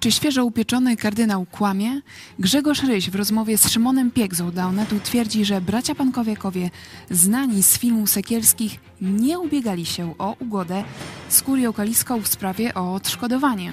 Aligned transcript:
Czy 0.00 0.12
świeżo 0.12 0.44
upieczony 0.44 0.96
kardynał 0.96 1.46
kłamie? 1.50 2.00
Grzegorz 2.38 2.82
Ryś 2.82 3.10
w 3.10 3.14
rozmowie 3.14 3.58
z 3.58 3.70
Szymonem 3.70 4.10
Piegzą 4.10 4.50
dla 4.50 4.66
Onetu 4.66 5.00
twierdzi, 5.00 5.44
że 5.44 5.60
bracia 5.60 5.94
Pankowiakowie, 5.94 6.70
znani 7.10 7.62
z 7.62 7.78
filmów 7.78 8.10
sekielskich, 8.10 8.80
nie 9.00 9.38
ubiegali 9.38 9.86
się 9.86 10.14
o 10.18 10.36
ugodę 10.40 10.84
z 11.28 11.42
kurią 11.42 11.72
kaliską 11.72 12.20
w 12.20 12.28
sprawie 12.28 12.74
o 12.74 12.94
odszkodowanie. 12.94 13.72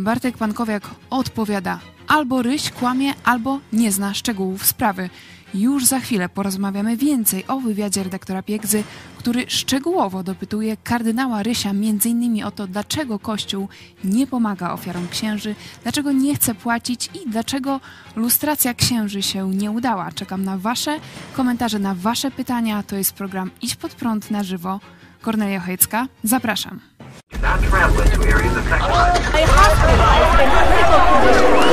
Bartek 0.00 0.38
Pankowiak 0.38 0.90
odpowiada, 1.10 1.80
albo 2.08 2.42
Ryś 2.42 2.70
kłamie, 2.70 3.14
albo 3.24 3.60
nie 3.72 3.92
zna 3.92 4.14
szczegółów 4.14 4.66
sprawy. 4.66 5.10
Już 5.54 5.86
za 5.86 6.00
chwilę 6.00 6.28
porozmawiamy 6.28 6.96
więcej 6.96 7.44
o 7.48 7.60
wywiadzie 7.60 8.02
redaktora 8.02 8.42
Piegzy, 8.42 8.84
który 9.18 9.44
szczegółowo 9.48 10.22
dopytuje 10.22 10.76
kardynała 10.76 11.42
Rysia 11.42 11.70
m.in. 11.70 12.44
o 12.44 12.50
to, 12.50 12.66
dlaczego 12.66 13.18
Kościół 13.18 13.68
nie 14.04 14.26
pomaga 14.26 14.72
ofiarom 14.72 15.08
księży, 15.08 15.54
dlaczego 15.82 16.12
nie 16.12 16.34
chce 16.34 16.54
płacić 16.54 17.10
i 17.14 17.30
dlaczego 17.30 17.80
lustracja 18.16 18.74
księży 18.74 19.22
się 19.22 19.48
nie 19.50 19.70
udała. 19.70 20.12
Czekam 20.12 20.44
na 20.44 20.58
Wasze 20.58 20.98
komentarze, 21.32 21.78
na 21.78 21.94
Wasze 21.94 22.30
pytania. 22.30 22.82
To 22.82 22.96
jest 22.96 23.12
program 23.12 23.50
Idź 23.62 23.76
pod 23.76 23.94
prąd 23.94 24.30
na 24.30 24.42
żywo. 24.42 24.80
Kornelia 25.20 25.60
Chojecka, 25.60 26.06
zapraszam. 26.24 26.80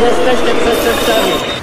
Jesteście 0.01 0.55
przestępcami. 0.55 1.60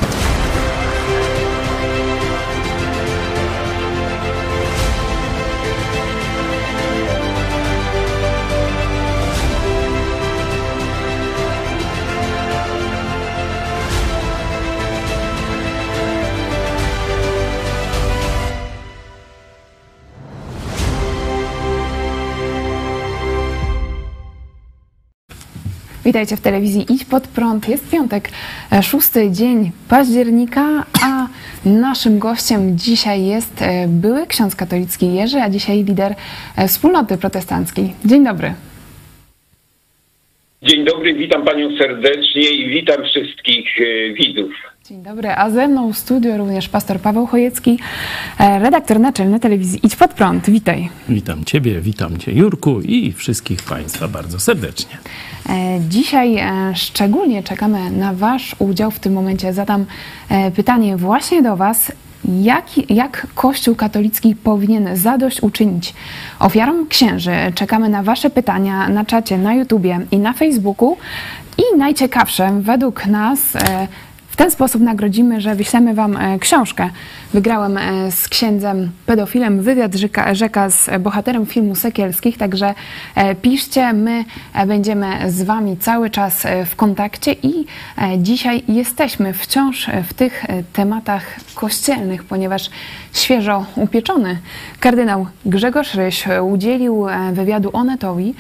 Witajcie 26.09 26.37
w 26.37 26.41
telewizji 26.41 26.87
Idź 26.89 27.05
Pod 27.05 27.29
Prąd. 27.29 27.69
Jest 27.69 27.91
piątek, 27.91 28.29
e, 28.73 28.83
szósty 28.83 29.31
dzień 29.31 29.71
października, 29.89 30.85
a 31.03 31.27
naszym 31.65 32.19
gościem 32.19 32.79
dzisiaj 32.79 33.25
jest 33.25 33.63
e, 33.63 33.89
były 33.89 34.27
ksiądz 34.27 34.57
katolicki 34.57 35.15
Jerzy, 35.15 35.39
a 35.39 35.51
dzisiaj 35.51 35.85
lider 35.85 36.15
e, 36.57 36.69
wspólnoty 36.69 37.19
protestanckiej. 37.19 37.93
Dzień 38.05 38.25
dobry. 38.25 38.55
Dzień 40.63 40.85
dobry, 40.85 41.15
witam 41.15 41.45
panią 41.45 41.77
serdecznie 41.79 42.51
i 42.51 42.69
witam 42.69 43.05
wszystkich 43.05 43.69
widzów. 44.15 44.53
Dzień 44.89 45.03
dobry, 45.03 45.31
a 45.31 45.51
ze 45.51 45.69
mną 45.69 45.93
w 45.93 45.99
studiu 45.99 46.39
również 46.39 46.69
pastor 46.69 47.01
Paweł 47.01 47.27
Chojecki, 47.27 47.79
redaktor 48.39 49.01
naczelny 49.01 49.41
telewizji 49.41 49.81
Idź 49.87 49.97
Pod 49.97 50.15
Prąd. 50.15 50.51
Witaj. 50.51 50.89
Witam 51.09 51.45
Ciebie, 51.45 51.81
witam 51.81 52.19
Cię 52.19 52.33
Jurku 52.33 52.81
i 52.81 53.13
wszystkich 53.13 53.63
Państwa 53.63 54.09
bardzo 54.09 54.41
serdecznie. 54.41 54.99
E, 55.49 55.81
dzisiaj 55.89 56.37
e, 56.37 56.73
szczególnie 56.75 57.43
czekamy 57.43 57.91
na 57.91 58.15
Wasz 58.15 58.57
udział 58.59 58.91
w 58.91 58.99
tym 58.99 59.13
momencie. 59.13 59.53
Zadam 59.53 59.87
e, 60.29 60.51
pytanie 60.51 60.97
właśnie 60.97 61.43
do 61.43 61.57
Was. 61.57 61.93
Jak, 62.25 62.91
jak 62.91 63.27
Kościół 63.35 63.75
katolicki 63.75 64.37
powinien 64.37 64.97
zadośćuczynić 64.97 65.95
ofiarom 66.39 66.87
księży? 66.87 67.33
Czekamy 67.55 67.89
na 67.89 68.03
Wasze 68.03 68.31
pytania 68.31 68.89
na 68.89 69.05
czacie, 69.05 69.39
na 69.39 69.55
YouTubie 69.55 70.01
i 70.11 70.19
na 70.19 70.33
Facebooku. 70.33 70.97
I 71.59 71.79
najciekawsze, 71.79 72.59
według 72.61 73.07
nas, 73.07 73.41
ten 74.39 74.51
sposób 74.51 74.83
nagrodzimy, 74.83 75.41
że 75.41 75.55
wyślemy 75.55 75.95
Wam 75.95 76.19
książkę. 76.41 76.91
Wygrałem 77.33 77.79
z 78.11 78.29
księdzem 78.29 78.91
pedofilem 79.07 79.63
wywiad 79.63 79.95
rzeka, 79.95 80.35
rzeka 80.35 80.71
z 80.71 81.03
bohaterem 81.03 81.47
filmu 81.47 81.75
Sekielskich, 81.75 82.39
także 82.39 82.75
piszcie, 83.43 83.93
my 83.93 84.25
będziemy 84.67 85.33
z 85.33 85.43
Wami 85.43 85.77
cały 85.77 86.11
czas 86.11 86.47
w 86.67 86.77
kontakcie 86.77 87.33
i 87.33 87.67
dzisiaj 88.19 88.63
jesteśmy 88.69 89.33
wciąż 89.33 89.91
w 90.09 90.15
tych 90.15 90.45
tematach 90.73 91.23
kościelnych, 91.55 92.25
ponieważ 92.25 92.71
świeżo 93.13 93.67
upieczony 93.77 94.39
kardynał 94.81 95.27
Grzegorz 95.47 95.95
Ryś 95.95 96.25
udzielił 96.53 97.07
wywiadu 97.33 97.71
Onetowi. 97.73 98.35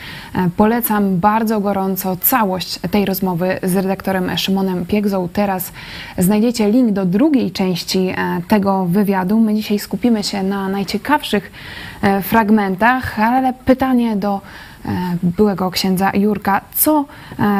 Polecam 0.56 1.19
bardzo 1.19 1.61
gorąco 1.61 2.17
całość 2.17 2.78
tej 2.91 3.05
rozmowy 3.05 3.59
z 3.62 3.77
redaktorem 3.77 4.39
Szymonem 4.39 4.87
Piegzą. 4.87 5.28
Teraz 5.33 5.73
znajdziecie 6.19 6.71
link 6.71 6.93
do 6.93 7.04
drugiej 7.04 7.50
części 7.50 8.15
tego 8.49 8.87
wywiadu. 8.87 9.41
My 9.41 9.54
dzisiaj 9.54 9.78
skupimy 9.78 10.22
się 10.22 10.43
na 10.43 10.69
najciekawszych 10.69 11.53
fragmentach, 12.22 13.21
ale 13.21 13.53
pytanie 13.65 14.16
do 14.16 14.41
byłego 15.22 15.71
księdza 15.71 16.12
Jurka, 16.15 16.60
co 16.75 17.04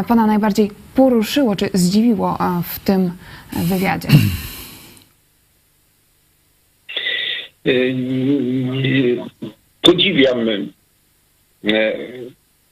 pana 0.09 0.27
najbardziej 0.27 0.71
poruszyło 0.95 1.57
czy 1.57 1.71
zdziwiło 1.75 2.39
w 2.65 2.79
tym 2.79 3.11
wywiadzie? 3.53 4.09
Podziwiam 9.83 10.39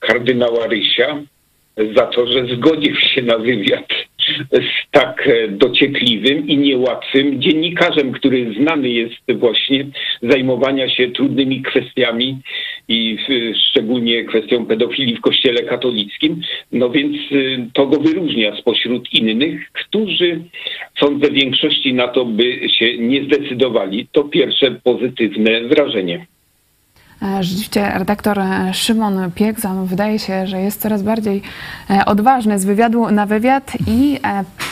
kardynała 0.00 0.66
Rysia 0.66 1.16
za 1.96 2.06
to, 2.06 2.26
że 2.26 2.56
zgodził 2.56 2.96
się 2.96 3.22
na 3.22 3.38
wywiad 3.38 3.86
z 4.52 4.90
tak 4.90 5.28
dociekliwym 5.50 6.48
i 6.48 6.56
niełatwym 6.58 7.42
dziennikarzem, 7.42 8.12
który 8.12 8.54
znany 8.54 8.88
jest 8.88 9.32
właśnie 9.34 9.86
zajmowania 10.22 10.88
się 10.88 11.08
trudnymi 11.08 11.62
kwestiami 11.62 12.38
i 12.88 13.18
szczególnie 13.70 14.24
kwestią 14.24 14.66
pedofilii 14.66 15.16
w 15.16 15.20
kościele 15.20 15.62
katolickim. 15.62 16.40
No 16.72 16.90
więc 16.90 17.16
to 17.72 17.86
go 17.86 18.00
wyróżnia 18.00 18.56
spośród 18.56 19.12
innych, 19.12 19.72
którzy 19.72 20.40
sądzę 20.98 21.30
większości 21.30 21.94
na 21.94 22.08
to 22.08 22.24
by 22.24 22.68
się 22.78 22.98
nie 22.98 23.24
zdecydowali. 23.24 24.06
To 24.12 24.24
pierwsze 24.24 24.70
pozytywne 24.84 25.60
wrażenie. 25.60 26.26
Rzeczywiście 27.40 27.90
redaktor 27.94 28.40
Szymon 28.72 29.30
Piegza 29.34 29.74
wydaje 29.84 30.18
się, 30.18 30.46
że 30.46 30.60
jest 30.60 30.80
coraz 30.80 31.02
bardziej 31.02 31.42
odważny 32.06 32.58
z 32.58 32.64
wywiadu 32.64 33.10
na 33.10 33.26
wywiad 33.26 33.72
i 33.86 34.20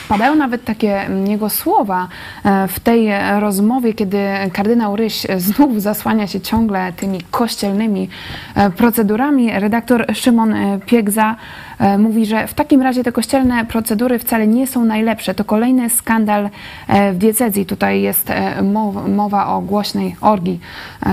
padają 0.08 0.34
nawet 0.34 0.64
takie 0.64 1.06
jego 1.26 1.50
słowa 1.50 2.08
w 2.68 2.80
tej 2.80 3.08
rozmowie, 3.40 3.94
kiedy 3.94 4.18
kardynał 4.52 4.96
Ryś 4.96 5.26
znów 5.36 5.82
zasłania 5.82 6.26
się 6.26 6.40
ciągle 6.40 6.92
tymi 6.92 7.20
kościelnymi 7.30 8.08
procedurami. 8.76 9.60
Redaktor 9.60 10.06
Szymon 10.14 10.54
Piegza 10.86 11.36
mówi, 11.98 12.26
że 12.26 12.46
w 12.46 12.54
takim 12.54 12.82
razie 12.82 13.04
te 13.04 13.12
kościelne 13.12 13.66
procedury 13.66 14.18
wcale 14.18 14.46
nie 14.46 14.66
są 14.66 14.84
najlepsze. 14.84 15.34
To 15.34 15.44
kolejny 15.44 15.90
skandal 15.90 16.50
w 17.12 17.16
diecezji. 17.16 17.66
Tutaj 17.66 18.02
jest 18.02 18.32
mowa 19.08 19.46
o 19.46 19.60
głośnej 19.60 20.16
orgii 20.20 20.60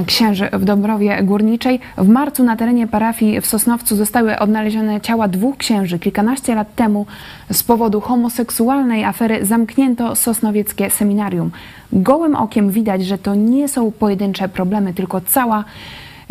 księży 0.06 0.50
w 0.54 0.66
Dąbrowie 0.66 1.24
Górniczej. 1.24 1.80
W 1.98 2.08
marcu 2.08 2.44
na 2.44 2.56
terenie 2.56 2.88
parafii 2.88 3.42
w 3.42 3.46
Sosnowcu 3.46 3.96
zostały 3.96 4.40
odnalezione 4.40 5.02
ciała 5.02 5.28
dwóch 5.28 5.58
księży. 5.58 6.00
Kilkanaście 6.00 6.56
lat 6.56 6.76
temu 6.76 7.06
z 7.52 7.64
powodu 7.64 8.02
homoseksualnej 8.02 9.04
afery 9.04 9.46
zamknięto 9.46 10.16
sosnowieckie 10.16 10.90
seminarium. 10.90 11.52
Gołym 11.94 12.36
okiem 12.36 12.70
widać, 12.70 13.06
że 13.06 13.18
to 13.18 13.36
nie 13.36 13.68
są 13.68 13.92
pojedyncze 13.92 14.50
problemy, 14.50 14.94
tylko 14.94 15.22
cała 15.22 15.64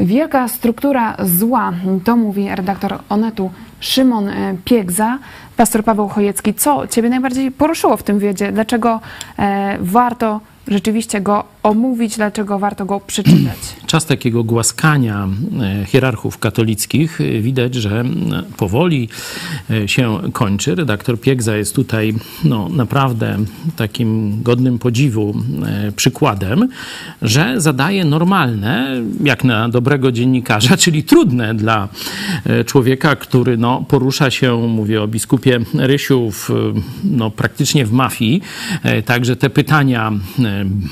wielka 0.00 0.48
struktura 0.48 1.16
zła. 1.24 1.72
To 2.04 2.16
mówi 2.16 2.48
redaktor 2.48 2.98
Onetu 3.08 3.50
Szymon 3.80 4.30
Piegza. 4.64 5.18
Pastor 5.56 5.84
Paweł 5.84 6.08
Chojecki, 6.08 6.54
co 6.54 6.86
Ciebie 6.86 7.08
najbardziej 7.08 7.50
poruszyło 7.50 7.96
w 7.96 8.02
tym 8.02 8.18
wiedzie? 8.18 8.52
Dlaczego 8.52 9.00
e, 9.38 9.78
warto 9.80 10.40
rzeczywiście 10.68 11.20
go 11.20 11.44
omówić, 11.62 12.16
dlaczego 12.16 12.58
warto 12.58 12.84
go 12.84 13.00
przeczytać? 13.00 13.58
Czas 13.86 14.06
takiego 14.06 14.44
głaskania 14.44 15.28
hierarchów 15.86 16.38
katolickich 16.38 17.18
widać, 17.40 17.74
że 17.74 18.04
powoli 18.56 19.08
się 19.86 20.18
kończy. 20.32 20.74
Redaktor 20.74 21.20
Piegza 21.20 21.56
jest 21.56 21.74
tutaj 21.74 22.14
no, 22.44 22.68
naprawdę 22.68 23.36
takim 23.76 24.42
godnym 24.42 24.78
podziwu 24.78 25.34
przykładem, 25.96 26.68
że 27.22 27.60
zadaje 27.60 28.04
normalne, 28.04 29.02
jak 29.24 29.44
na 29.44 29.68
dobrego 29.68 30.12
dziennikarza, 30.12 30.76
czyli 30.84 31.02
trudne 31.02 31.54
dla 31.54 31.88
człowieka, 32.66 33.16
który 33.16 33.56
no, 33.56 33.84
porusza 33.88 34.30
się, 34.30 34.68
mówię 34.68 35.02
o 35.02 35.08
biskupie 35.08 35.60
Rysiu, 35.74 36.30
w, 36.30 36.50
no, 37.04 37.30
praktycznie 37.30 37.86
w 37.86 37.92
mafii. 37.92 38.42
Także 39.04 39.36
te 39.36 39.50
pytania 39.50 40.12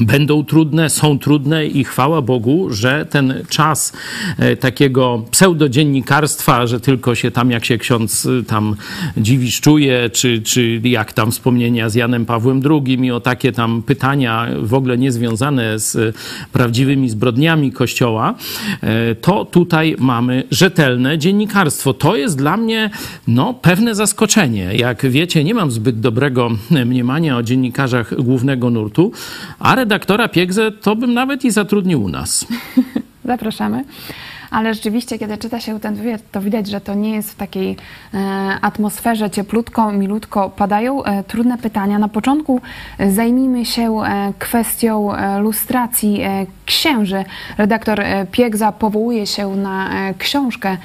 będą 0.00 0.44
trudne 0.44 0.57
trudne, 0.58 0.90
są 0.90 1.18
trudne 1.18 1.66
i 1.66 1.84
chwała 1.84 2.22
Bogu, 2.22 2.66
że 2.70 3.06
ten 3.10 3.34
czas 3.48 3.92
e, 4.38 4.56
takiego 4.56 5.24
pseudodziennikarstwa, 5.30 6.66
że 6.66 6.80
tylko 6.80 7.14
się 7.14 7.30
tam, 7.30 7.50
jak 7.50 7.64
się 7.64 7.78
ksiądz 7.78 8.26
y, 8.26 8.44
tam 8.44 8.76
dziwisz 9.16 9.60
czuje, 9.60 10.10
czy, 10.10 10.42
czy 10.42 10.80
jak 10.84 11.12
tam 11.12 11.30
wspomnienia 11.30 11.88
z 11.88 11.94
Janem 11.94 12.26
Pawłem 12.26 12.62
II 12.70 13.06
i 13.06 13.10
o 13.10 13.20
takie 13.20 13.52
tam 13.52 13.82
pytania 13.82 14.46
w 14.62 14.74
ogóle 14.74 14.98
niezwiązane 14.98 15.78
z 15.78 16.16
prawdziwymi 16.52 17.10
zbrodniami 17.10 17.72
Kościoła, 17.72 18.34
e, 18.82 19.14
to 19.14 19.44
tutaj 19.44 19.96
mamy 19.98 20.42
rzetelne 20.50 21.18
dziennikarstwo. 21.18 21.94
To 21.94 22.16
jest 22.16 22.38
dla 22.38 22.56
mnie 22.56 22.90
no, 23.28 23.54
pewne 23.54 23.94
zaskoczenie. 23.94 24.74
Jak 24.74 25.10
wiecie, 25.10 25.44
nie 25.44 25.54
mam 25.54 25.70
zbyt 25.70 26.00
dobrego 26.00 26.50
mniemania 26.86 27.36
o 27.36 27.42
dziennikarzach 27.42 28.22
głównego 28.22 28.70
nurtu, 28.70 29.12
a 29.58 29.74
redaktora 29.74 30.28
Piegzę 30.48 30.72
to 30.72 30.96
bym 30.96 31.14
nawet 31.14 31.44
i 31.44 31.50
zatrudnił 31.50 32.02
u 32.02 32.08
nas. 32.08 32.46
Zapraszamy. 33.24 33.84
Ale 34.50 34.74
rzeczywiście, 34.74 35.18
kiedy 35.18 35.38
czyta 35.38 35.60
się 35.60 35.80
ten 35.80 35.94
wywiad, 35.94 36.22
to 36.32 36.40
widać, 36.40 36.66
że 36.66 36.80
to 36.80 36.94
nie 36.94 37.10
jest 37.10 37.32
w 37.32 37.34
takiej 37.34 37.76
e, 38.14 38.18
atmosferze 38.60 39.30
cieplutko, 39.30 39.92
milutko 39.92 40.50
padają 40.50 41.04
e, 41.04 41.24
trudne 41.24 41.58
pytania. 41.58 41.98
Na 41.98 42.08
początku 42.08 42.60
e, 42.98 43.10
zajmijmy 43.10 43.64
się 43.64 44.02
kwestią 44.38 45.12
lustracji 45.40 46.20
księży. 46.66 47.24
Redaktor 47.58 48.02
Piegza 48.32 48.72
powołuje 48.72 49.26
się 49.26 49.56
na 49.56 49.90
książkę 50.18 50.76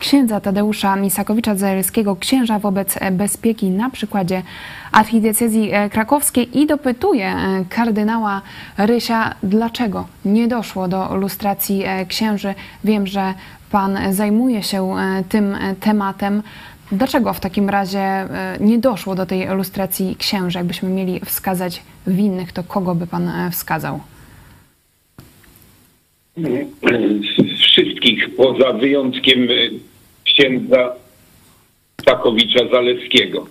księdza 0.00 0.40
Tadeusza 0.40 0.96
Misakowicza-Zajelskiego, 0.96 2.16
księża 2.18 2.58
wobec 2.58 2.96
e, 3.00 3.10
bezpieki 3.10 3.70
na 3.70 3.90
przykładzie 3.90 4.42
archidiecezji 4.92 5.70
e, 5.72 5.90
krakowskiej 5.90 6.58
i 6.58 6.66
dopytuje 6.66 7.26
e, 7.26 7.64
kardynała 7.68 8.42
Rysia, 8.78 9.34
dlaczego 9.42 10.06
nie 10.24 10.48
doszło 10.48 10.88
do 10.88 11.16
lustracji 11.16 11.84
księży. 12.08 12.54
Wiem, 12.84 13.06
że 13.06 13.34
pan 13.70 13.98
zajmuje 14.10 14.62
się 14.62 14.94
tym 15.28 15.56
tematem. 15.80 16.42
Dlaczego 16.92 17.32
w 17.32 17.40
takim 17.40 17.68
razie 17.68 18.28
nie 18.60 18.78
doszło 18.78 19.14
do 19.14 19.26
tej 19.26 19.48
lustracji 19.48 20.16
księży? 20.16 20.58
Jakbyśmy 20.58 20.88
mieli 20.88 21.20
wskazać 21.24 21.82
winnych, 22.06 22.52
to 22.52 22.62
kogo 22.62 22.94
by 22.94 23.06
pan 23.06 23.30
wskazał? 23.50 24.00
Wszystkich, 27.62 28.34
poza 28.36 28.72
wyjątkiem 28.72 29.48
księdza 30.32 30.94
Isakowicza 32.02 32.68
Zaleskiego. 32.72 33.46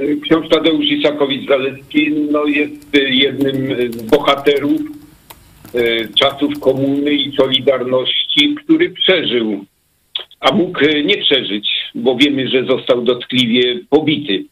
Y, 0.00 0.20
Ksiądz 0.22 0.48
Tadeusz 0.48 0.86
Isakowicz-Zaleski 0.86 2.12
no, 2.30 2.44
jest 2.44 2.96
y, 2.96 3.10
jednym 3.10 3.92
z 3.92 4.02
bohaterów 4.02 4.80
y, 5.74 6.08
czasów 6.14 6.60
komuny 6.60 7.12
i 7.14 7.36
Solidarności, 7.36 8.54
który 8.64 8.90
przeżył, 8.90 9.64
a 10.40 10.52
mógł 10.52 10.80
nie 11.04 11.16
przeżyć, 11.16 11.68
bo 11.94 12.16
wiemy, 12.16 12.48
że 12.48 12.64
został 12.64 13.02
dotkliwie 13.02 13.80
pobity. 13.90 14.44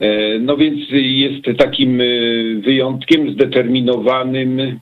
E, 0.00 0.38
No 0.38 0.56
więc 0.56 0.78
jest 0.90 1.58
takim 1.58 2.02
wyjątkiem, 2.60 3.32
zdeterminowanym, 3.32 4.80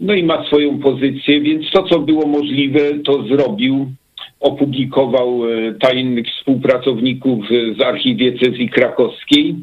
no 0.00 0.14
i 0.14 0.22
ma 0.22 0.46
swoją 0.46 0.78
pozycję, 0.78 1.40
więc 1.40 1.70
to, 1.70 1.82
co 1.82 1.98
było 1.98 2.26
możliwe, 2.26 2.80
to 3.04 3.22
zrobił. 3.22 3.92
Opublikował 4.40 5.42
e, 5.44 5.74
tajnych 5.74 6.26
współpracowników 6.26 7.44
e, 7.44 7.74
z 7.74 7.82
archidiecezji 7.82 8.68
krakowskiej, 8.68 9.56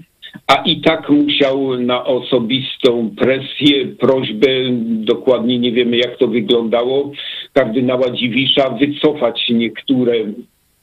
a 0.48 0.56
i 0.56 0.82
tak 0.82 1.10
musiał 1.10 1.78
na 1.78 2.06
osobistą 2.06 3.16
presję, 3.18 3.86
prośbę, 3.86 4.48
dokładnie 4.82 5.60
nie 5.60 5.72
wiemy 5.72 5.98
jak 5.98 6.18
to 6.18 6.28
wyglądało, 6.28 7.12
kardynała 7.54 8.12
Dziwisza 8.12 8.70
wycofać 8.70 9.50
niektóre 9.50 10.14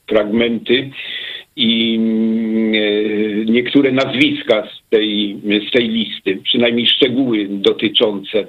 fragmenty 0.07 0.89
i 1.55 1.95
mm, 1.95 2.73
e, 2.75 3.45
niektóre 3.45 3.91
nazwiska 3.91 4.67
z 4.67 4.89
tej, 4.89 5.37
z 5.67 5.71
tej 5.71 5.89
listy, 5.89 6.39
przynajmniej 6.43 6.87
szczegóły 6.87 7.47
dotyczące. 7.49 8.47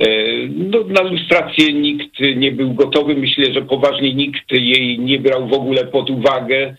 E, 0.00 0.06
No, 0.48 0.78
na 0.88 1.02
lustrację 1.02 1.72
nikt 1.72 2.20
nie 2.36 2.52
był 2.52 2.74
gotowy. 2.74 3.14
Myślę, 3.14 3.52
że 3.52 3.62
poważnie 3.62 4.14
nikt 4.14 4.52
jej 4.52 4.98
nie 4.98 5.18
brał 5.18 5.48
w 5.48 5.52
ogóle 5.52 5.84
pod 5.84 6.10
uwagę. 6.10 6.76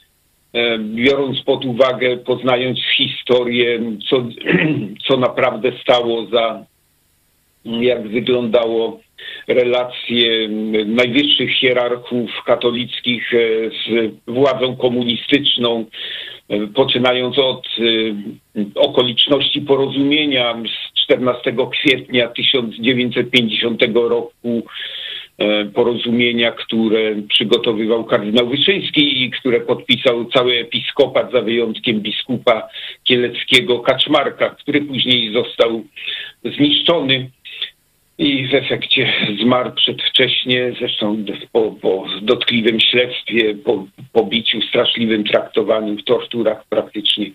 E, 0.54 0.78
Biorąc 0.80 1.42
pod 1.42 1.66
uwagę, 1.66 2.18
poznając 2.18 2.80
historię, 2.98 3.80
co, 4.10 4.26
co 5.08 5.18
naprawdę 5.18 5.72
stało 5.82 6.26
za, 6.26 6.66
jak 7.66 8.08
wyglądało 8.08 9.00
relacje 9.48 10.50
najwyższych 10.86 11.52
hierarchów 11.52 12.30
katolickich 12.46 13.34
e, 13.34 13.38
z 13.70 14.12
władzą 14.28 14.76
komunistyczną, 14.76 15.86
poczynając 16.76 17.40
od 17.40 17.68
okoliczności 18.76 19.62
porozumienia 19.62 20.58
14 21.12 21.70
kwietnia 21.72 22.28
1950 22.28 23.82
roku, 23.94 24.64
e, 25.38 25.66
porozumienia, 25.66 26.52
które 26.52 27.16
przygotowywał 27.30 28.06
kardynał 28.06 28.50
Wyszyński 28.50 29.24
i 29.24 29.32
które 29.32 29.60
podpisał 29.60 30.26
cały 30.26 30.54
episkopat 30.54 31.32
za 31.32 31.42
wyjątkiem 31.42 32.02
biskupa 32.02 32.68
kieleckiego 33.04 33.80
Kaczmarka, 33.80 34.50
który 34.50 34.82
później 34.82 35.34
został 35.34 35.84
zniszczony 36.58 37.30
i 38.18 38.48
w 38.48 38.54
efekcie 38.54 39.14
zmarł 39.42 39.72
przedwcześnie, 39.72 40.74
zresztą 40.80 41.26
po, 41.52 41.72
po 41.72 42.06
dotkliwym 42.22 42.80
śledztwie, 42.80 43.56
po 43.56 43.86
pobiciu, 44.14 44.62
straszliwym 44.62 45.24
traktowaniu, 45.24 46.04
torturach 46.04 46.66
praktycznie. 46.70 47.26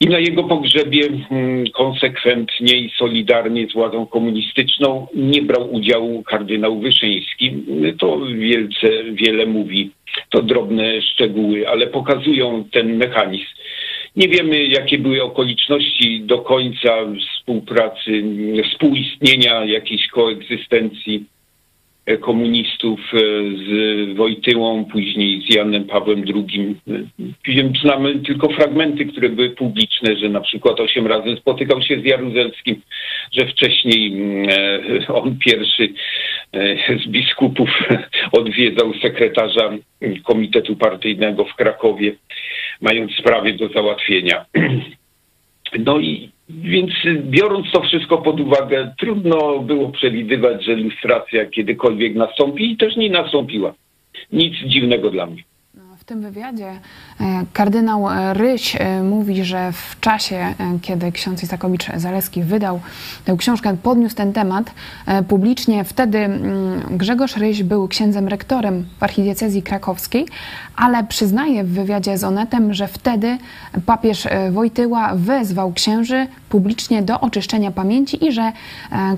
I 0.00 0.06
na 0.06 0.18
jego 0.18 0.44
pogrzebie 0.44 1.08
mm, 1.30 1.64
konsekwentnie 1.70 2.78
i 2.78 2.90
solidarnie 2.98 3.66
z 3.66 3.72
władzą 3.72 4.06
komunistyczną 4.06 5.06
nie 5.14 5.42
brał 5.42 5.74
udziału 5.74 6.22
kardynał 6.22 6.80
Wyszyński. 6.80 7.52
To 7.98 8.20
wielce 8.38 8.88
wiele 9.12 9.46
mówi, 9.46 9.90
to 10.30 10.42
drobne 10.42 11.02
szczegóły, 11.02 11.68
ale 11.68 11.86
pokazują 11.86 12.64
ten 12.72 12.96
mechanizm. 12.96 13.46
Nie 14.16 14.28
wiemy, 14.28 14.64
jakie 14.64 14.98
były 14.98 15.22
okoliczności 15.22 16.20
do 16.20 16.38
końca 16.38 16.90
współpracy, 17.20 18.22
współistnienia 18.70 19.64
jakiejś 19.64 20.08
koegzystencji 20.08 21.24
komunistów 22.20 23.00
e, 23.14 23.18
z 23.56 24.16
Wojtyłą, 24.16 24.84
później 24.84 25.42
z 25.42 25.54
Janem 25.54 25.84
Pawłem 25.84 26.24
II. 26.34 26.76
Wiem, 27.46 27.72
znamy 27.82 28.18
tylko 28.18 28.48
fragmenty, 28.48 29.04
które 29.06 29.28
były 29.28 29.50
publiczne, 29.50 30.16
że 30.16 30.28
na 30.28 30.40
przykład 30.40 30.80
osiem 30.80 31.06
razy 31.06 31.36
spotykał 31.36 31.82
się 31.82 32.00
z 32.00 32.04
Jaruzelskim, 32.04 32.82
że 33.32 33.46
wcześniej 33.46 34.12
mm, 34.12 34.48
e, 35.00 35.14
on 35.14 35.38
pierwszy 35.38 35.88
e, 36.52 36.98
z 36.98 37.06
biskupów 37.06 37.70
odwiedzał 38.40 38.94
sekretarza 39.02 39.70
Komitetu 40.24 40.76
Partyjnego 40.76 41.44
w 41.44 41.54
Krakowie, 41.54 42.12
mając 42.80 43.12
sprawy 43.12 43.52
do 43.52 43.68
załatwienia. 43.68 44.44
No 45.78 45.98
i 46.00 46.30
więc 46.48 46.90
biorąc 47.20 47.66
to 47.72 47.80
wszystko 47.80 48.18
pod 48.18 48.40
uwagę, 48.40 48.94
trudno 48.98 49.58
było 49.58 49.88
przewidywać, 49.88 50.64
że 50.64 50.74
lustracja 50.74 51.46
kiedykolwiek 51.46 52.14
nastąpi 52.14 52.72
i 52.72 52.76
też 52.76 52.96
nie 52.96 53.10
nastąpiła. 53.10 53.74
Nic 54.32 54.54
dziwnego 54.66 55.10
dla 55.10 55.26
mnie. 55.26 55.42
W 56.04 56.06
tym 56.06 56.20
wywiadzie 56.20 56.70
e, 57.20 57.44
kardynał 57.52 58.10
e, 58.10 58.34
Ryś 58.34 58.76
e, 58.76 59.02
mówi, 59.02 59.44
że 59.44 59.72
w 59.72 60.00
czasie, 60.00 60.54
kiedy 60.82 61.12
ksiądz 61.12 61.42
Isakowicz-Zaleski 61.42 62.42
wydał 62.42 62.80
tę 63.24 63.36
książkę, 63.38 63.76
podniósł 63.82 64.16
ten 64.16 64.32
temat 64.32 64.70
publicznie. 65.28 65.84
Wtedy 65.84 66.18
mm, 66.18 66.80
Grzegorz 66.90 67.36
Ryś 67.36 67.62
był 67.62 67.88
księdzem 67.88 68.28
rektorem 68.28 68.86
w 68.98 69.02
archidiecezji 69.02 69.62
krakowskiej, 69.62 70.26
ale 70.76 71.04
przyznaje 71.04 71.64
w 71.64 71.68
wywiadzie 71.68 72.18
z 72.18 72.24
Onetem, 72.24 72.74
że 72.74 72.88
wtedy 72.88 73.38
papież 73.86 74.28
Wojtyła 74.50 75.12
wezwał 75.14 75.72
księży 75.72 76.26
publicznie 76.48 77.02
do 77.02 77.20
oczyszczenia 77.20 77.70
pamięci 77.70 78.24
i 78.24 78.32
że 78.32 78.52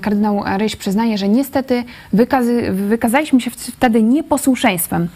kardynał 0.01 0.43
Ryś 0.57 0.75
przyznaje, 0.75 1.17
że 1.17 1.29
niestety 1.29 1.83
wykazy, 2.13 2.71
wykazaliśmy 2.71 3.41
się 3.41 3.51
wtedy 3.51 4.03
nieposłuszeństwem 4.03 5.07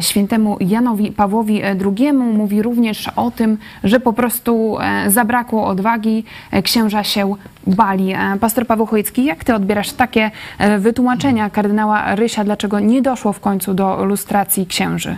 świętemu 0.00 0.56
Janowi 0.60 1.12
Pawłowi 1.12 1.62
II. 1.62 2.12
Mówi 2.12 2.62
również 2.62 3.08
o 3.16 3.30
tym, 3.30 3.58
że 3.84 4.00
po 4.00 4.12
prostu 4.12 4.78
e, 4.80 5.10
zabrakło 5.10 5.66
odwagi, 5.66 6.24
e, 6.50 6.62
księża 6.62 7.04
się 7.04 7.34
bali. 7.66 8.12
E, 8.12 8.36
Pastor 8.40 8.66
Paweł 8.66 8.86
Chojecki, 8.86 9.24
jak 9.24 9.44
ty 9.44 9.54
odbierasz 9.54 9.92
takie 9.92 10.30
e, 10.58 10.78
wytłumaczenia 10.78 11.50
kardynała 11.50 12.14
Rysia, 12.14 12.44
dlaczego 12.44 12.80
nie 12.80 13.02
doszło 13.02 13.32
w 13.32 13.40
końcu 13.40 13.74
do 13.74 14.04
lustracji 14.04 14.66
księży? 14.66 15.16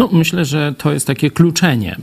No, 0.00 0.08
myślę, 0.12 0.44
że 0.44 0.74
to 0.78 0.92
jest 0.92 1.06
takie 1.06 1.30
kluczenie. 1.30 1.96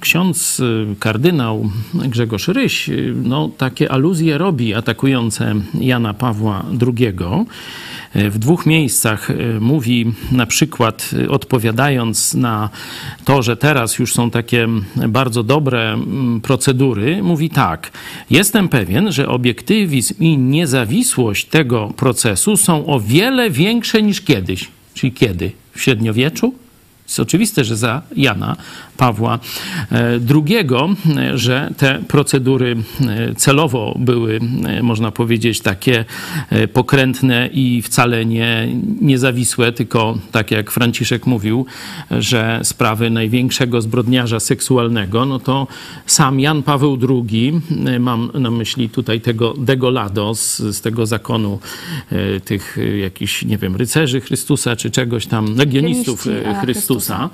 Ksiądz 0.00 0.62
kardynał 0.98 1.70
Grzegorz 1.94 2.48
Ryś 2.48 2.90
no, 3.14 3.50
takie 3.58 3.92
aluzje 3.92 4.38
robi 4.38 4.74
atakujące 4.74 5.54
Jana 5.80 6.14
Pawła 6.14 6.64
II. 6.86 7.14
W 8.14 8.38
dwóch 8.38 8.66
miejscach 8.66 9.28
mówi 9.60 10.12
na 10.32 10.46
przykład, 10.46 11.10
odpowiadając 11.28 12.34
na 12.34 12.70
to, 13.24 13.42
że 13.42 13.56
teraz 13.56 13.98
już 13.98 14.14
są 14.14 14.30
takie 14.30 14.68
bardzo 15.08 15.42
dobre 15.42 15.98
procedury, 16.42 17.22
mówi 17.22 17.50
tak: 17.50 17.92
Jestem 18.30 18.68
pewien, 18.68 19.12
że 19.12 19.28
obiektywizm 19.28 20.14
i 20.20 20.38
niezawisłość 20.38 21.44
tego 21.44 21.92
procesu 21.96 22.56
są 22.56 22.86
o 22.86 23.00
wiele 23.00 23.50
większe 23.50 24.02
niż 24.02 24.20
kiedyś. 24.20 24.68
Czyli 24.94 25.12
kiedy? 25.12 25.52
W 25.72 25.80
średniowieczu? 25.82 26.54
Jest 27.08 27.20
oczywiste, 27.20 27.64
że 27.64 27.76
za 27.76 28.02
Jana 28.16 28.56
Pawła 28.98 29.38
II, 30.34 30.56
e, 30.56 31.38
że 31.38 31.70
te 31.76 32.02
procedury 32.08 32.76
e, 33.00 33.34
celowo 33.34 33.94
były, 33.98 34.40
e, 34.66 34.82
można 34.82 35.10
powiedzieć, 35.10 35.60
takie 35.60 36.04
pokrętne 36.72 37.48
i 37.52 37.82
wcale 37.82 38.26
nie 38.26 38.68
niezawisłe, 39.00 39.72
tylko 39.72 40.18
tak 40.32 40.50
jak 40.50 40.70
Franciszek 40.70 41.26
mówił, 41.26 41.66
że 42.10 42.60
sprawy 42.62 43.10
największego 43.10 43.80
zbrodniarza 43.80 44.40
seksualnego, 44.40 45.24
no 45.24 45.38
to 45.38 45.66
sam 46.06 46.40
Jan 46.40 46.62
Paweł 46.62 46.98
II, 47.08 47.60
mam 48.00 48.30
na 48.34 48.50
myśli 48.50 48.88
tutaj 48.88 49.20
tego 49.20 49.54
Degolado 49.58 50.34
z, 50.34 50.56
z 50.58 50.80
tego 50.80 51.06
zakonu 51.06 51.58
tych 52.44 52.78
jakichś, 53.00 53.44
nie 53.44 53.58
wiem, 53.58 53.76
rycerzy 53.76 54.20
Chrystusa, 54.20 54.76
czy 54.76 54.90
czegoś 54.90 55.26
tam, 55.26 55.56
legionistów 55.56 56.22
Chrystusa, 56.22 56.60
Chrystusa, 56.60 57.30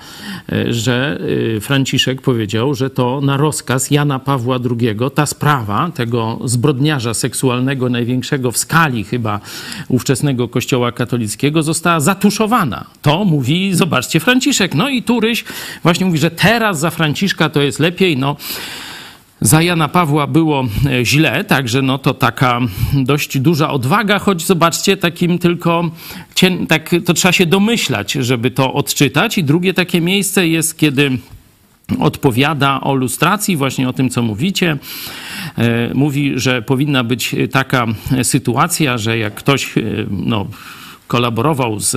że 0.71 1.21
Franciszek 1.61 2.23
powiedział, 2.23 2.75
że 2.75 2.91
to 2.91 3.21
na 3.21 3.37
rozkaz 3.37 3.91
Jana 3.91 4.19
Pawła 4.19 4.59
II 4.71 4.97
ta 5.15 5.27
sprawa 5.27 5.91
tego 5.95 6.39
zbrodniarza 6.45 7.15
seksualnego, 7.15 7.89
największego 7.89 8.53
w 8.53 8.59
skali 8.59 9.05
chyba 9.05 9.41
ówczesnego 9.89 10.49
kościoła 10.49 10.93
katolickiego, 10.93 11.63
została 11.63 12.01
zatuszowana. 12.01 12.85
To 13.03 13.25
mówi, 13.25 13.75
zobaczcie, 13.75 14.21
Franciszek. 14.21 14.75
No 14.75 14.89
i 14.89 15.03
Turyś 15.03 15.45
właśnie 15.83 16.07
mówi, 16.07 16.19
że 16.19 16.31
teraz 16.31 16.79
za 16.81 16.91
Franciszka 16.91 17.49
to 17.49 17.63
jest 17.63 17.81
lepiej. 17.81 18.17
No, 18.17 18.37
za 19.41 19.63
Jana 19.63 19.89
Pawła 19.89 20.27
było 20.27 20.65
e, 20.87 21.05
źle, 21.05 21.45
także 21.45 21.83
no 21.83 21.99
to 21.99 22.15
taka 22.15 22.61
dość 22.95 23.39
duża 23.39 23.71
odwaga, 23.71 24.19
choć 24.19 24.47
zobaczcie, 24.47 24.97
takim 24.97 25.39
tylko, 25.39 25.91
tak, 26.69 26.91
to 27.05 27.15
trzeba 27.15 27.33
się 27.33 27.47
domyślać, 27.47 28.13
żeby 28.13 28.51
to 28.51 28.73
odczytać. 28.73 29.39
I 29.39 29.45
drugie 29.45 29.75
takie 29.75 30.01
miejsce 30.01 30.49
jest, 30.49 30.79
kiedy 30.79 31.19
odpowiada 31.99 32.81
o 32.81 32.95
lustracji, 32.95 33.57
właśnie 33.57 33.89
o 33.89 33.93
tym, 33.93 34.11
co 34.11 34.23
mówicie. 34.23 34.77
E, 35.59 35.95
mówi, 35.95 36.33
że 36.37 36.63
powinna 36.63 37.05
być 37.05 37.35
taka 37.53 37.87
sytuacja, 38.23 38.99
że 38.99 39.19
jak 39.19 39.35
ktoś 39.35 39.79
e, 39.79 39.83
no, 40.11 40.47
kolaborował 41.09 41.81
z 41.81 41.95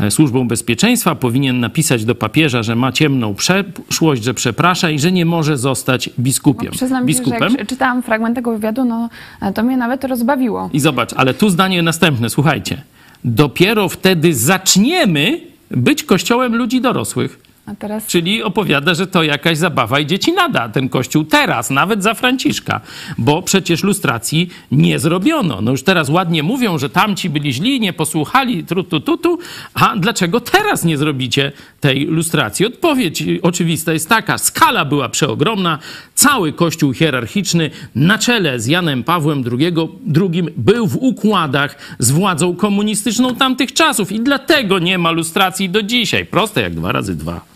e, 0.00 0.10
Służbą 0.10 0.48
Bezpieczeństwa, 0.48 1.14
powinien 1.14 1.60
napisać 1.60 2.04
do 2.04 2.14
papieża, 2.14 2.62
że 2.62 2.76
ma 2.76 2.92
ciemną 2.92 3.34
przeszłość, 3.34 4.24
że 4.24 4.34
przeprasza 4.34 4.90
i 4.90 4.98
że 4.98 5.12
nie 5.12 5.24
może 5.24 5.58
zostać 5.58 6.10
biskupiem. 6.18 6.68
No, 6.72 6.76
przyznam 6.76 7.06
biskupem. 7.06 7.48
Ci, 7.48 7.52
że 7.52 7.58
jak 7.58 7.68
czytałam 7.68 8.02
fragment 8.02 8.34
tego 8.34 8.52
wywiadu, 8.52 8.84
no 8.84 9.08
to 9.54 9.62
mnie 9.62 9.76
nawet 9.76 10.04
rozbawiło. 10.04 10.70
I 10.72 10.80
zobacz, 10.80 11.12
ale 11.16 11.34
tu 11.34 11.50
zdanie 11.50 11.82
następne, 11.82 12.30
słuchajcie. 12.30 12.82
Dopiero 13.24 13.88
wtedy 13.88 14.34
zaczniemy 14.34 15.40
być 15.70 16.04
kościołem 16.04 16.56
ludzi 16.56 16.80
dorosłych. 16.80 17.46
Teraz... 17.74 18.06
Czyli 18.06 18.42
opowiada, 18.42 18.94
że 18.94 19.06
to 19.06 19.22
jakaś 19.22 19.58
zabawa 19.58 20.00
i 20.00 20.06
dzieci 20.06 20.32
nada 20.32 20.68
ten 20.68 20.88
kościół 20.88 21.24
teraz, 21.24 21.70
nawet 21.70 22.02
za 22.02 22.14
Franciszka, 22.14 22.80
bo 23.18 23.42
przecież 23.42 23.82
lustracji 23.82 24.50
nie 24.72 24.98
zrobiono. 24.98 25.60
No 25.60 25.70
już 25.70 25.82
teraz 25.82 26.08
ładnie 26.08 26.42
mówią, 26.42 26.78
że 26.78 26.90
tamci 26.90 27.30
byli 27.30 27.52
źli, 27.52 27.80
nie 27.80 27.92
posłuchali, 27.92 28.64
trutu, 28.64 29.00
tutu, 29.00 29.38
a 29.74 29.96
dlaczego 29.96 30.40
teraz 30.40 30.84
nie 30.84 30.98
zrobicie 30.98 31.52
tej 31.80 32.04
lustracji? 32.04 32.66
Odpowiedź 32.66 33.24
oczywista 33.42 33.92
jest 33.92 34.08
taka, 34.08 34.38
skala 34.38 34.84
była 34.84 35.08
przeogromna, 35.08 35.78
cały 36.14 36.52
kościół 36.52 36.92
hierarchiczny 36.92 37.70
na 37.94 38.18
czele 38.18 38.60
z 38.60 38.66
Janem 38.66 39.04
Pawłem 39.04 39.44
II, 39.58 39.74
II 40.20 40.42
był 40.56 40.86
w 40.86 40.96
układach 40.96 41.76
z 41.98 42.10
władzą 42.10 42.56
komunistyczną 42.56 43.34
tamtych 43.34 43.72
czasów 43.72 44.12
i 44.12 44.20
dlatego 44.20 44.78
nie 44.78 44.98
ma 44.98 45.10
lustracji 45.10 45.70
do 45.70 45.82
dzisiaj. 45.82 46.26
Proste 46.26 46.62
jak 46.62 46.74
dwa 46.74 46.92
razy 46.92 47.16
dwa. 47.16 47.55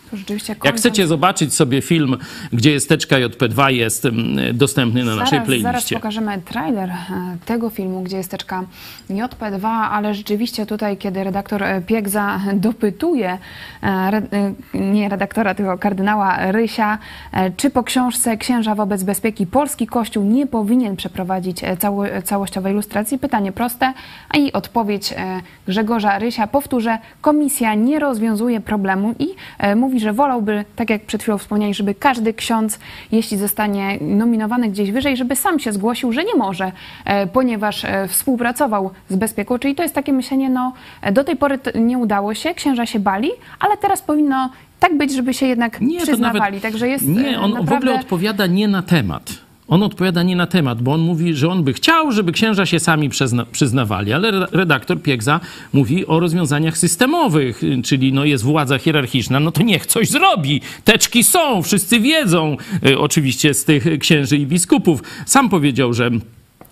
Jak 0.64 0.76
chcecie 0.76 1.06
zobaczyć 1.06 1.54
sobie 1.54 1.82
film, 1.82 2.16
gdzie 2.52 2.70
jest 2.70 2.88
teczka 2.88 3.16
JP2, 3.16 3.68
jest 3.68 4.08
dostępny 4.54 5.04
na 5.04 5.14
zaraz, 5.14 5.32
naszej 5.32 5.46
playliście. 5.46 5.72
Zaraz 5.72 5.90
pokażemy 5.92 6.40
trailer 6.44 6.90
e, 6.90 6.96
tego 7.44 7.70
filmu, 7.70 8.02
gdzie 8.02 8.16
jest 8.16 8.30
teczka 8.30 8.64
JP2, 9.10 9.66
ale 9.66 10.14
rzeczywiście 10.14 10.66
tutaj, 10.66 10.96
kiedy 10.96 11.24
redaktor 11.24 11.62
e, 11.62 11.80
Piegza 11.80 12.40
dopytuje 12.54 13.38
e, 13.82 14.22
nie 14.74 15.08
redaktora, 15.08 15.54
tylko 15.54 15.78
kardynała 15.78 16.52
Rysia, 16.52 16.98
czy 17.56 17.70
po 17.70 17.82
książce 17.82 18.36
Księża 18.36 18.74
wobec 18.74 19.02
bezpieki 19.02 19.46
polski 19.46 19.86
Kościół 19.86 20.24
nie 20.24 20.46
powinien 20.46 20.96
przeprowadzić 20.96 21.60
cało, 21.78 22.04
całościowej 22.24 22.72
ilustracji? 22.72 23.18
Pytanie 23.18 23.52
proste, 23.52 23.92
a 24.28 24.38
i 24.38 24.52
odpowiedź 24.52 25.14
Grzegorza 25.66 26.18
Rysia. 26.18 26.46
Powtórzę, 26.46 26.98
komisja 27.20 27.74
nie 27.74 27.98
rozwiązuje 27.98 28.60
problemu 28.60 29.14
i 29.18 29.28
mówi, 29.76 29.99
że 30.00 30.12
wolałby, 30.12 30.64
tak 30.76 30.90
jak 30.90 31.02
przed 31.02 31.22
chwilą 31.22 31.38
wspomniałeś, 31.38 31.76
żeby 31.76 31.94
każdy 31.94 32.34
ksiądz, 32.34 32.78
jeśli 33.12 33.36
zostanie 33.36 33.98
nominowany 34.00 34.68
gdzieś 34.68 34.90
wyżej, 34.90 35.16
żeby 35.16 35.36
sam 35.36 35.58
się 35.58 35.72
zgłosił, 35.72 36.12
że 36.12 36.24
nie 36.24 36.34
może, 36.34 36.72
e, 37.04 37.26
ponieważ 37.26 37.84
e, 37.84 38.08
współpracował 38.08 38.90
z 39.08 39.16
bezpieką. 39.16 39.58
Czyli 39.58 39.74
to 39.74 39.82
jest 39.82 39.94
takie 39.94 40.12
myślenie, 40.12 40.50
no 40.50 40.72
do 41.12 41.24
tej 41.24 41.36
pory 41.36 41.58
nie 41.74 41.98
udało 41.98 42.34
się, 42.34 42.54
księża 42.54 42.86
się 42.86 43.00
bali, 43.00 43.30
ale 43.60 43.76
teraz 43.76 44.02
powinno 44.02 44.50
tak 44.80 44.96
być, 44.96 45.14
żeby 45.14 45.34
się 45.34 45.46
jednak 45.46 45.80
nie, 45.80 46.00
przyznawali. 46.00 46.40
Nawet, 46.40 46.62
Także 46.62 46.88
jest 46.88 47.06
nie, 47.06 47.40
on 47.40 47.50
naprawdę... 47.50 47.74
w 47.74 47.78
ogóle 47.78 47.94
odpowiada 47.94 48.46
nie 48.46 48.68
na 48.68 48.82
temat. 48.82 49.49
On 49.70 49.82
odpowiada 49.82 50.22
nie 50.22 50.36
na 50.36 50.46
temat, 50.46 50.82
bo 50.82 50.92
on 50.92 51.00
mówi, 51.00 51.34
że 51.34 51.48
on 51.48 51.64
by 51.64 51.72
chciał, 51.72 52.12
żeby 52.12 52.32
księża 52.32 52.66
się 52.66 52.80
sami 52.80 53.08
przyzna 53.08 53.46
przyznawali, 53.46 54.12
ale 54.12 54.46
redaktor 54.52 55.02
Piegza 55.02 55.40
mówi 55.72 56.06
o 56.06 56.20
rozwiązaniach 56.20 56.78
systemowych, 56.78 57.62
czyli 57.84 58.12
no 58.12 58.24
jest 58.24 58.44
władza 58.44 58.78
hierarchiczna, 58.78 59.40
no 59.40 59.52
to 59.52 59.62
niech 59.62 59.86
coś 59.86 60.08
zrobi. 60.08 60.60
Teczki 60.84 61.24
są, 61.24 61.62
wszyscy 61.62 62.00
wiedzą, 62.00 62.56
y, 62.86 62.98
oczywiście 62.98 63.54
z 63.54 63.64
tych 63.64 63.98
księży 64.00 64.36
i 64.36 64.46
biskupów. 64.46 65.02
Sam 65.26 65.48
powiedział, 65.48 65.92
że 65.92 66.10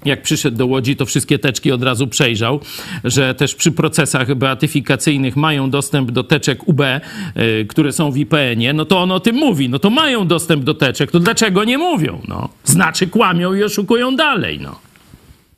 jak 0.04 0.22
przyszedł 0.22 0.56
do 0.56 0.66
Łodzi, 0.66 0.96
to 0.96 1.06
wszystkie 1.06 1.38
teczki 1.38 1.72
od 1.72 1.82
razu 1.82 2.06
przejrzał, 2.06 2.60
że 3.04 3.34
też 3.34 3.54
przy 3.54 3.72
procesach 3.72 4.34
beatyfikacyjnych 4.34 5.36
mają 5.36 5.70
dostęp 5.70 6.10
do 6.10 6.24
teczek 6.24 6.68
UB, 6.68 6.80
y, 6.80 7.66
które 7.68 7.92
są 7.92 8.10
w 8.10 8.16
IPN-ie, 8.16 8.72
no 8.72 8.84
to 8.84 9.02
on 9.02 9.12
o 9.12 9.20
tym 9.20 9.36
mówi. 9.36 9.68
No 9.68 9.78
to 9.78 9.90
mają 9.90 10.26
dostęp 10.26 10.64
do 10.64 10.74
teczek, 10.74 11.10
to 11.10 11.20
dlaczego 11.20 11.64
nie 11.64 11.78
mówią? 11.78 12.20
No, 12.28 12.48
znaczy 12.64 13.06
kłamią 13.06 13.54
i 13.54 13.62
oszukują 13.62 14.16
dalej, 14.16 14.60
no. 14.60 14.78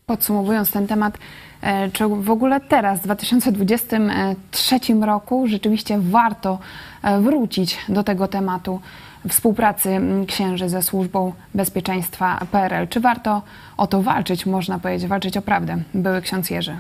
Podsumowując 0.07 0.71
ten 0.71 0.87
temat, 0.87 1.19
e, 1.63 1.91
czy 1.91 2.05
w 2.09 2.31
ogóle 2.31 2.61
teraz, 2.61 3.01
w 3.01 3.03
2023 3.03 5.07
roku, 5.07 5.47
rzeczywiście 5.49 5.99
warto 6.01 6.59
e, 7.03 7.21
wrócić 7.21 7.79
do 7.89 8.05
tego 8.05 8.29
tematu? 8.29 8.81
Współpracy 9.29 10.01
księży 10.27 10.69
ze 10.69 10.83
Służbą 10.83 11.33
Bezpieczeństwa 11.55 12.47
PRL. 12.53 12.89
Czy 12.89 13.01
warto 13.01 13.43
o 13.77 13.87
to 13.87 14.03
walczyć, 14.03 14.47
można 14.47 14.79
powiedzieć, 14.79 15.09
walczyć 15.09 15.37
o 15.37 15.43
prawdę? 15.43 15.83
Były 15.95 16.23
ksiądz 16.23 16.51
Jerzy. 16.51 16.77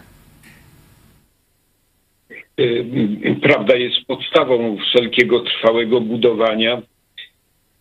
Y, 2.61 3.37
prawda 3.43 3.77
jest 3.77 4.07
podstawą 4.07 4.77
wszelkiego 4.77 5.41
trwałego 5.41 6.01
budowania, 6.01 6.83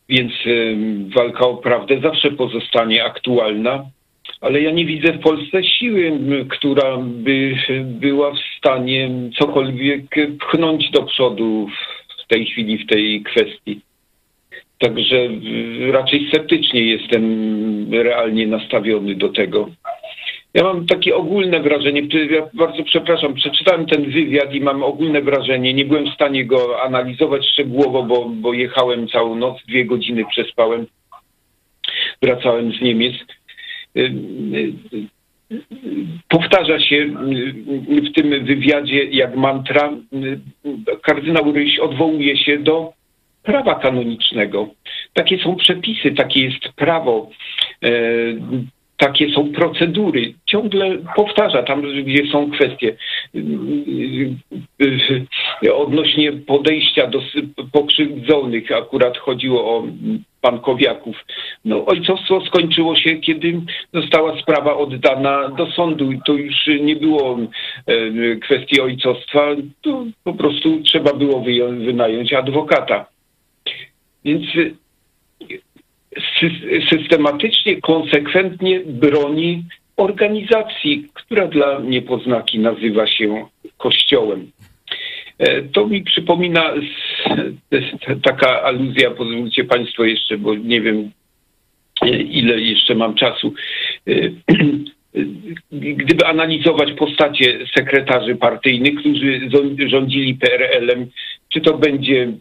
więc 0.09 0.31
y, 0.45 0.77
walka 1.15 1.47
o 1.47 1.57
prawdę 1.57 1.99
zawsze 2.01 2.31
pozostanie 2.31 3.05
aktualna, 3.05 3.85
ale 4.41 4.61
ja 4.61 4.71
nie 4.71 4.85
widzę 4.85 5.13
w 5.13 5.19
Polsce 5.19 5.63
siły, 5.63 6.19
która 6.49 6.97
by 6.97 7.55
była 7.83 8.31
w 8.31 8.39
stanie 8.57 9.09
cokolwiek 9.39 10.15
pchnąć 10.39 10.91
do 10.91 11.03
przodu 11.03 11.67
w 12.23 12.27
tej 12.27 12.45
chwili, 12.45 12.77
w 12.77 12.87
tej 12.87 13.23
kwestii. 13.23 13.81
Także 14.79 15.15
raczej 15.91 16.27
sceptycznie 16.29 16.83
jestem 16.83 17.23
realnie 17.93 18.47
nastawiony 18.47 19.15
do 19.15 19.29
tego. 19.29 19.69
Ja 20.53 20.63
mam 20.63 20.85
takie 20.85 21.15
ogólne 21.15 21.59
wrażenie, 21.59 22.01
ja 22.29 22.49
bardzo 22.53 22.83
przepraszam, 22.83 23.33
przeczytałem 23.33 23.85
ten 23.85 24.11
wywiad 24.11 24.53
i 24.53 24.61
mam 24.61 24.83
ogólne 24.83 25.21
wrażenie, 25.21 25.73
nie 25.73 25.85
byłem 25.85 26.05
w 26.05 26.13
stanie 26.13 26.45
go 26.45 26.81
analizować 26.83 27.47
szczegółowo, 27.47 28.03
bo, 28.03 28.29
bo 28.29 28.53
jechałem 28.53 29.07
całą 29.07 29.35
noc, 29.35 29.57
dwie 29.67 29.85
godziny 29.85 30.25
przespałem, 30.25 30.85
wracałem 32.21 32.73
z 32.73 32.81
Niemiec. 32.81 33.13
Y, 33.97 34.01
y, 35.51 35.63
powtarza 36.29 36.79
się 36.79 37.05
w 37.87 38.13
tym 38.15 38.45
wywiadzie 38.45 39.03
jak 39.03 39.35
mantra. 39.35 39.91
Kardynał 41.01 41.51
Ryś 41.51 41.79
odwołuje 41.79 42.37
się 42.37 42.59
do 42.59 42.93
prawa 43.43 43.75
kanonicznego. 43.75 44.69
Takie 45.13 45.39
są 45.39 45.55
przepisy, 45.55 46.11
takie 46.11 46.45
jest 46.45 46.73
prawo, 46.75 47.29
e, 47.83 47.89
takie 48.97 49.31
są 49.31 49.51
procedury. 49.51 50.33
Ciągle 50.45 50.97
powtarza 51.15 51.63
tam, 51.63 51.81
gdzie 52.03 52.31
są 52.31 52.51
kwestie 52.51 52.95
e, 53.35 53.39
e, 55.65 55.73
odnośnie 55.75 56.31
podejścia 56.31 57.07
do 57.07 57.21
pokrzywdzonych. 57.71 58.71
Akurat 58.71 59.17
chodziło 59.17 59.77
o 59.77 59.83
pankowiaków. 60.41 61.25
No, 61.65 61.85
ojcostwo 61.85 62.45
skończyło 62.45 62.95
się, 62.95 63.15
kiedy 63.15 63.61
została 63.93 64.41
sprawa 64.41 64.77
oddana 64.77 65.49
do 65.49 65.71
sądu. 65.71 66.09
To 66.25 66.33
już 66.33 66.55
nie 66.81 66.95
było 66.95 67.37
kwestii 68.41 68.81
ojcostwa, 68.81 69.55
to 69.81 70.05
po 70.23 70.33
prostu 70.33 70.81
trzeba 70.81 71.13
było 71.13 71.43
wynająć 71.69 72.33
adwokata. 72.33 73.05
Więc 74.25 74.55
y, 74.55 74.75
systematycznie, 76.89 77.81
konsekwentnie 77.81 78.79
broni 78.79 79.63
organizacji, 79.97 81.07
która 81.13 81.47
dla 81.47 81.79
niepoznaki 81.79 82.59
nazywa 82.59 83.07
się 83.07 83.45
Kościołem. 83.77 84.51
E, 85.37 85.61
to 85.61 85.87
mi 85.87 86.03
przypomina 86.03 86.73
taka 88.23 88.61
aluzja, 88.63 89.11
pozwólcie 89.11 89.63
Państwo 89.63 90.03
jeszcze, 90.03 90.37
bo 90.37 90.55
nie 90.55 90.81
wiem 90.81 91.11
e, 92.01 92.09
ile 92.09 92.61
jeszcze 92.61 92.95
mam 92.95 93.15
czasu. 93.15 93.53
E, 94.07 94.11
gdyby 95.71 96.25
analizować 96.25 96.91
postacie 96.91 97.59
sekretarzy 97.75 98.35
partyjnych, 98.35 98.99
którzy 98.99 99.49
rządzili 99.87 100.35
PRL-em, 100.35 101.07
czy 101.49 101.61
to 101.61 101.77
będzie 101.77 102.33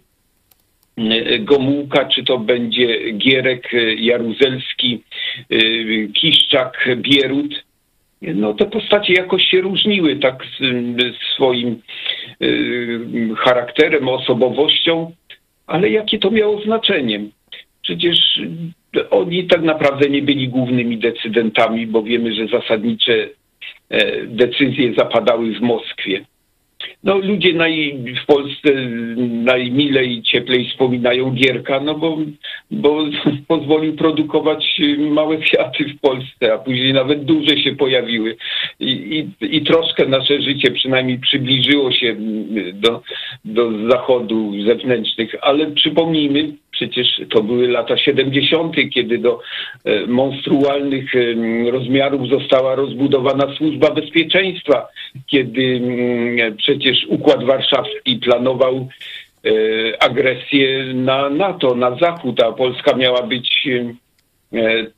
Gomułka, 1.41 2.05
czy 2.05 2.25
to 2.25 2.39
będzie 2.39 3.13
Gierek, 3.13 3.71
Jaruzelski, 3.97 5.03
y, 5.53 6.09
Kiszczak, 6.15 6.89
Bierut. 6.97 7.65
No 8.23 8.55
te 8.55 8.65
postacie 8.65 9.13
jakoś 9.13 9.43
się 9.45 9.61
różniły 9.61 10.17
tak 10.17 10.45
swoim 11.35 11.83
y, 12.43 13.35
charakterem, 13.37 14.09
osobowością, 14.09 15.13
ale 15.67 15.91
jakie 15.91 16.19
to 16.19 16.31
miało 16.31 16.63
znaczenie? 16.63 17.21
Przecież 17.83 18.41
oni 19.11 19.47
tak 19.47 19.63
naprawdę 19.63 20.09
nie 20.09 20.23
byli 20.23 20.49
głównymi 20.49 20.99
decydentami, 20.99 21.87
bo 21.87 22.03
wiemy, 22.03 22.35
że 22.35 22.47
zasadnicze 22.47 23.29
e, 23.91 24.27
decyzje 24.27 24.95
zapadały 24.95 25.55
w 25.55 25.61
Moskwie. 25.61 26.25
No, 27.05 27.19
ludzie 27.19 27.53
naj, 27.53 27.99
w 28.23 28.27
Polsce 28.27 28.71
najmilej, 29.29 30.23
cieplej 30.23 30.69
wspominają 30.69 31.31
Gierka, 31.31 31.81
no 31.81 31.95
bo, 31.95 32.19
bo 32.71 33.05
pozwolił 33.49 33.97
produkować 33.97 34.81
małe 34.99 35.37
kwiaty 35.37 35.85
w 35.85 36.01
Polsce, 36.01 36.55
a 36.55 36.59
później 36.59 36.93
nawet 36.93 37.25
duże 37.25 37.59
się 37.59 37.77
pojawiły. 37.77 38.37
I, 38.81 38.91
i, 39.41 39.57
i 39.57 39.63
troszkę 39.63 40.07
nasze 40.07 40.43
życie 40.43 40.71
przynajmniej 40.71 41.19
przybliżyło 41.19 41.93
się 41.93 42.17
do, 42.73 43.03
do 43.45 43.89
zachodu 43.89 44.53
zewnętrznych, 44.67 45.35
ale 45.41 45.71
przypomnijmy, 45.71 46.53
Przecież 46.71 47.21
to 47.31 47.43
były 47.43 47.69
lata 47.69 47.97
70., 47.97 48.77
kiedy 48.95 49.19
do 49.19 49.41
e, 49.85 50.07
monstrualnych 50.07 51.17
e, 51.17 51.21
rozmiarów 51.71 52.29
została 52.29 52.75
rozbudowana 52.75 53.55
służba 53.57 53.91
bezpieczeństwa, 53.91 54.89
kiedy 55.27 55.63
mm, 55.63 56.57
przecież 56.57 57.07
Układ 57.09 57.45
Warszawski 57.45 58.17
planował 58.17 58.89
e, 59.45 60.03
agresję 60.03 60.85
na 60.95 61.31
NATO, 61.31 61.75
na 61.75 61.97
Zachód, 61.97 62.43
a 62.43 62.53
Polska 62.53 62.97
miała 62.97 63.23
być 63.23 63.69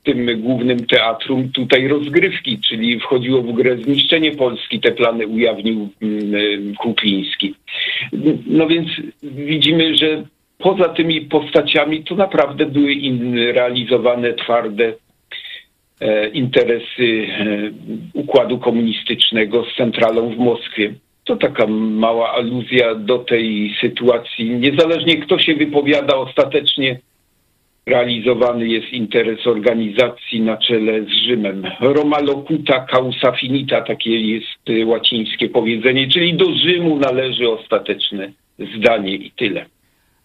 tym 0.03 0.41
głównym 0.41 0.85
teatrum 0.85 1.51
tutaj 1.51 1.87
rozgrywki, 1.87 2.59
czyli 2.59 2.99
wchodziło 2.99 3.41
w 3.41 3.53
grę 3.53 3.77
zniszczenie 3.77 4.31
Polski. 4.31 4.79
Te 4.79 4.91
plany 4.91 5.27
ujawnił 5.27 5.89
mm, 6.01 6.75
Kukliński. 6.75 7.55
No 8.47 8.67
więc 8.67 8.87
widzimy, 9.23 9.97
że 9.97 10.23
poza 10.63 10.89
tymi 10.89 11.21
postaciami 11.21 12.03
to 12.03 12.15
naprawdę 12.15 12.65
były 12.65 12.95
realizowane 13.53 14.33
twarde 14.33 14.93
e, 16.01 16.27
interesy 16.27 17.27
e, 17.29 17.45
układu 18.13 18.59
komunistycznego 18.59 19.65
z 19.65 19.75
centralą 19.77 20.29
w 20.29 20.37
Moskwie. 20.37 20.93
To 21.23 21.35
taka 21.35 21.67
mała 21.67 22.33
aluzja 22.33 22.95
do 22.95 23.19
tej 23.19 23.75
sytuacji. 23.81 24.49
Niezależnie 24.49 25.17
kto 25.17 25.39
się 25.39 25.55
wypowiada, 25.55 26.15
ostatecznie 26.15 26.99
realizowany 27.85 28.67
jest 28.67 28.93
interes 28.93 29.47
organizacji 29.47 30.41
na 30.41 30.57
czele 30.57 31.03
z 31.03 31.09
Rzymem. 31.09 31.63
Roma 31.79 32.19
locuta 32.19 32.85
causa 32.85 33.31
finita, 33.31 33.81
takie 33.81 34.19
jest 34.19 34.85
łacińskie 34.85 35.49
powiedzenie, 35.49 36.07
czyli 36.07 36.33
do 36.33 36.45
Rzymu 36.45 36.97
należy 36.97 37.49
ostateczne 37.49 38.31
zdanie 38.77 39.15
i 39.15 39.31
tyle. 39.31 39.65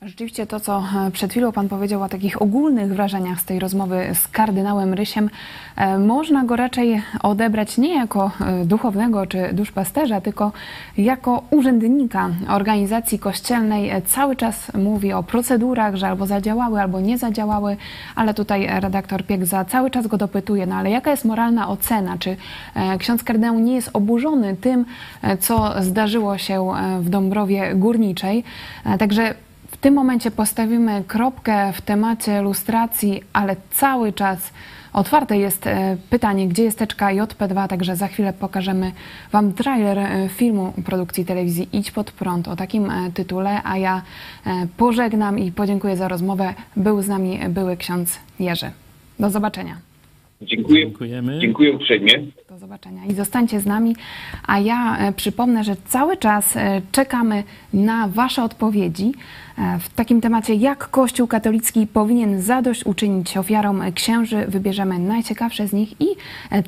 Rzeczywiście 0.03 0.47
to, 0.47 0.61
co 0.61 0.85
e, 1.07 1.11
przed 1.11 1.31
chwilą 1.31 1.53
Pan 1.53 1.69
powiedział 1.69 2.03
o 2.03 2.09
takich 2.09 2.43
ogólnych 2.43 2.95
wrażeniach 2.95 3.41
z 3.41 3.45
tej 3.45 3.59
rozmowy 3.59 4.11
z 4.15 4.29
kardynałem 4.29 4.95
Rysiem, 4.95 5.31
e, 5.77 5.99
można 5.99 6.45
go 6.45 6.57
raczej 6.57 7.03
odebrać 7.23 7.79
nie 7.79 7.95
jako 7.95 8.31
e, 8.41 8.65
duchownego 8.65 9.27
czy 9.27 9.53
duszpasterza, 9.53 10.21
tylko 10.21 10.53
jako 10.99 11.43
urzędnika 11.51 12.31
organizacji 12.49 13.19
kościelnej. 13.19 14.03
Cały 14.07 14.37
czas 14.37 14.73
mówi 14.75 15.13
o 15.13 15.23
procedurach, 15.23 15.97
że 15.97 16.09
albo 16.09 16.27
zadziałały, 16.27 16.81
albo 16.81 17.01
nie 17.01 17.19
zadziałały, 17.19 17.77
ale 18.15 18.35
tutaj 18.35 18.67
redaktor 18.81 19.25
Piegza 19.25 19.65
cały 19.65 19.91
czas 19.91 20.07
go 20.07 20.17
dopytuje, 20.17 20.67
no 20.67 20.75
ale 20.75 20.91
jaka 20.91 21.11
jest 21.11 21.25
moralna 21.25 21.69
ocena? 21.69 22.19
Czy 22.19 22.37
ksiądz 22.99 23.25
kardynał 23.25 23.59
nie 23.59 23.75
jest 23.75 23.91
oburzony 23.93 24.57
tym, 24.57 24.85
co 25.41 25.83
zdarzyło 25.83 26.39
się 26.39 26.73
w 27.01 27.09
Dąbrowie 27.09 27.75
Górniczej? 27.75 28.45
Także 28.99 29.35
tym 29.87 29.95
momencie 29.95 30.31
postawimy 30.31 31.05
kropkę 31.07 31.73
w 31.73 31.81
temacie 31.81 32.43
lustracji, 32.43 33.23
ale 33.33 33.57
cały 33.71 34.13
czas 34.13 34.53
otwarte 34.93 35.39
jest 35.39 35.67
e, 35.67 35.97
pytanie, 36.11 36.49
gdzie 36.49 36.63
jest 36.63 36.79
teczka 36.79 37.15
JP2, 37.15 37.69
także 37.69 37.97
za 37.97 38.07
chwilę 38.09 38.33
pokażemy 38.33 38.93
Wam 39.33 39.53
trailer 39.53 39.99
e, 39.99 40.29
filmu 40.29 40.73
produkcji 40.85 41.25
telewizji 41.25 41.69
Idź 41.73 41.91
pod 41.91 42.11
prąd 42.11 42.49
o 42.49 42.57
takim 42.57 42.91
e, 42.91 43.13
tytule, 43.15 43.61
a 43.65 43.79
ja 43.79 44.03
pożegnam 44.77 45.39
i 45.39 45.53
podziękuję 45.53 45.97
za 45.97 46.09
rozmowę. 46.09 46.55
Był 46.77 47.03
z 47.03 47.09
nami 47.09 47.39
były 47.49 47.77
ksiądz 47.77 48.19
Jerzy. 48.41 48.71
Do 49.21 49.31
zobaczenia. 49.31 49.77
Dziękuję. 50.43 50.85
Dziękujemy. 50.85 51.39
Dziękuję 51.39 51.73
uprzejmie. 51.73 52.27
Do 52.57 52.61
zobaczenia 52.61 53.05
i 53.05 53.15
zostańcie 53.15 53.61
z 53.61 53.67
nami. 53.67 53.97
A 54.47 54.59
ja 54.59 54.99
e, 54.99 55.13
przypomnę, 55.13 55.65
że 55.65 55.77
cały 55.89 56.17
czas 56.17 56.57
e, 56.57 56.83
czekamy 56.93 57.45
na 57.73 58.09
Wasze 58.09 58.43
odpowiedzi 58.45 59.13
e, 59.59 59.79
w 59.79 59.89
takim 59.89 60.21
temacie, 60.21 60.55
jak 60.55 60.91
Kościół 60.91 61.27
katolicki 61.27 61.87
powinien 61.87 62.43
zadośćuczynić 62.43 63.37
ofiarom 63.37 63.83
księży. 63.95 64.47
Wybierzemy 64.49 64.99
najciekawsze 64.99 65.69
z 65.69 65.73
nich 65.73 66.01
i 66.01 66.07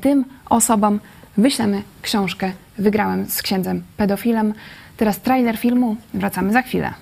tym 0.01 0.25
osobom 0.49 0.99
wyślemy 1.37 1.81
książkę 2.01 2.51
Wygrałem 2.77 3.25
z 3.25 3.41
księdzem 3.41 3.83
pedofilem. 3.97 4.53
Teraz 4.97 5.19
trailer 5.19 5.57
filmu. 5.57 5.95
Wracamy 6.13 6.53
za 6.53 6.61
chwilę. 6.61 6.93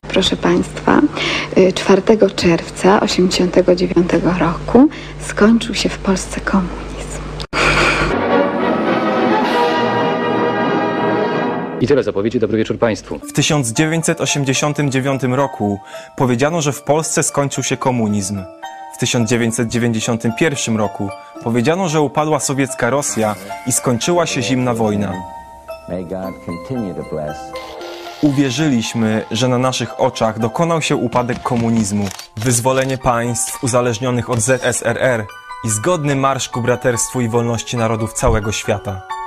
Proszę 0.00 0.36
Państwa, 0.36 1.00
4 1.74 2.02
y, 2.02 2.34
czerwca 2.34 3.00
1989 3.00 4.08
roku 4.38 4.88
skończył 5.20 5.74
się 5.74 5.88
w 5.88 5.98
Polsce 5.98 6.40
komunizm. 6.40 6.89
I 11.80 11.86
tyle 11.86 12.02
zapowiedzi. 12.02 12.40
Dobry 12.40 12.58
wieczór 12.58 12.78
Państwu. 12.78 13.18
W 13.18 13.32
1989 13.32 15.22
roku 15.22 15.80
powiedziano, 16.16 16.62
że 16.62 16.72
w 16.72 16.82
Polsce 16.82 17.22
skończył 17.22 17.64
się 17.64 17.76
komunizm. 17.76 18.42
W 18.94 18.98
1991 18.98 20.76
roku 20.76 21.08
powiedziano, 21.44 21.88
że 21.88 22.00
upadła 22.00 22.40
sowiecka 22.40 22.90
Rosja 22.90 23.34
i 23.66 23.72
skończyła 23.72 24.26
się 24.26 24.42
zimna 24.42 24.74
wojna. 24.74 25.12
May 25.88 26.04
God 26.04 26.34
continue 26.46 26.94
to 26.94 27.02
bless 27.14 27.36
Uwierzyliśmy, 28.22 29.24
że 29.30 29.48
na 29.48 29.58
naszych 29.58 30.00
oczach 30.00 30.38
dokonał 30.38 30.82
się 30.82 30.96
upadek 30.96 31.42
komunizmu, 31.42 32.08
wyzwolenie 32.36 32.98
państw 32.98 33.64
uzależnionych 33.64 34.30
od 34.30 34.40
ZSRR 34.40 35.26
i 35.64 35.70
zgodny 35.70 36.16
marsz 36.16 36.48
ku 36.48 36.62
braterstwu 36.62 37.20
i 37.20 37.28
wolności 37.28 37.76
narodów 37.76 38.12
całego 38.12 38.52
świata. 38.52 39.19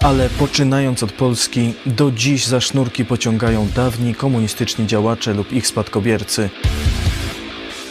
Ale 0.00 0.28
poczynając 0.28 1.02
od 1.02 1.12
Polski, 1.12 1.74
do 1.86 2.10
dziś 2.10 2.46
za 2.46 2.60
sznurki 2.60 3.04
pociągają 3.04 3.68
dawni 3.74 4.14
komunistyczni 4.14 4.86
działacze 4.86 5.34
lub 5.34 5.52
ich 5.52 5.66
spadkobiercy, 5.66 6.50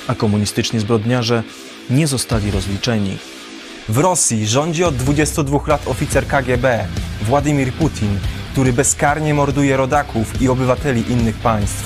a 0.08 0.16
komunistyczni 0.16 0.80
zbrodniarze 0.80 1.44
nie 1.90 2.08
zostali 2.08 2.52
rozliczeni. 2.52 3.18
W 3.90 3.98
Rosji 3.98 4.48
rządzi 4.48 4.84
od 4.84 4.96
22 4.96 5.60
lat 5.68 5.88
oficer 5.88 6.28
KGB 6.28 6.88
Władimir 7.22 7.74
Putin, 7.74 8.20
który 8.52 8.74
bezkarnie 8.74 9.34
morduje 9.34 9.78
rodaków 9.78 10.42
i 10.42 10.50
obywateli 10.50 11.12
innych 11.12 11.36
państw. 11.36 11.84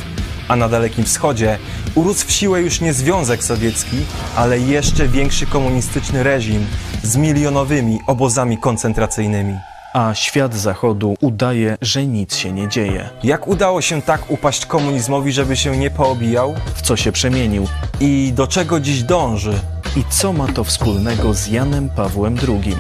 A 0.48 0.56
na 0.56 0.70
Dalekim 0.70 1.04
Wschodzie 1.04 1.58
urósł 1.96 2.28
w 2.28 2.32
siłę 2.32 2.62
już 2.62 2.82
nie 2.82 2.94
Związek 2.94 3.44
Sowiecki, 3.44 3.98
ale 4.36 4.60
jeszcze 4.60 5.08
większy 5.08 5.46
komunistyczny 5.46 6.24
reżim 6.24 6.66
z 7.04 7.18
milionowymi 7.18 8.00
obozami 8.08 8.58
koncentracyjnymi. 8.58 9.69
A 9.94 10.14
świat 10.14 10.54
zachodu 10.54 11.16
udaje, 11.22 11.78
że 11.82 12.06
nic 12.06 12.36
się 12.36 12.52
nie 12.52 12.68
dzieje. 12.68 13.10
Jak 13.24 13.48
udało 13.48 13.82
się 13.82 14.02
tak 14.02 14.32
upaść 14.32 14.66
komunizmowi, 14.66 15.32
żeby 15.32 15.56
się 15.58 15.78
nie 15.78 15.90
poobijał? 15.90 16.56
W 16.76 16.82
co 16.82 16.98
się 16.98 17.12
przemienił 17.12 17.68
I 18.00 18.34
do 18.36 18.48
czego 18.48 18.80
dziś 18.80 19.04
dąży? 19.04 19.54
i 19.96 20.04
co 20.10 20.34
ma 20.34 20.48
to 20.48 20.64
wspólnego 20.64 21.34
z 21.34 21.48
Janem 21.48 21.90
Pawłem 21.90 22.38
II? 22.48 22.76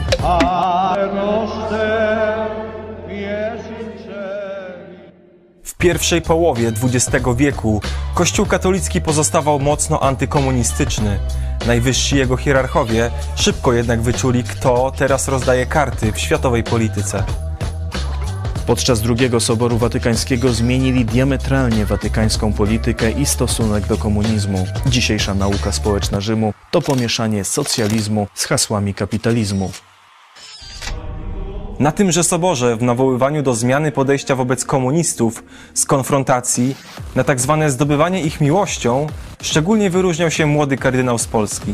W 5.63 5.75
pierwszej 5.77 6.21
połowie 6.21 6.67
XX 6.67 7.25
wieku 7.35 7.81
Kościół 8.13 8.45
katolicki 8.45 9.01
pozostawał 9.01 9.59
mocno 9.59 9.99
antykomunistyczny. 9.99 11.19
Najwyżsi 11.67 12.17
jego 12.17 12.37
hierarchowie 12.37 13.11
szybko 13.35 13.73
jednak 13.73 14.01
wyczuli, 14.01 14.43
kto 14.43 14.91
teraz 14.97 15.27
rozdaje 15.27 15.65
karty 15.65 16.11
w 16.11 16.19
światowej 16.19 16.63
polityce. 16.63 17.23
Podczas 18.65 19.01
II 19.05 19.41
Soboru 19.41 19.77
Watykańskiego 19.77 20.53
zmienili 20.53 21.05
diametralnie 21.05 21.85
watykańską 21.85 22.53
politykę 22.53 23.11
i 23.11 23.25
stosunek 23.25 23.87
do 23.87 23.97
komunizmu. 23.97 24.67
Dzisiejsza 24.85 25.33
nauka 25.33 25.71
społeczna 25.71 26.21
Rzymu 26.21 26.53
to 26.71 26.81
pomieszanie 26.81 27.43
socjalizmu 27.43 28.27
z 28.33 28.45
hasłami 28.45 28.93
kapitalizmu. 28.93 29.71
Na 31.79 31.91
tymże 31.91 32.23
soborze, 32.23 32.77
w 32.77 32.83
nawoływaniu 32.83 33.43
do 33.43 33.53
zmiany 33.53 33.91
podejścia 33.91 34.35
wobec 34.35 34.65
komunistów, 34.65 35.43
z 35.73 35.85
konfrontacji, 35.85 36.75
na 37.15 37.23
tak 37.23 37.41
zwane 37.41 37.71
zdobywanie 37.71 38.21
ich 38.21 38.41
miłością, 38.41 39.07
szczególnie 39.41 39.89
wyróżniał 39.89 40.31
się 40.31 40.45
młody 40.45 40.77
kardynał 40.77 41.17
z 41.17 41.27
Polski. 41.27 41.73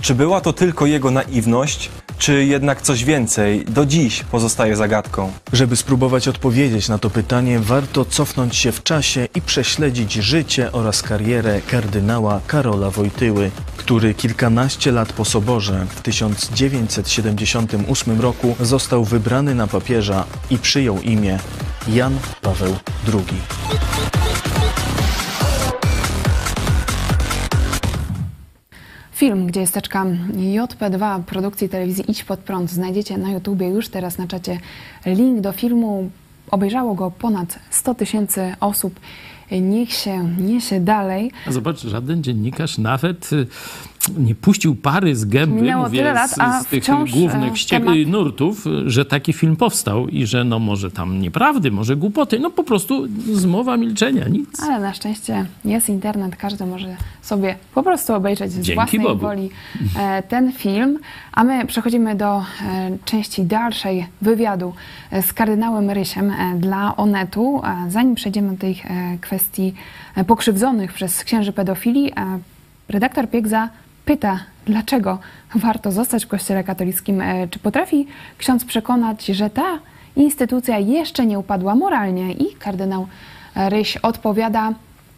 Czy 0.00 0.14
była 0.14 0.40
to 0.40 0.52
tylko 0.52 0.86
jego 0.86 1.10
naiwność, 1.10 1.90
czy 2.18 2.44
jednak 2.44 2.82
coś 2.82 3.04
więcej, 3.04 3.64
do 3.64 3.86
dziś 3.86 4.22
pozostaje 4.22 4.76
zagadką. 4.76 5.32
Żeby 5.52 5.76
spróbować 5.76 6.28
odpowiedzieć 6.28 6.88
na 6.88 6.98
to 6.98 7.10
pytanie, 7.10 7.58
warto 7.58 8.04
cofnąć 8.04 8.56
się 8.56 8.72
w 8.72 8.82
czasie 8.82 9.28
i 9.34 9.42
prześledzić 9.42 10.12
życie 10.12 10.72
oraz 10.72 11.02
karierę 11.02 11.60
kardynała 11.70 12.40
Karola 12.46 12.90
Wojtyły, 12.90 13.50
który 13.76 14.14
kilkanaście 14.14 14.92
lat 14.92 15.12
po 15.12 15.24
soborze 15.24 15.86
w 15.90 16.02
1978 16.02 18.20
roku 18.20 18.56
został 18.60 19.04
wybrany 19.04 19.54
na 19.54 19.66
papieża 19.66 20.24
i 20.50 20.58
przyjął 20.58 21.00
imię 21.00 21.38
Jan 21.88 22.18
Paweł 22.42 22.76
II. 23.12 24.19
Film, 29.20 29.46
gdzie 29.46 29.60
jest 29.60 29.74
teczka 29.74 30.06
JP2 30.32 31.22
produkcji 31.22 31.68
telewizji 31.68 32.04
Idź 32.08 32.24
Pod 32.24 32.40
Prąd 32.40 32.70
znajdziecie 32.70 33.18
na 33.18 33.30
YouTubie 33.30 33.68
już 33.68 33.88
teraz 33.88 34.18
na 34.18 34.26
czacie 34.26 34.60
link 35.06 35.40
do 35.40 35.52
filmu. 35.52 36.10
Obejrzało 36.50 36.94
go 36.94 37.10
ponad 37.10 37.58
100 37.70 37.94
tysięcy 37.94 38.54
osób. 38.60 39.00
Niech 39.50 39.92
się 39.92 40.24
niesie 40.24 40.80
dalej. 40.80 41.32
A 41.46 41.52
zobacz, 41.52 41.80
żaden 41.80 42.22
dziennikarz 42.22 42.78
nawet 42.78 43.32
y, 43.32 43.46
nie 44.18 44.34
puścił 44.34 44.74
pary 44.74 45.16
z 45.16 45.24
gęby, 45.24 45.56
Minęło 45.60 45.84
mówię, 45.84 45.98
tyle 45.98 46.12
lat, 46.12 46.30
z, 46.30 46.34
z 46.62 46.66
tych 46.66 46.84
głównych 47.12 47.52
e, 47.52 47.56
temat- 47.78 48.06
nurtów, 48.06 48.64
że 48.86 49.04
taki 49.04 49.32
film 49.32 49.56
powstał 49.56 50.08
i 50.08 50.26
że 50.26 50.44
no 50.44 50.58
może 50.58 50.90
tam 50.90 51.20
nieprawdy, 51.20 51.70
może 51.70 51.96
głupoty, 51.96 52.38
no 52.38 52.50
po 52.50 52.64
prostu 52.64 53.06
zmowa 53.32 53.76
milczenia, 53.76 54.28
nic. 54.28 54.62
Ale 54.62 54.80
na 54.80 54.94
szczęście 54.94 55.46
jest 55.64 55.88
internet, 55.88 56.36
każdy 56.36 56.66
może 56.66 56.96
sobie 57.22 57.56
po 57.74 57.82
prostu 57.82 58.14
obejrzeć 58.14 58.52
z 58.52 58.54
Dzięki 58.54 58.74
własnej 58.74 59.02
Bogu. 59.02 59.20
woli 59.20 59.50
e, 59.98 60.22
ten 60.22 60.52
film. 60.52 60.98
A 61.32 61.44
my 61.44 61.66
przechodzimy 61.66 62.14
do 62.14 62.38
e, 62.38 62.42
części 63.04 63.42
dalszej 63.42 64.06
wywiadu 64.22 64.72
z 65.22 65.32
kardynałem 65.32 65.90
Rysiem 65.90 66.32
dla 66.58 66.96
Onetu. 66.96 67.62
Zanim 67.88 68.14
przejdziemy 68.14 68.56
do 68.56 68.66
e, 68.66 68.74
kwestii 69.20 69.74
pokrzywdzonych 70.26 70.92
przez 70.92 71.24
księży 71.24 71.52
pedofili, 71.52 72.12
redaktor 72.88 73.28
Piegza 73.30 73.68
pyta, 74.10 74.40
dlaczego 74.66 75.18
warto 75.54 75.92
zostać 75.92 76.24
w 76.24 76.28
Kościele 76.28 76.64
katolickim. 76.64 77.20
E, 77.20 77.48
Czy 77.48 77.58
potrafi 77.58 78.06
ksiądz 78.38 78.64
przekonać, 78.64 79.26
że 79.26 79.50
ta 79.50 79.78
instytucja 80.16 80.78
jeszcze 80.78 81.26
nie 81.26 81.38
upadła 81.38 81.74
moralnie? 81.74 82.32
I 82.32 82.54
kardynał 82.54 83.06
Ryś 83.54 83.96
odpowiada, 83.96 84.72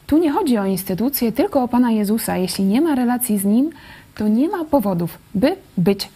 tu 0.07 0.19
nie 0.19 0.31
chodzi 0.31 0.59
o 0.59 0.65
instytucję, 0.67 1.33
tylko 1.33 1.63
o 1.63 1.69
Pana 1.69 1.91
Jezusa. 1.91 2.37
Jeśli 2.37 2.65
nie 2.65 2.81
ma 2.81 2.95
relacji 2.95 3.39
z 3.39 3.45
Nim, 3.45 3.71
to 4.15 4.29
nie 4.29 4.49
ma 4.49 4.65
powodów, 4.65 5.19
by 5.35 5.57
być 5.79 6.09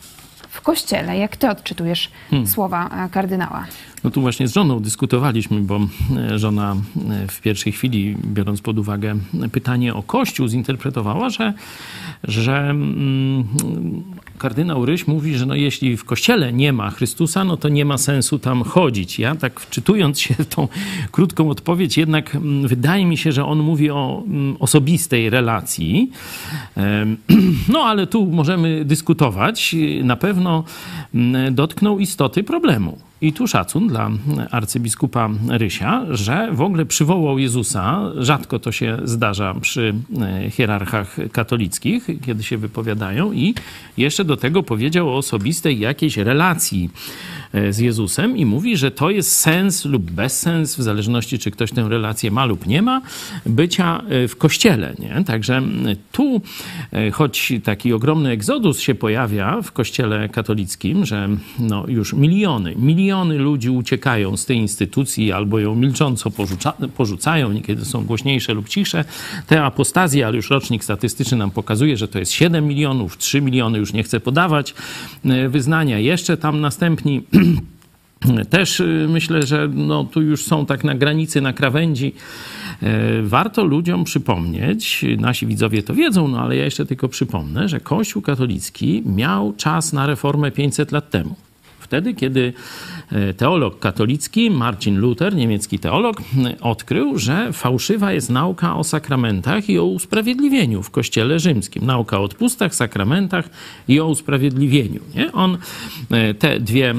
w 0.57 0.61
Kościele. 0.61 1.19
Jak 1.19 1.37
Ty 1.37 1.51
odczytujesz 1.51 2.11
słowa 2.47 2.89
e, 2.89 3.09
kardynała? 3.09 3.67
No 4.05 4.11
tu 4.11 4.21
właśnie 4.21 4.49
z 4.49 4.55
żoną 4.55 4.81
dyskutowaliśmy, 4.81 5.61
bo 5.61 5.81
e, 6.17 6.39
żona 6.39 6.77
e, 7.11 7.29
w 7.29 7.41
pierwszej 7.41 7.73
chwili, 7.73 8.17
biorąc 8.25 8.61
pod 8.61 8.79
uwagę 8.79 9.17
pytanie 9.53 9.95
o 9.95 10.03
Kościół, 10.03 10.49
zinterpretowała, 10.49 11.31
że, 11.31 11.53
że 12.25 12.57
mm, 12.71 13.45
kardynał 14.37 14.87
Ryś 14.87 15.07
mówi, 15.07 15.35
że 15.35 15.47
no 15.47 15.55
jeśli 15.55 15.97
w 15.97 16.05
Kościele 16.05 16.53
nie 16.53 16.73
ma 16.73 16.91
Chrystusa, 16.91 17.45
no 17.45 17.57
to 17.57 17.69
nie 17.69 17.85
ma 17.85 17.99
sensu 17.99 18.39
tam 18.39 18.63
chodzić. 18.63 19.19
Ja 19.19 19.35
tak 19.35 19.61
wczytując 19.61 20.21
się 20.21 20.35
w 20.35 20.47
tą 20.47 20.69
krótką 21.11 21.51
odpowiedź, 21.51 21.99
jednak 21.99 22.35
mm, 22.35 22.69
wydaje 22.69 23.07
mi 23.07 23.17
się, 23.17 23.33
że 23.33 23.45
on 23.45 23.59
mówi 23.59 23.91
o 23.91 24.23
mm, 24.27 24.57
osobistej 24.59 25.31
relacji. 25.31 26.11
No 27.69 27.81
ale 27.81 28.07
tu 28.07 28.27
możemy 28.27 28.85
dyskutować. 28.85 29.77
Na 30.03 30.17
pewno 30.17 30.65
mm, 31.15 31.55
dotknął 31.55 31.99
istoty 31.99 32.45
problemu. 32.45 32.99
I 33.21 33.33
tu 33.33 33.47
szacun 33.47 33.89
dla 33.89 34.11
arcybiskupa 34.51 35.31
Rysia, 35.49 36.07
że 36.11 36.49
w 36.53 36.61
ogóle 36.61 36.87
przywołał 36.87 37.39
Jezusa. 37.39 38.01
Rzadko 38.19 38.59
to 38.59 38.73
się 38.73 38.99
zdarza 39.05 39.55
przy 39.61 39.95
e, 40.21 40.51
hierarchach 40.51 41.17
katolickich, 41.33 42.07
kiedy 42.27 42.43
się 42.43 42.59
wypowiadają, 42.59 43.33
i 43.33 43.55
jeszcze 43.97 44.25
do 44.25 44.37
tego 44.37 44.63
powiedział 44.63 45.09
o 45.09 45.17
osobistej 45.17 45.79
jakiejś 45.79 46.17
relacji 46.17 46.91
z 47.71 47.79
Jezusem 47.79 48.37
i 48.37 48.45
mówi, 48.45 48.77
że 48.77 48.91
to 48.91 49.11
jest 49.11 49.37
sens 49.37 49.85
lub 49.85 50.11
bezsens, 50.11 50.77
w 50.77 50.83
zależności 50.83 51.39
czy 51.39 51.51
ktoś 51.51 51.73
tę 51.73 51.89
relację 51.89 52.31
ma 52.31 52.45
lub 52.45 52.67
nie 52.67 52.83
ma, 52.83 53.03
bycia 53.47 54.03
e, 54.09 54.29
w 54.29 54.37
kościele. 54.37 54.95
Nie? 54.99 55.25
Także 55.25 55.63
tu, 56.13 56.41
e, 56.93 57.11
choć 57.11 57.53
taki 57.65 57.93
ogromny 57.93 58.31
egzodus 58.31 58.81
się 58.81 58.95
pojawia 58.95 59.63
w 59.63 59.73
kościele 59.73 60.29
katolickim, 60.29 61.07
że 61.07 61.29
no 61.59 61.85
już 61.89 62.13
miliony, 62.13 62.75
miliony 62.77 63.39
ludzi 63.39 63.71
uciekają 63.71 64.37
z 64.37 64.47
tej 64.47 64.57
instytucji 64.57 65.33
albo 65.33 65.59
ją 65.59 65.75
milcząco 65.75 66.31
porzuca, 66.31 66.73
porzucają, 66.97 67.53
niekiedy 67.53 67.85
są 67.85 68.05
głośniejsze 68.05 68.55
lub 68.55 68.69
cichsze. 68.69 69.05
Te 69.47 69.65
apostazje, 69.65 70.27
ale 70.27 70.37
już 70.37 70.51
rocznik 70.51 70.85
statystyczny 70.85 71.39
nam 71.39 71.51
pokazuje, 71.51 71.97
że 71.97 72.09
to 72.09 72.19
jest 72.19 72.33
7 72.33 72.67
milionów, 72.67 73.19
3 73.19 73.41
miliony, 73.41 73.79
już 73.79 73.93
nie 73.93 74.03
chcę 74.03 74.21
podawać 74.21 74.75
e, 75.25 75.49
wyznania. 75.49 75.99
Jeszcze 75.99 76.37
tam 76.37 76.61
następni 76.61 77.23
też 78.51 78.81
y, 78.81 79.07
myślę, 79.09 79.43
że 79.43 79.69
no, 79.75 80.05
tu 80.05 80.23
już 80.23 80.45
są 80.45 80.67
tak 80.67 80.85
na 80.85 80.95
granicy, 80.95 81.41
na 81.41 81.53
krawędzi. 81.53 82.13
E, 82.83 83.23
Warto 83.23 83.65
ludziom 83.65 84.05
przypomnieć, 84.05 85.05
nasi 85.19 85.47
widzowie 85.47 85.83
to 85.83 85.95
wiedzą, 85.95 86.29
no 86.29 86.41
ale 86.41 86.57
ja 86.57 86.65
jeszcze 86.65 86.87
tylko 86.87 87.09
przypomnę, 87.09 87.69
że 87.69 87.81
Kościół 87.81 88.23
katolicki 88.23 89.03
miał 89.07 89.53
czas 89.53 89.93
na 89.93 90.07
reformę 90.07 90.51
500 90.51 90.93
lat 90.93 91.11
temu. 91.11 91.46
Wtedy, 91.87 92.15
kiedy 92.15 92.53
e, 93.13 93.35
teolog 93.35 93.79
katolicki 93.79 94.51
Marcin 94.51 94.99
Luther, 94.99 95.35
niemiecki 95.35 95.79
teolog, 95.79 96.21
m, 96.21 96.55
odkrył, 96.61 97.19
że 97.19 97.53
fałszywa 97.53 98.13
jest 98.13 98.31
nauka 98.31 98.77
o 98.77 98.85
sakramentach 98.85 99.69
i 99.69 99.79
o 99.79 99.85
usprawiedliwieniu 99.85 100.83
w 100.83 100.91
Kościele 100.91 101.39
rzymskim. 101.39 101.87
Nauka 101.87 102.19
o 102.19 102.23
odpustach, 102.23 102.75
sakramentach 102.75 103.51
i 103.89 104.01
o 104.01 104.07
usprawiedliwieniu. 104.07 105.01
Nie? 105.15 105.33
On 105.33 105.59
e, 106.11 106.35
te 106.35 106.61
dwie 106.61 106.91
e, 106.91 106.95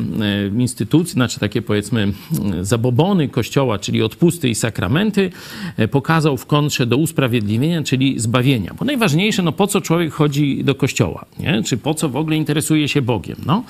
instytucje, 0.47 1.13
znaczy 1.13 1.39
takie 1.39 1.62
powiedzmy 1.62 2.13
zabobony 2.62 3.30
Kościoła, 3.30 3.80
czyli 3.80 4.04
odpusty 4.04 4.50
i 4.50 4.56
sakramenty, 4.56 5.32
e, 5.78 5.88
pokazał 5.88 6.38
w 6.38 6.45
kontrze 6.45 6.86
do 6.86 6.97
usprawiedliwienia, 6.97 7.84
czyli 7.84 8.19
zbawienia. 8.19 8.73
Bo 8.80 8.86
najważniejsze, 8.86 9.43
no 9.43 9.52
po 9.52 9.67
co 9.67 9.82
człowiek 9.82 10.13
chodzi 10.13 10.63
do 10.63 10.76
Kościoła? 10.76 11.26
Nie? 11.39 11.63
Czy 11.63 11.78
po 11.78 11.93
co 11.93 12.10
w 12.10 12.15
ogóle 12.15 12.36
interesuje 12.36 12.88
się 12.88 13.02
Bogiem? 13.02 13.38
No, 13.45 13.63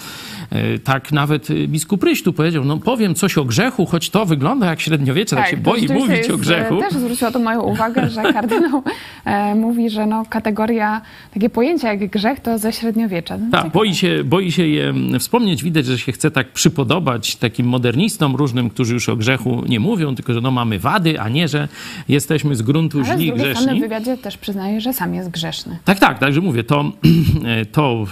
e, 0.50 0.80
tak 0.80 1.07
jak 1.08 1.12
nawet 1.12 1.50
y, 1.50 1.68
biskup 1.68 2.04
Ryś 2.04 2.24
tu 2.24 2.34
powiedział, 2.34 2.64
no 2.66 2.78
powiem 2.78 3.16
coś 3.16 3.38
o 3.38 3.46
grzechu, 3.46 3.86
choć 3.86 4.10
to 4.10 4.26
wygląda 4.26 4.66
jak 4.68 4.82
średniowiecze, 4.82 5.36
tak, 5.36 5.48
się 5.50 5.58
to 5.58 5.64
boi 5.64 5.88
mówić 5.88 6.30
o 6.30 6.32
jest, 6.32 6.36
grzechu. 6.36 6.78
e, 6.80 6.82
Też 6.82 6.94
zwróciło 6.94 7.32
to 7.32 7.40
moją 7.40 7.62
uwagę, 7.62 8.10
że 8.10 8.24
kardynał 8.34 8.84
e, 9.26 9.56
mówi, 9.56 9.90
że 9.90 10.06
no, 10.06 10.24
kategoria, 10.30 11.02
takie 11.34 11.50
pojęcia 11.50 11.94
jak 11.94 12.10
grzech 12.10 12.40
to 12.40 12.58
ze 12.58 12.74
średniowiecza. 12.74 13.38
No, 13.38 13.52
Tak, 13.52 13.72
boi 13.72 13.96
się, 13.96 14.24
boi 14.24 14.52
się 14.52 14.68
je 14.68 14.94
wspomnieć. 15.20 15.64
Widać, 15.64 15.86
że 15.86 15.98
się 16.00 16.12
chce 16.12 16.32
tak 16.32 16.52
przypodobać 16.52 17.36
takim 17.36 17.68
modernistom 17.68 18.36
różnym, 18.36 18.70
którzy 18.70 18.94
już 18.94 19.10
o 19.10 19.16
grzechu 19.16 19.64
nie 19.70 19.80
mówią, 19.80 20.16
tylko 20.16 20.34
że 20.34 20.42
no 20.42 20.52
mamy 20.52 20.80
wady, 20.80 21.20
a 21.20 21.30
nie, 21.30 21.48
że 21.48 21.68
jesteśmy 22.10 22.56
z 22.56 22.62
gruntu 22.62 22.98
Ale 22.98 23.08
z 23.08 23.20
źli 23.20 23.28
i 23.28 23.32
drugiej 23.32 23.46
strony 23.56 23.66
w 23.66 23.66
grzeszni. 23.66 23.82
wywiadzie 23.82 24.18
też 24.18 24.38
przyznaje, 24.38 24.82
że 24.82 24.94
sam 24.94 25.14
jest 25.16 25.30
grzeszny. 25.30 25.78
Tak, 25.86 26.00
tak, 26.00 26.20
także 26.20 26.42
mówię, 26.42 26.64
to, 26.64 26.92
to, 27.72 28.06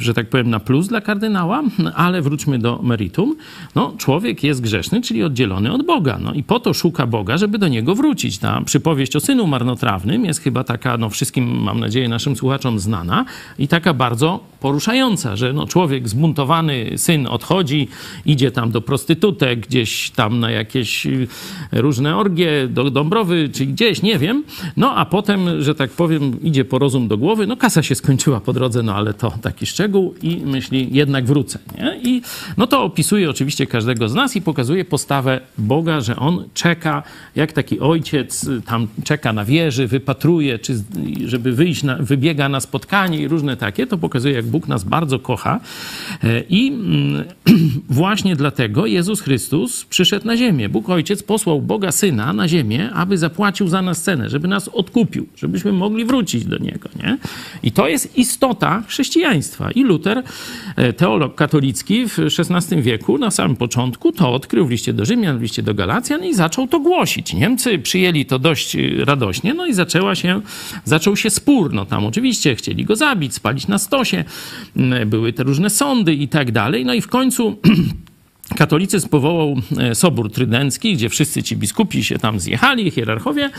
że 0.00 0.14
tak 0.14 0.28
powiem, 0.28 0.50
na 0.50 0.60
plus 0.60 0.88
dla 0.88 1.00
kardynała, 1.00 1.62
ale 1.94 2.17
wróćmy 2.22 2.58
do 2.58 2.80
meritum. 2.82 3.36
No, 3.74 3.94
człowiek 3.98 4.44
jest 4.44 4.60
grzeszny, 4.60 5.00
czyli 5.00 5.22
oddzielony 5.22 5.72
od 5.72 5.86
Boga. 5.86 6.18
No 6.22 6.34
i 6.34 6.42
po 6.42 6.60
to 6.60 6.74
szuka 6.74 7.06
Boga, 7.06 7.38
żeby 7.38 7.58
do 7.58 7.68
niego 7.68 7.94
wrócić. 7.94 8.38
Ta 8.38 8.60
przypowieść 8.60 9.16
o 9.16 9.20
synu 9.20 9.46
marnotrawnym 9.46 10.24
jest 10.24 10.40
chyba 10.40 10.64
taka, 10.64 10.96
no 10.96 11.10
wszystkim, 11.10 11.62
mam 11.62 11.80
nadzieję, 11.80 12.08
naszym 12.08 12.36
słuchaczom 12.36 12.78
znana 12.78 13.24
i 13.58 13.68
taka 13.68 13.94
bardzo 13.94 14.40
poruszająca, 14.60 15.36
że 15.36 15.52
no, 15.52 15.66
człowiek 15.66 16.08
zbuntowany, 16.08 16.92
syn 16.96 17.26
odchodzi, 17.26 17.88
idzie 18.26 18.50
tam 18.50 18.70
do 18.70 18.80
prostytutek, 18.80 19.66
gdzieś 19.66 20.10
tam 20.10 20.40
na 20.40 20.50
jakieś 20.50 21.06
y, 21.06 21.28
różne 21.72 22.16
orgie, 22.16 22.68
do 22.68 22.90
Dąbrowy, 22.90 23.48
czy 23.52 23.66
gdzieś, 23.66 24.02
nie 24.02 24.18
wiem. 24.18 24.44
No 24.76 24.94
a 24.94 25.04
potem, 25.04 25.62
że 25.62 25.74
tak 25.74 25.90
powiem, 25.90 26.42
idzie 26.42 26.64
po 26.64 26.78
rozum 26.78 27.08
do 27.08 27.18
głowy, 27.18 27.46
no 27.46 27.56
kasa 27.56 27.82
się 27.82 27.94
skończyła 27.94 28.40
po 28.40 28.52
drodze, 28.52 28.82
no 28.82 28.94
ale 28.94 29.14
to 29.14 29.32
taki 29.42 29.66
szczegół 29.66 30.14
i 30.22 30.36
myśli, 30.36 30.88
jednak 30.92 31.26
wrócę. 31.26 31.58
Nie? 31.78 32.00
I 32.08 32.22
no 32.56 32.66
to 32.66 32.82
opisuje 32.82 33.30
oczywiście 33.30 33.66
każdego 33.66 34.08
z 34.08 34.14
nas 34.14 34.36
i 34.36 34.42
pokazuje 34.42 34.84
postawę 34.84 35.40
Boga, 35.58 36.00
że 36.00 36.16
On 36.16 36.44
czeka, 36.54 37.02
jak 37.36 37.52
taki 37.52 37.80
ojciec 37.80 38.44
y, 38.44 38.62
tam 38.62 38.88
czeka 39.04 39.32
na 39.32 39.44
wieży, 39.44 39.86
wypatruje, 39.86 40.58
czy 40.58 40.84
żeby 41.24 41.52
wyjść, 41.52 41.82
na, 41.82 41.96
wybiega 41.96 42.48
na 42.48 42.60
spotkanie 42.60 43.18
i 43.18 43.28
różne 43.28 43.56
takie, 43.56 43.86
to 43.86 43.98
pokazuje, 43.98 44.34
jak 44.34 44.46
Bóg 44.46 44.68
nas 44.68 44.84
bardzo 44.84 45.18
kocha. 45.18 45.60
E, 46.24 46.40
I 46.40 46.68
mm, 46.68 47.24
właśnie 48.00 48.36
dlatego 48.36 48.86
Jezus 48.86 49.20
Chrystus 49.20 49.84
przyszedł 49.84 50.26
na 50.26 50.36
ziemię. 50.36 50.68
Bóg 50.68 50.88
Ojciec 50.88 51.22
posłał 51.22 51.62
Boga 51.62 51.92
Syna 51.92 52.32
na 52.32 52.48
ziemię, 52.48 52.90
aby 52.90 53.18
zapłacił 53.18 53.68
za 53.68 53.82
nas 53.82 54.02
cenę, 54.02 54.28
żeby 54.28 54.48
nas 54.48 54.68
odkupił, 54.68 55.26
żebyśmy 55.36 55.72
mogli 55.72 56.04
wrócić 56.04 56.44
do 56.44 56.58
Niego. 56.58 56.88
Nie? 56.96 57.18
I 57.62 57.72
to 57.72 57.88
jest 57.88 58.18
istota 58.18 58.82
chrześcijaństwa. 58.86 59.70
I 59.70 59.84
Luter, 59.84 60.22
e, 60.76 60.92
teolog 60.92 61.34
katolicki 61.34 61.97
w 62.06 62.18
XVI 62.18 62.82
wieku, 62.82 63.18
na 63.18 63.30
samym 63.30 63.56
początku, 63.56 64.12
to 64.12 64.32
odkrył 64.32 64.66
w 64.66 64.70
liście 64.70 64.92
do 64.92 65.04
Rzymian, 65.04 65.38
w 65.38 65.42
liście 65.42 65.62
do 65.62 65.74
Galacjan 65.74 66.24
i 66.24 66.34
zaczął 66.34 66.68
to 66.68 66.80
głosić. 66.80 67.34
Niemcy 67.34 67.78
przyjęli 67.78 68.26
to 68.26 68.38
dość 68.38 68.76
e, 68.76 69.04
radośnie, 69.04 69.54
no 69.54 69.66
i 69.66 69.74
zaczęła 69.74 70.14
się, 70.14 70.40
zaczął 70.84 71.16
się 71.16 71.30
spór. 71.30 71.72
No 71.74 71.86
tam 71.86 72.06
oczywiście 72.06 72.54
chcieli 72.54 72.84
go 72.84 72.96
zabić, 72.96 73.34
spalić 73.34 73.68
na 73.68 73.78
stosie, 73.78 74.24
m, 74.76 75.08
były 75.10 75.32
te 75.32 75.42
różne 75.42 75.70
sądy 75.70 76.14
i 76.14 76.28
tak 76.28 76.52
dalej. 76.52 76.84
No 76.84 76.94
i 76.94 77.00
w 77.00 77.08
końcu 77.08 77.56
Katolicyzm 78.56 79.08
powołał 79.08 79.56
e, 79.78 79.94
Sobór 79.94 80.32
Trydencki, 80.32 80.94
gdzie 80.94 81.08
wszyscy 81.08 81.42
ci 81.42 81.56
biskupi 81.56 82.04
się 82.04 82.18
tam 82.18 82.40
zjechali, 82.40 82.90
hierarchowie, 82.90 83.50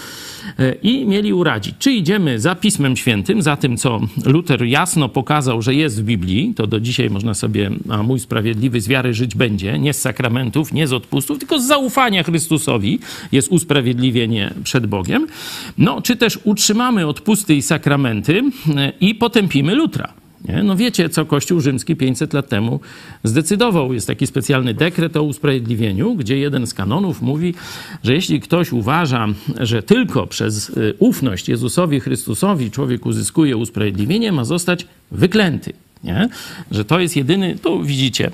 e, 0.59 0.73
i 0.73 1.05
mieli 1.05 1.33
uradzić. 1.33 1.75
Czy 1.79 1.91
idziemy 1.91 2.39
za 2.39 2.55
Pismem 2.55 2.97
Świętym, 2.97 3.41
za 3.41 3.55
tym, 3.55 3.77
co 3.77 3.99
Luter 4.25 4.63
jasno 4.63 5.09
pokazał, 5.09 5.61
że 5.61 5.75
jest 5.75 6.01
w 6.01 6.05
Biblii, 6.05 6.53
to 6.55 6.67
do 6.67 6.79
dzisiaj 6.79 7.09
można 7.09 7.33
sobie, 7.33 7.71
a 7.89 8.03
mój 8.03 8.19
sprawiedliwy 8.19 8.81
z 8.81 8.87
wiary 8.87 9.13
żyć 9.13 9.35
będzie, 9.35 9.79
nie 9.79 9.93
z 9.93 10.01
sakramentów, 10.01 10.73
nie 10.73 10.87
z 10.87 10.93
odpustów, 10.93 11.39
tylko 11.39 11.59
z 11.59 11.67
zaufania 11.67 12.23
Chrystusowi 12.23 12.99
jest 13.31 13.47
usprawiedliwienie 13.47 14.53
przed 14.63 14.87
Bogiem. 14.87 15.27
No, 15.77 16.01
czy 16.01 16.15
też 16.15 16.39
utrzymamy 16.43 17.07
odpusty 17.07 17.55
i 17.55 17.61
sakramenty 17.61 18.41
e, 18.75 18.93
i 18.99 19.15
potępimy 19.15 19.75
Lutra. 19.75 20.13
Nie? 20.47 20.63
No 20.63 20.75
wiecie, 20.75 21.09
co 21.09 21.25
Kościół 21.25 21.59
rzymski 21.59 21.95
500 21.95 22.33
lat 22.33 22.49
temu 22.49 22.79
zdecydował. 23.23 23.93
Jest 23.93 24.07
taki 24.07 24.27
specjalny 24.27 24.73
dekret 24.73 25.17
o 25.17 25.23
usprawiedliwieniu, 25.23 26.15
gdzie 26.15 26.37
jeden 26.37 26.67
z 26.67 26.73
kanonów 26.73 27.21
mówi, 27.21 27.53
że 28.03 28.13
jeśli 28.13 28.39
ktoś 28.39 28.71
uważa, 28.71 29.27
że 29.59 29.83
tylko 29.83 30.27
przez 30.27 30.69
y, 30.69 30.93
ufność 30.99 31.49
Jezusowi 31.49 31.99
Chrystusowi 31.99 32.71
człowiek 32.71 33.05
uzyskuje 33.05 33.57
usprawiedliwienie, 33.57 34.31
ma 34.31 34.45
zostać 34.45 34.87
wyklęty. 35.11 35.73
Nie? 36.03 36.29
Że 36.71 36.85
to 36.85 36.99
jest 36.99 37.15
jedyny, 37.15 37.55
tu 37.55 37.83
widzicie. 37.83 38.31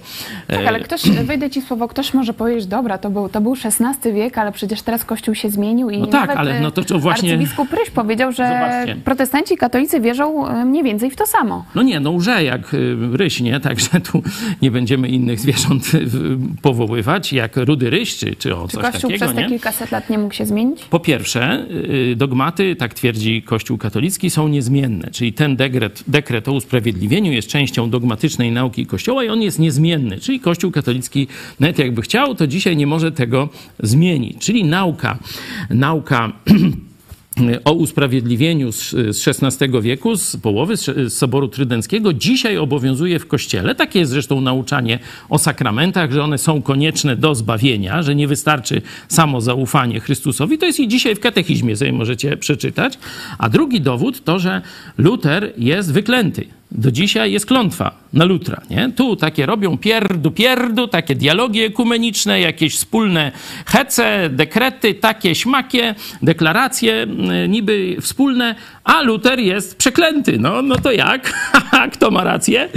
Tak, 0.47 0.59
e, 0.59 0.67
ale 0.67 0.79
ktoś, 0.79 1.01
wejdę 1.09 1.49
ci 1.49 1.61
słowo, 1.61 1.87
ktoś 1.87 2.13
może 2.13 2.33
powiedzieć, 2.33 2.65
dobra, 2.65 2.97
to 2.97 3.09
był, 3.09 3.29
to 3.29 3.41
był 3.41 3.55
XVI 3.65 4.13
wiek, 4.13 4.37
ale 4.37 4.51
przecież 4.51 4.81
teraz 4.81 5.05
Kościół 5.05 5.35
się 5.35 5.49
zmienił 5.49 5.89
i 5.89 5.97
No 5.97 6.07
tak, 6.07 6.29
ale 6.29 6.57
e, 6.57 6.61
no 6.61 6.71
to 6.71 6.83
co 6.83 6.99
właśnie- 6.99 7.31
arcybiskup 7.33 7.73
Ryś 7.73 7.89
powiedział, 7.89 8.31
że 8.31 8.47
Zobaczcie. 8.47 8.95
protestanci 9.03 9.53
i 9.53 9.57
katolicy 9.57 9.99
wierzą 10.01 10.47
e, 10.47 10.65
mniej 10.65 10.83
więcej 10.83 11.11
w 11.11 11.15
to 11.15 11.25
samo. 11.25 11.65
No 11.75 11.81
nie, 11.83 11.99
no 11.99 12.11
łże 12.11 12.43
jak 12.43 12.75
ryś, 13.11 13.41
nie? 13.41 13.59
Także 13.59 14.01
tu 14.01 14.23
nie 14.61 14.71
będziemy 14.71 15.07
innych 15.07 15.39
zwierząt 15.39 15.91
powoływać, 16.61 17.33
jak 17.33 17.57
rudy 17.57 17.89
ryś, 17.89 18.17
czy, 18.17 18.35
czy 18.35 18.55
o 18.55 18.67
Czy 18.67 18.73
coś 18.77 18.83
Kościół 18.91 19.09
takiego, 19.09 19.25
przez 19.25 19.43
te 19.43 19.49
kilkaset 19.49 19.91
lat 19.91 20.09
nie 20.09 20.17
mógł 20.17 20.33
się 20.33 20.45
zmienić? 20.45 20.83
Po 20.83 20.99
pierwsze, 20.99 21.65
dogmaty, 22.15 22.75
tak 22.75 22.93
twierdzi 22.93 23.41
Kościół 23.41 23.77
katolicki, 23.77 24.29
są 24.29 24.47
niezmienne. 24.47 25.09
Czyli 25.11 25.33
ten 25.33 25.55
dekret, 25.55 26.03
dekret 26.07 26.47
o 26.47 26.53
usprawiedliwieniu 26.53 27.31
jest 27.31 27.54
częścią 27.55 27.89
dogmatycznej 27.89 28.51
nauki 28.51 28.85
Kościoła 28.85 29.23
i 29.23 29.29
on 29.29 29.41
jest 29.41 29.59
niezmienny. 29.59 30.19
Czyli 30.19 30.39
Kościół 30.39 30.71
katolicki, 30.71 31.27
nawet 31.59 31.79
jakby 31.79 32.01
chciał, 32.01 32.35
to 32.35 32.47
dzisiaj 32.47 32.77
nie 32.77 32.87
może 32.87 33.11
tego 33.11 33.49
zmienić. 33.79 34.37
Czyli 34.37 34.63
nauka, 34.63 35.17
nauka 35.69 36.31
o 37.65 37.73
usprawiedliwieniu 37.73 38.71
z, 38.71 38.95
XVI 39.27 39.81
wieku, 39.81 40.15
z 40.15 40.37
połowy 40.37 40.77
z 40.77 41.13
Soboru 41.13 41.47
Trydenckiego, 41.47 42.13
dzisiaj 42.13 42.57
obowiązuje 42.57 43.19
w 43.19 43.27
Kościele. 43.27 43.75
Takie 43.75 43.99
jest 43.99 44.11
zresztą 44.11 44.41
nauczanie 44.41 44.99
o 45.29 45.37
sakramentach, 45.37 46.11
że 46.11 46.23
one 46.23 46.37
są 46.37 46.61
konieczne 46.61 47.15
do 47.15 47.35
zbawienia, 47.35 48.03
że 48.03 48.15
nie 48.15 48.27
wystarczy 48.27 48.81
samo 49.07 49.41
zaufanie 49.41 49.99
Chrystusowi. 49.99 50.57
To 50.57 50.65
jest 50.65 50.79
i 50.79 50.87
dzisiaj 50.87 51.15
w 51.15 51.19
katechizmie, 51.19 51.75
sobie 51.75 51.93
możecie 51.93 52.37
przeczytać. 52.37 52.99
A 53.37 53.49
drugi 53.49 53.81
dowód 53.81 54.23
to, 54.23 54.39
że 54.39 54.61
Luter 54.97 55.53
jest 55.57 55.93
wyklęty. 55.93 56.54
Do 56.71 56.91
dzisiaj 56.91 57.31
jest 57.31 57.45
klątwa 57.45 57.91
na 58.13 58.25
Lutra. 58.25 58.61
Nie? 58.69 58.91
Tu 58.95 59.15
takie 59.15 59.45
robią 59.45 59.77
pierdu, 59.77 60.31
pierdu, 60.31 60.87
takie 60.87 61.15
dialogi 61.15 61.61
ekumeniczne, 61.61 62.39
jakieś 62.39 62.75
wspólne 62.75 63.31
hece, 63.65 64.29
dekrety, 64.29 64.93
takie 64.93 65.35
śmakie, 65.35 65.95
deklaracje 66.21 67.07
y, 67.45 67.49
niby 67.49 67.97
wspólne, 68.01 68.55
a 68.85 69.01
Luter 69.01 69.39
jest 69.39 69.77
przeklęty. 69.77 70.39
No, 70.39 70.61
no 70.61 70.75
to 70.75 70.91
jak? 70.91 71.33
Kto 71.93 72.11
ma 72.11 72.23
rację? 72.23 72.69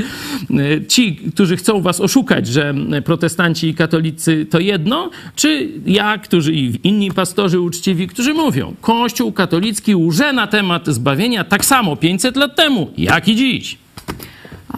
Y, 0.50 0.84
Ci, 0.88 1.16
którzy 1.16 1.56
chcą 1.56 1.80
was 1.80 2.00
oszukać, 2.00 2.46
że 2.46 2.74
protestanci 3.04 3.68
i 3.68 3.74
katolicy 3.74 4.46
to 4.50 4.58
jedno, 4.58 5.10
czy 5.36 5.68
ja, 5.86 6.18
którzy 6.18 6.52
i 6.52 6.88
inni 6.88 7.10
pastorzy 7.10 7.60
uczciwi, 7.60 8.08
którzy 8.08 8.34
mówią, 8.34 8.74
Kościół 8.80 9.32
katolicki 9.32 9.96
łże 9.96 10.32
na 10.32 10.46
temat 10.46 10.86
zbawienia 10.86 11.44
tak 11.44 11.64
samo 11.64 11.96
500 11.96 12.36
lat 12.36 12.56
temu, 12.56 12.90
jak 12.96 13.28
i 13.28 13.36
dziś. 13.36 13.78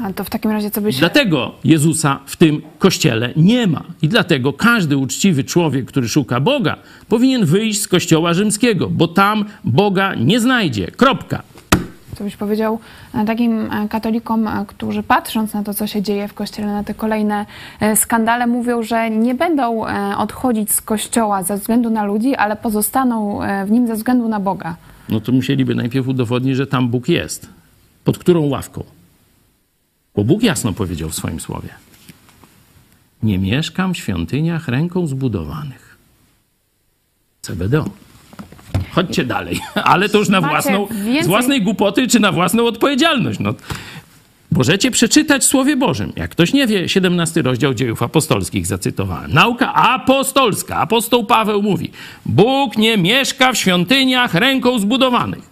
A 0.04 0.12
to 0.12 0.24
w 0.24 0.30
takim 0.30 0.50
razie 0.50 0.70
co 0.70 0.80
byś... 0.80 0.98
Dlatego 0.98 1.52
Jezusa 1.64 2.20
w 2.26 2.36
tym 2.36 2.62
kościele 2.78 3.32
nie 3.36 3.66
ma. 3.66 3.84
I 4.02 4.08
dlatego 4.08 4.52
każdy 4.52 4.96
uczciwy 4.96 5.44
człowiek, 5.44 5.86
który 5.86 6.08
szuka 6.08 6.40
Boga, 6.40 6.76
powinien 7.08 7.44
wyjść 7.44 7.82
z 7.82 7.88
kościoła 7.88 8.34
rzymskiego, 8.34 8.88
bo 8.90 9.08
tam 9.08 9.44
Boga 9.64 10.14
nie 10.14 10.40
znajdzie. 10.40 10.86
Kropka. 10.86 11.42
Co 12.20 12.24
byś 12.24 12.36
powiedział 12.36 12.78
e, 13.14 13.24
takim 13.24 13.72
e, 13.72 13.88
katolikom, 13.88 14.48
e, 14.48 14.64
którzy 14.66 15.02
patrząc 15.02 15.54
na 15.54 15.62
to, 15.62 15.74
co 15.74 15.86
się 15.86 16.02
dzieje 16.02 16.28
w 16.28 16.34
kościele, 16.34 16.68
na 16.68 16.84
te 16.84 16.94
kolejne 16.94 17.46
skandale, 17.94 18.46
mówią, 18.46 18.82
że 18.82 19.10
nie 19.10 19.34
będą 19.34 19.84
odchodzić 20.18 20.72
z 20.72 20.80
kościoła 20.80 21.42
ze 21.42 21.56
względu 21.56 21.90
na 21.90 22.04
ludzi, 22.04 22.34
ale 22.34 22.56
pozostaną 22.56 23.40
w 23.66 23.70
nim 23.70 23.86
ze 23.86 23.94
względu 23.94 24.28
na 24.28 24.40
Boga. 24.40 24.76
No 25.08 25.20
to 25.20 25.32
musieliby 25.32 25.74
najpierw 25.74 26.08
udowodnić, 26.08 26.56
że 26.56 26.66
tam 26.66 26.88
Bóg 26.88 27.08
jest. 27.08 27.48
Pod 28.04 28.18
którą 28.18 28.48
ławką? 28.48 28.84
Bo 30.16 30.24
Bóg 30.24 30.42
jasno 30.42 30.72
powiedział 30.72 31.10
w 31.10 31.14
swoim 31.14 31.40
słowie. 31.40 31.68
Nie 33.22 33.38
mieszkam 33.38 33.94
w 33.94 33.98
świątyniach 33.98 34.68
ręką 34.68 35.06
zbudowanych. 35.06 35.96
CBD. 37.42 37.84
Chodźcie 38.92 39.24
dalej. 39.24 39.60
Ale 39.84 40.08
to 40.08 40.18
już 40.18 40.28
na 40.28 40.40
własną, 40.40 40.88
z 41.22 41.26
własnej 41.26 41.62
głupoty 41.62 42.08
czy 42.08 42.20
na 42.20 42.32
własną 42.32 42.64
odpowiedzialność. 42.66 43.38
No, 43.38 43.54
Możecie 44.52 44.90
przeczytać 44.90 45.42
w 45.42 45.46
Słowie 45.46 45.76
Bożym. 45.76 46.12
Jak 46.16 46.30
ktoś 46.30 46.52
nie 46.52 46.66
wie, 46.66 46.88
17 46.88 47.42
rozdział 47.42 47.74
dziejów 47.74 48.02
apostolskich 48.02 48.66
zacytowałem. 48.66 49.32
Nauka 49.32 49.74
apostolska. 49.74 50.76
Apostoł 50.76 51.24
Paweł 51.24 51.62
mówi: 51.62 51.90
Bóg 52.26 52.76
nie 52.76 52.96
mieszka 52.96 53.52
w 53.52 53.56
świątyniach 53.56 54.34
ręką 54.34 54.78
zbudowanych. 54.78 55.49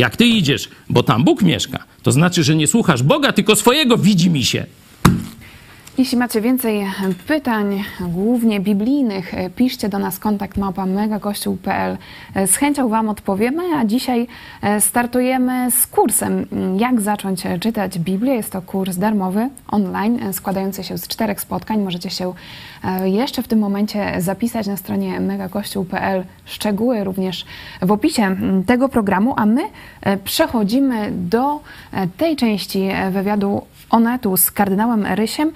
Jak 0.00 0.16
ty 0.16 0.26
idziesz, 0.26 0.68
bo 0.88 1.02
tam 1.02 1.24
Bóg 1.24 1.42
mieszka, 1.42 1.84
to 2.02 2.12
znaczy, 2.12 2.44
że 2.44 2.56
nie 2.56 2.66
słuchasz 2.66 3.02
Boga, 3.02 3.32
tylko 3.32 3.56
swojego 3.56 3.96
widzi 3.96 4.30
mi 4.30 4.44
się. 4.44 4.66
Jeśli 6.00 6.18
macie 6.18 6.40
więcej 6.40 6.86
pytań, 7.26 7.84
głównie 8.00 8.60
biblijnych, 8.60 9.32
piszcie 9.56 9.88
do 9.88 9.98
nas 9.98 10.18
kontakt 10.18 10.56
małpa 10.56 10.86
megakościół.pl. 10.86 11.98
Z 12.46 12.56
chęcią 12.56 12.88
Wam 12.88 13.08
odpowiemy, 13.08 13.62
a 13.76 13.84
dzisiaj 13.84 14.26
e, 14.62 14.80
startujemy 14.80 15.70
z 15.70 15.86
kursem 15.86 16.46
Jak 16.78 17.00
zacząć 17.00 17.42
czytać 17.60 17.98
Biblię. 17.98 18.34
Jest 18.34 18.52
to 18.52 18.62
kurs 18.62 18.96
darmowy, 18.96 19.48
online, 19.68 20.22
e, 20.22 20.32
składający 20.32 20.84
się 20.84 20.98
z 20.98 21.08
czterech 21.08 21.40
spotkań. 21.40 21.82
Możecie 21.82 22.10
się 22.10 22.32
e, 22.84 23.08
jeszcze 23.08 23.42
w 23.42 23.48
tym 23.48 23.58
momencie 23.58 24.20
zapisać 24.20 24.66
na 24.66 24.76
stronie 24.76 25.20
megakościół.pl. 25.20 26.24
Szczegóły 26.44 27.04
również 27.04 27.44
w 27.82 27.92
opisie 27.92 28.36
tego 28.66 28.88
programu, 28.88 29.34
a 29.36 29.46
my 29.46 29.62
przechodzimy 30.24 31.12
do 31.12 31.60
tej 32.16 32.36
części 32.36 32.88
wywiadu 33.10 33.62
Onetu 33.90 34.36
z 34.36 34.50
kardynałem 34.50 35.06
Rysiem, 35.06 35.52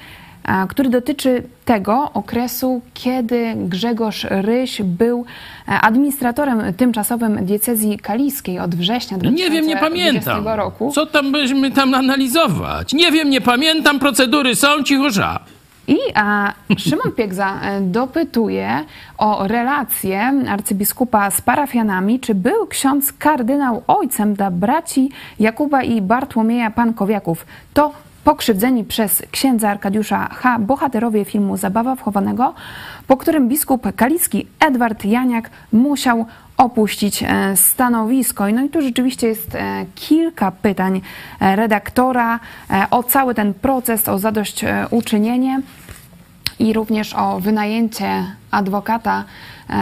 który 0.68 0.88
dotyczy 0.90 1.42
tego 1.64 2.10
okresu, 2.14 2.80
kiedy 2.94 3.54
Grzegorz 3.56 4.26
Ryś 4.30 4.82
był 4.82 5.24
e, 5.68 5.70
administratorem 5.80 6.74
tymczasowym 6.74 7.44
diecezji 7.46 7.98
kaliskiej 7.98 8.58
od 8.58 8.74
września 8.74 9.18
2020 9.18 9.44
Nie 9.44 9.50
wiem, 9.60 9.66
nie 9.68 9.76
pamiętam. 9.76 10.48
roku. 10.48 10.92
Co 10.94 11.06
tam 11.06 11.32
byśmy 11.32 11.70
tam 11.70 11.94
analizować? 11.94 12.92
Nie 12.92 13.12
wiem, 13.12 13.30
nie 13.30 13.40
pamiętam, 13.40 13.98
procedury 13.98 14.54
są, 14.56 14.82
cichosza. 14.82 15.40
I 15.88 15.96
a, 16.14 16.52
Szymon 16.78 17.12
Piegza 17.16 17.60
e, 17.62 17.80
dopytuje 17.80 18.84
o 19.18 19.48
relację 19.48 20.42
arcybiskupa 20.48 21.30
z 21.30 21.40
parafianami. 21.40 22.20
Czy 22.20 22.34
był 22.34 22.66
ksiądz 22.66 23.12
kardynał 23.12 23.82
ojcem 23.86 24.34
dla 24.34 24.50
braci 24.50 25.10
Jakuba 25.40 25.82
i 25.82 26.02
Bartłomieja 26.02 26.70
Pankowiaków? 26.70 27.46
To 27.74 27.92
pokrzywdzeni 28.24 28.84
przez 28.84 29.22
księdza 29.30 29.70
Arkadiusza 29.70 30.28
H. 30.34 30.58
bohaterowie 30.58 31.24
filmu 31.24 31.56
Zabawa 31.56 31.96
wchowanego, 31.96 32.54
po 33.06 33.16
którym 33.16 33.48
biskup 33.48 33.96
kalicki 33.96 34.46
Edward 34.60 35.04
Janiak 35.04 35.50
musiał 35.72 36.26
opuścić 36.56 37.22
e, 37.22 37.56
stanowisko. 37.56 38.48
No 38.48 38.62
i 38.62 38.68
tu 38.68 38.82
rzeczywiście 38.82 39.26
jest 39.26 39.54
e, 39.54 39.86
kilka 39.94 40.50
pytań 40.50 41.00
e, 41.40 41.56
redaktora 41.56 42.40
o 42.90 43.02
cały 43.02 43.34
ten 43.34 43.54
proces, 43.54 44.08
o 44.08 44.18
zadośćuczynienie 44.18 45.60
i 46.58 46.72
również 46.72 47.14
o 47.14 47.40
wynajęcie 47.40 48.24
adwokata 48.50 49.24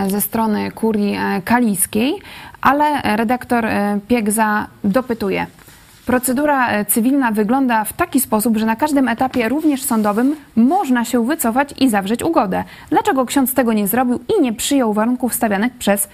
ze 0.08 0.20
strony 0.20 0.70
kurii 0.70 1.18
kaliskiej, 1.44 2.14
ale 2.60 3.16
redaktor 3.16 3.66
Piegza 4.08 4.66
dopytuje– 4.84 5.46
Procedura 6.06 6.70
e, 6.70 6.84
cywilna 6.84 7.32
wygląda 7.32 7.84
w 7.84 7.92
taki 7.92 8.20
sposób, 8.20 8.56
że 8.56 8.66
na 8.66 8.76
każdym 8.76 9.08
etapie, 9.08 9.48
również 9.48 9.82
sądowym, 9.82 10.36
można 10.56 11.04
się 11.04 11.26
wycofać 11.26 11.74
i 11.80 11.90
zawrzeć 11.90 12.22
ugodę. 12.22 12.64
Dlaczego 12.90 13.26
ksiądz 13.26 13.54
tego 13.54 13.72
nie 13.72 13.88
zrobił 13.88 14.20
i 14.38 14.42
nie 14.42 14.52
przyjął 14.52 14.92
warunków 14.92 15.34
stawianych 15.34 15.72
przez 15.72 16.08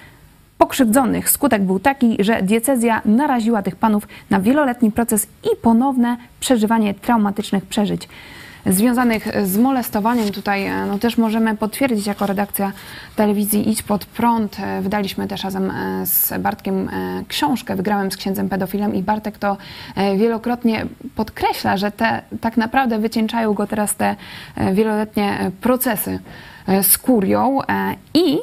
pokrzywdzonych? 0.57 1.29
Skutek 1.29 1.63
był 1.63 1.79
taki, 1.79 2.17
że 2.19 2.41
diecezja 2.41 3.01
naraziła 3.05 3.61
tych 3.61 3.75
panów 3.75 4.07
na 4.29 4.39
wieloletni 4.39 4.91
proces 4.91 5.27
i 5.53 5.55
ponowne 5.61 6.17
przeżywanie 6.39 6.93
traumatycznych 6.93 7.65
przeżyć 7.65 8.09
związanych 8.65 9.27
z 9.43 9.57
molestowaniem. 9.57 10.31
Tutaj 10.31 10.65
e, 10.65 10.85
no, 10.85 10.99
też 10.99 11.17
możemy 11.17 11.57
potwierdzić 11.57 12.07
jako 12.07 12.25
redakcja 12.25 12.71
telewizji 13.15 13.69
Idź 13.69 13.83
Pod 13.83 14.05
Prąd. 14.05 14.59
E, 14.59 14.81
wydaliśmy 14.81 15.27
też 15.27 15.43
razem 15.43 15.71
e, 15.71 16.05
z 16.05 16.41
Bartkiem 16.41 16.89
książkę 17.27 17.75
Wygrałem 17.75 18.11
z 18.11 18.17
księdzem 18.17 18.49
pedofilem 18.49 18.95
i 18.95 19.03
Bartek 19.03 19.37
to 19.37 19.57
wielokrotnie 20.17 20.85
podkreśla, 21.15 21.77
że 21.77 21.91
te 21.91 22.21
tak 22.41 22.57
naprawdę 22.57 22.99
wycieńczają 22.99 23.53
go 23.53 23.67
teraz 23.67 23.95
te 23.95 24.15
wieloletnie 24.73 25.51
procesy 25.61 26.19
z 26.81 26.97
kurią 26.97 27.59
i 28.13 28.37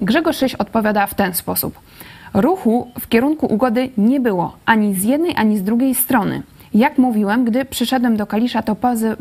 Grzegorz 0.00 0.36
Szyś 0.36 0.54
odpowiada 0.54 1.06
w 1.06 1.14
ten 1.14 1.34
sposób. 1.34 1.78
Ruchu 2.34 2.90
w 3.00 3.08
kierunku 3.08 3.46
ugody 3.46 3.90
nie 3.96 4.20
było 4.20 4.56
ani 4.66 4.94
z 4.94 5.04
jednej, 5.04 5.36
ani 5.36 5.58
z 5.58 5.62
drugiej 5.62 5.94
strony. 5.94 6.42
Jak 6.74 6.98
mówiłem, 6.98 7.44
gdy 7.44 7.64
przyszedłem 7.64 8.16
do 8.16 8.26
Kalisza, 8.26 8.62
to 8.62 8.74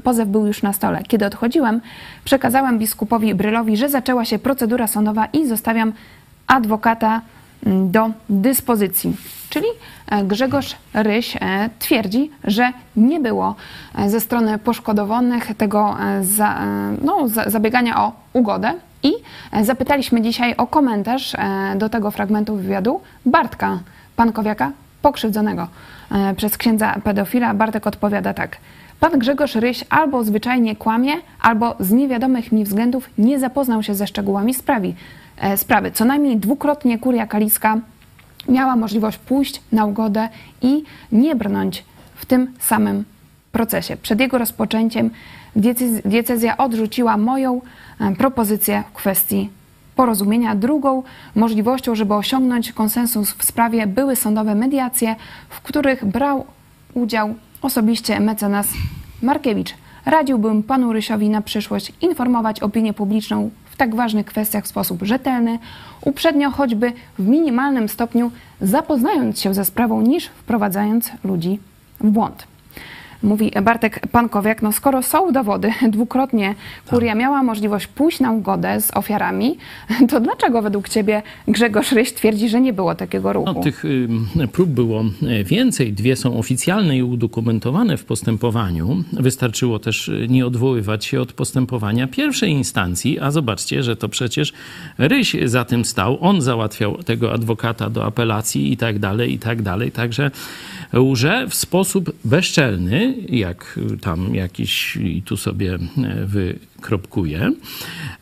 pozew, 0.03 0.27
był 0.27 0.47
już 0.47 0.63
na 0.63 0.73
stole. 0.73 1.03
Kiedy 1.07 1.25
odchodziłem, 1.25 1.81
przekazałem 2.25 2.79
biskupowi 2.79 3.35
Brylowi, 3.35 3.77
że 3.77 3.89
zaczęła 3.89 4.25
się 4.25 4.39
procedura 4.39 4.87
sądowa 4.87 5.25
i 5.25 5.47
zostawiam 5.47 5.93
adwokata 6.47 7.21
mm, 7.65 7.91
do 7.91 8.11
dyspozycji. 8.29 9.15
Czyli 9.49 9.67
e, 10.07 10.23
Grzegorz 10.23 10.75
Ryś 10.93 11.35
e, 11.35 11.69
twierdzi, 11.79 12.31
że 12.43 12.71
nie 12.95 13.19
było 13.19 13.55
e, 13.95 14.09
ze 14.09 14.19
strony 14.19 14.57
poszkodowanych 14.57 15.55
tego 15.57 15.95
za, 16.21 16.59
no, 17.01 17.27
zabiegania 17.47 18.01
o 18.01 18.11
ugodę. 18.33 18.73
I 19.03 19.11
zapytaliśmy 19.61 20.21
dzisiaj 20.21 20.55
o 20.57 20.67
komentarz 20.67 21.35
do 21.75 21.89
tego 21.89 22.11
fragmentu 22.11 22.55
wywiadu 22.55 23.01
Bartka 23.25 23.79
Pankowiaka, 24.15 24.71
pokrzywdzonego 25.03 25.67
e, 26.11 26.35
przez 26.35 26.57
księdza 26.57 26.95
pedofila, 27.03 27.53
Bartek 27.53 27.87
odpowiada 27.87 28.33
tak. 28.33 28.57
Pan 28.99 29.19
Grzegorz 29.19 29.55
Ryś 29.55 29.83
albo 29.89 30.23
zwyczajnie 30.23 30.75
kłamie, 30.75 31.13
albo 31.41 31.75
z 31.79 31.91
niewiadomych 31.91 32.51
mi 32.51 32.63
względów 32.63 33.09
nie 33.17 33.39
zapoznał 33.39 33.83
się 33.83 33.95
ze 33.95 34.07
szczegółami 34.07 34.53
sprawy. 34.53 34.93
sprawy. 35.55 35.91
Co 35.91 36.05
najmniej 36.05 36.37
dwukrotnie 36.37 36.99
kuria 36.99 37.27
kaliska 37.27 37.77
miała 38.49 38.75
możliwość 38.75 39.17
pójść 39.17 39.61
na 39.71 39.85
ugodę 39.85 40.29
i 40.61 40.83
nie 41.11 41.35
brnąć 41.35 41.85
w 42.15 42.25
tym 42.25 42.53
samym 42.59 43.03
procesie. 43.51 43.97
Przed 43.97 44.19
jego 44.19 44.37
rozpoczęciem 44.37 45.09
diecezja 46.05 46.57
odrzuciła 46.57 47.17
moją 47.17 47.61
e, 47.99 48.15
propozycję 48.15 48.83
w 48.89 48.93
kwestii 48.93 49.49
porozumienia. 49.95 50.55
Drugą 50.55 51.03
możliwością, 51.35 51.95
żeby 51.95 52.13
osiągnąć 52.13 52.71
konsensus 52.71 53.31
w 53.31 53.43
sprawie, 53.43 53.87
były 53.87 54.15
sądowe 54.15 54.55
mediacje, 54.55 55.15
w 55.49 55.61
których 55.61 56.05
brał 56.05 56.45
udział 56.93 57.35
osobiście 57.61 58.19
mecenas 58.19 58.67
Markiewicz. 59.21 59.73
Radziłbym 60.05 60.63
panu 60.63 60.93
Rysiowi 60.93 61.29
na 61.29 61.41
przyszłość 61.41 61.93
informować 62.01 62.59
opinię 62.59 62.93
publiczną 62.93 63.49
w 63.65 63.75
tak 63.75 63.95
ważnych 63.95 64.25
kwestiach 64.25 64.63
w 64.63 64.67
sposób 64.67 65.03
rzetelny, 65.03 65.59
uprzednio 66.01 66.51
choćby 66.51 66.93
w 67.19 67.27
minimalnym 67.27 67.89
stopniu 67.89 68.31
zapoznając 68.61 69.39
się 69.39 69.53
ze 69.53 69.65
sprawą, 69.65 70.01
niż 70.01 70.25
wprowadzając 70.25 71.11
ludzi 71.23 71.59
w 71.99 72.09
błąd. 72.09 72.52
Mówi 73.23 73.51
Bartek 73.63 74.07
Pankowiak, 74.07 74.61
no 74.61 74.71
skoro 74.71 75.03
są 75.03 75.31
dowody, 75.31 75.71
dwukrotnie 75.91 76.55
kuria 76.89 77.11
tak. 77.11 77.19
miała 77.19 77.43
możliwość 77.43 77.87
pójść 77.87 78.19
na 78.19 78.31
ugodę 78.31 78.81
z 78.81 78.97
ofiarami, 78.97 79.57
to 80.09 80.19
dlaczego 80.19 80.61
według 80.61 80.89
ciebie 80.89 81.21
Grzegorz 81.47 81.91
Ryś 81.91 82.13
twierdzi, 82.13 82.49
że 82.49 82.61
nie 82.61 82.73
było 82.73 82.95
takiego 82.95 83.33
ruchu? 83.33 83.53
No, 83.53 83.63
tych 83.63 83.83
prób 84.51 84.69
było 84.69 85.03
e, 85.27 85.43
więcej. 85.43 85.93
Dwie 85.93 86.15
są 86.15 86.37
oficjalne 86.37 86.97
i 86.97 87.03
udokumentowane 87.03 87.97
w 87.97 88.05
postępowaniu. 88.05 89.03
Wystarczyło 89.13 89.79
też 89.79 90.07
y, 90.07 90.27
nie 90.29 90.45
odwoływać 90.45 91.05
się 91.05 91.21
od 91.21 91.33
postępowania 91.33 92.07
pierwszej 92.07 92.51
instancji, 92.51 93.19
a 93.19 93.31
zobaczcie, 93.31 93.83
że 93.83 93.95
to 93.95 94.09
przecież 94.09 94.53
Ryś 94.97 95.35
za 95.45 95.65
tym 95.65 95.85
stał. 95.85 96.17
On 96.21 96.41
załatwiał 96.41 97.03
tego 97.03 97.33
adwokata 97.33 97.89
do 97.89 98.05
apelacji 98.05 98.73
i 98.73 98.77
tak 98.77 98.99
dalej, 98.99 99.33
i 99.33 99.39
tak 99.39 99.61
dalej. 99.61 99.91
Także 99.91 100.31
łże 100.99 101.47
w 101.49 101.55
sposób 101.55 102.11
bezczelny, 102.25 103.15
jak 103.29 103.79
tam 104.01 104.35
jakiś 104.35 104.95
i 104.95 105.21
tu 105.21 105.37
sobie 105.37 105.73
e, 105.73 106.25
wykropkuje. 106.25 107.51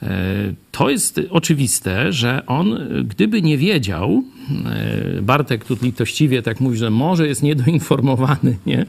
E, 0.04 0.54
to 0.72 0.90
jest 0.90 1.22
oczywiste, 1.30 2.14
że 2.14 2.46
on, 2.46 2.80
gdyby 3.10 3.42
nie 3.42 3.58
wiedział, 3.58 4.24
e, 4.66 5.22
Bartek 5.22 5.66
tu 5.66 5.78
litościwie 5.82 6.42
tak 6.42 6.60
mówi, 6.60 6.78
że 6.78 6.90
może 6.90 7.28
jest 7.28 7.44
niedoinformowany, 7.44 8.58
nie? 8.66 8.86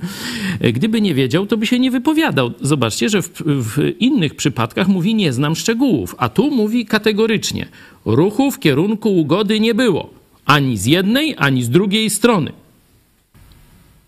Gdyby 0.73 1.01
nie 1.01 1.15
wiedział, 1.15 1.47
to 1.47 1.57
by 1.57 1.67
się 1.67 1.79
nie 1.79 1.91
wypowiadał. 1.91 2.51
Zobaczcie, 2.61 3.09
że 3.09 3.23
w, 3.23 3.31
w 3.45 3.93
innych 4.01 4.35
przypadkach 4.35 4.89
mówi 4.89 5.15
nie 5.15 5.33
znam 5.33 5.57
szczegółów, 5.57 6.15
a 6.19 6.29
tu 6.29 6.51
mówi 6.51 6.87
kategorycznie 6.87 7.67
ruchu 8.05 8.51
w 8.51 8.59
kierunku 8.59 9.17
ugody 9.17 9.61
nie 9.61 9.75
było. 9.75 10.11
Ani 10.45 10.77
z 10.77 10.87
jednej, 10.87 11.35
ani 11.39 11.63
z 11.63 11.71
drugiej 11.71 12.11
strony. 12.11 12.53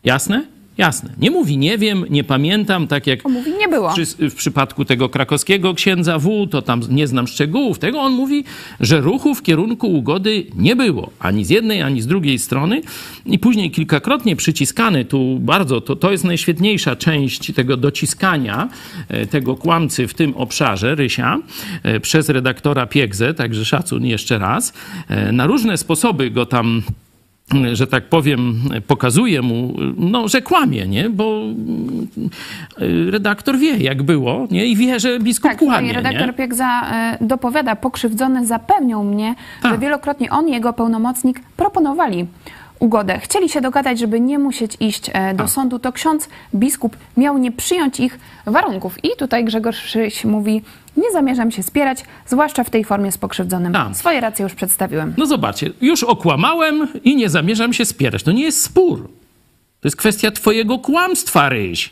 Jasne? 0.05 0.45
Jasne. 0.79 1.11
Nie 1.19 1.31
mówi 1.31 1.59
nie 1.59 1.79
wiem, 1.79 2.05
nie 2.11 2.25
pamiętam, 2.25 2.87
tak 2.87 3.07
jak 3.07 3.25
mówi 3.25 3.53
nie 3.59 3.69
było. 3.69 3.95
W, 3.95 4.31
w, 4.31 4.35
przypadku 4.35 4.85
tego 4.85 5.09
krakowskiego 5.09 5.75
księdza 5.75 6.19
W, 6.19 6.47
to 6.51 6.63
tam 6.63 6.81
nie 6.91 7.07
znam 7.07 7.27
szczegółów 7.27 7.79
tego. 7.79 8.01
On 8.01 8.13
mówi, 8.13 8.45
że 8.81 9.01
ruchu 9.01 9.35
w 9.35 9.43
kierunku 9.43 9.95
ugody 9.95 10.47
nie 10.57 10.77
było, 10.77 11.11
ani 11.19 11.45
z 11.45 11.51
jednej, 11.51 11.83
ani 11.83 12.03
z 12.03 12.07
drugiej 12.07 12.39
strony. 12.39 12.81
I 13.27 13.39
później 13.39 13.71
kilkakrotnie 13.71 14.37
przyciskany, 14.37 15.05
tu 15.05 15.39
bardzo, 15.41 15.81
to, 15.81 15.97
to 15.97 16.13
jest 16.13 16.25
najświetniejsza 16.25 16.97
część 16.97 17.55
tego 17.55 17.77
dociskania 17.77 18.69
e, 19.09 19.27
tego 19.27 19.57
kłamcy 19.57 20.09
w 20.09 20.15
tym 20.15 20.35
obszarze, 20.37 20.95
Rysia, 20.95 21.39
e, 21.83 22.01
przez 22.01 22.29
redaktora 22.29 22.87
Piegzę, 22.87 23.35
także 23.35 23.65
szacun 23.65 24.07
jeszcze 24.07 24.39
raz. 24.39 24.73
E, 25.09 25.33
na 25.33 25.47
różne 25.47 25.79
sposoby 25.79 26.31
go 26.31 26.47
tam 26.47 26.83
że 27.73 27.87
tak 27.87 28.09
powiem, 28.09 28.61
pokazuje 28.87 29.43
mu, 29.43 29.75
no, 29.97 30.29
że 30.29 30.43
kłamie, 30.43 30.87
nie? 30.87 31.11
Bo 31.11 31.43
y, 32.83 33.11
redaktor 33.11 33.59
wie, 33.59 33.77
jak 33.77 34.03
było, 34.03 34.47
nie? 34.51 34.67
I 34.67 34.77
wie, 34.77 35.01
że 35.01 35.21
biskup 35.21 35.51
Tak, 35.51 35.59
tutaj 35.59 35.69
kłamie, 35.69 35.93
redaktor 35.93 36.27
nie? 36.27 36.33
E, 36.93 37.19
dopowiada, 37.21 37.77
pokrzywdzony 37.77 38.47
zapewniał 38.47 39.05
mnie, 39.05 39.35
Tak. 39.63 39.73
że 39.73 39.79
wielokrotnie 39.79 40.31
on 40.31 40.49
i 40.49 40.53
jego 40.53 40.73
pełnomocnik 40.73 41.41
proponowali 41.57 42.27
ugodę. 42.79 43.19
Chcieli 43.19 43.49
się 43.49 43.61
dogadać, 43.61 43.99
żeby 43.99 44.21
nie 44.21 44.39
musieć 44.39 44.77
iść 44.81 45.11
e, 45.13 45.35
do 45.35 45.39
Tak. 45.45 45.53
sądu, 45.53 45.79
to 45.79 45.93
ksiądz 45.93 46.29
biskup 46.55 46.97
miał 47.17 47.39
nie 47.39 47.53
przyjąć 47.53 48.01
ich 48.01 48.19
warunków. 48.47 49.05
I 49.05 49.09
tutaj 49.19 49.45
Grzegorz 49.45 49.77
Szyś 49.77 50.25
mówi, 50.25 50.63
nie 50.97 51.13
zamierzam 51.13 51.51
się 51.51 51.63
spierać, 51.63 52.05
zwłaszcza 52.27 52.65
w 52.65 52.71
tej 52.71 52.85
formie 52.85 53.13
z 53.13 53.19
pokrzywdzonym. 53.19 53.73
Tak. 53.73 53.97
Swoje 53.97 54.21
racje 54.21 54.43
już 54.43 54.55
przedstawiłem. 54.55 55.15
No 55.17 55.27
zobaczcie, 55.27 55.71
już 55.81 56.03
okłamałem 56.03 56.89
i 57.05 57.17
nie 57.17 57.29
zamierzam 57.29 57.73
się 57.73 57.85
spierać. 57.85 58.23
To 58.23 58.33
nie 58.33 58.43
jest 58.43 58.63
spór. 58.63 59.09
To 59.81 59.89
jest 59.89 59.97
kwestia 59.97 60.31
twojego 60.31 60.79
kłamstwa, 60.79 61.49
Ryś. 61.49 61.91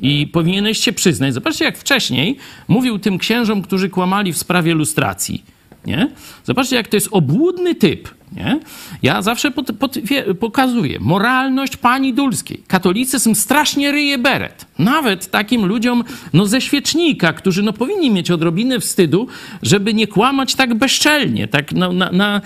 I 0.00 0.26
powinieneś 0.26 0.78
się 0.78 0.92
przyznać. 0.92 1.34
Zobaczcie, 1.34 1.64
jak 1.64 1.78
wcześniej 1.78 2.36
mówił 2.68 2.98
tym 2.98 3.18
księżom, 3.18 3.62
którzy 3.62 3.88
kłamali 3.90 4.32
w 4.32 4.38
sprawie 4.38 4.74
lustracji. 4.74 5.44
Nie? 5.86 6.08
Zobaczcie, 6.44 6.76
jak 6.76 6.88
to 6.88 6.96
jest 6.96 7.08
obłudny 7.10 7.74
typ. 7.74 8.08
Nie? 8.36 8.60
Ja 9.02 9.22
zawsze 9.22 9.50
pot, 9.50 9.72
pot, 9.78 9.98
wie, 9.98 10.34
pokazuję 10.34 10.98
moralność 11.00 11.76
pani 11.76 12.14
Dulskiej. 12.14 12.62
Katolicyzm 12.68 13.34
strasznie 13.34 13.92
ryje 13.92 14.18
beret. 14.18 14.66
Nawet 14.78 15.30
takim 15.30 15.66
ludziom 15.66 16.04
no, 16.32 16.46
ze 16.46 16.60
świecznika, 16.60 17.32
którzy 17.32 17.62
no, 17.62 17.72
powinni 17.72 18.10
mieć 18.10 18.30
odrobinę 18.30 18.80
wstydu, 18.80 19.26
żeby 19.62 19.94
nie 19.94 20.06
kłamać 20.06 20.54
tak 20.54 20.74
bezczelnie, 20.74 21.48
tak 21.48 21.72
na, 21.72 21.92
na, 21.92 22.10
na, 22.10 22.40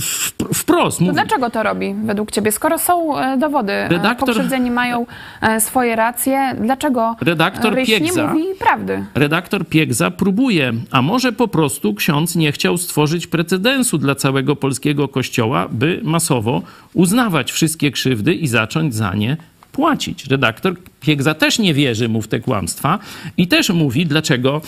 w, 0.00 0.32
wprost. 0.54 0.98
To 0.98 1.12
dlaczego 1.12 1.50
to 1.50 1.62
robi 1.62 1.94
według 2.04 2.30
ciebie? 2.30 2.52
Skoro 2.52 2.78
są 2.78 3.18
e, 3.18 3.36
dowody, 3.36 3.72
e, 3.72 3.88
Redaktor- 3.88 4.26
pokrzywdzeni 4.26 4.70
mają 4.70 5.06
e, 5.40 5.60
swoje 5.60 5.96
racje, 5.96 6.56
dlaczego 6.60 7.16
Redaktor 7.20 7.74
Ryś 7.74 7.88
nie 7.88 8.00
Piegza- 8.00 8.28
mówi 8.28 8.44
prawdy? 8.58 9.04
redaktor 9.14 9.66
Piegza 9.66 10.10
próbuje, 10.10 10.72
a 10.90 11.02
może 11.02 11.32
po 11.32 11.48
prostu 11.48 11.94
ksiądz 11.94 12.36
nie 12.36 12.52
chciał 12.52 12.78
stworzyć 12.78 13.26
precedensu 13.26 13.98
dla 13.98 14.14
całego 14.14 14.56
polskiego 14.56 14.87
kościoła, 14.94 15.68
by 15.70 16.00
masowo 16.02 16.62
uznawać 16.94 17.52
wszystkie 17.52 17.90
krzywdy 17.90 18.34
i 18.34 18.48
zacząć 18.48 18.94
za 18.94 19.14
nie 19.14 19.36
płacić. 19.72 20.26
Redaktor 20.26 20.76
Piegza 21.00 21.34
też 21.34 21.58
nie 21.58 21.74
wierzy 21.74 22.08
mu 22.08 22.22
w 22.22 22.28
te 22.28 22.40
kłamstwa 22.40 22.98
i 23.36 23.48
też 23.48 23.70
mówi, 23.70 24.06
dlaczego 24.06 24.60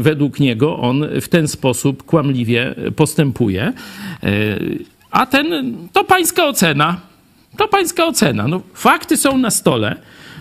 według 0.00 0.40
niego 0.40 0.78
on 0.78 1.04
w 1.20 1.28
ten 1.28 1.48
sposób 1.48 2.02
kłamliwie 2.02 2.74
postępuje. 2.96 3.62
E, 3.62 3.72
A 5.10 5.26
ten, 5.26 5.74
to 5.92 6.04
pańska 6.04 6.44
ocena. 6.44 7.00
To 7.56 7.68
pańska 7.68 8.06
ocena. 8.06 8.48
No, 8.48 8.60
fakty 8.74 9.16
są 9.16 9.38
na 9.38 9.50
stole. 9.50 9.96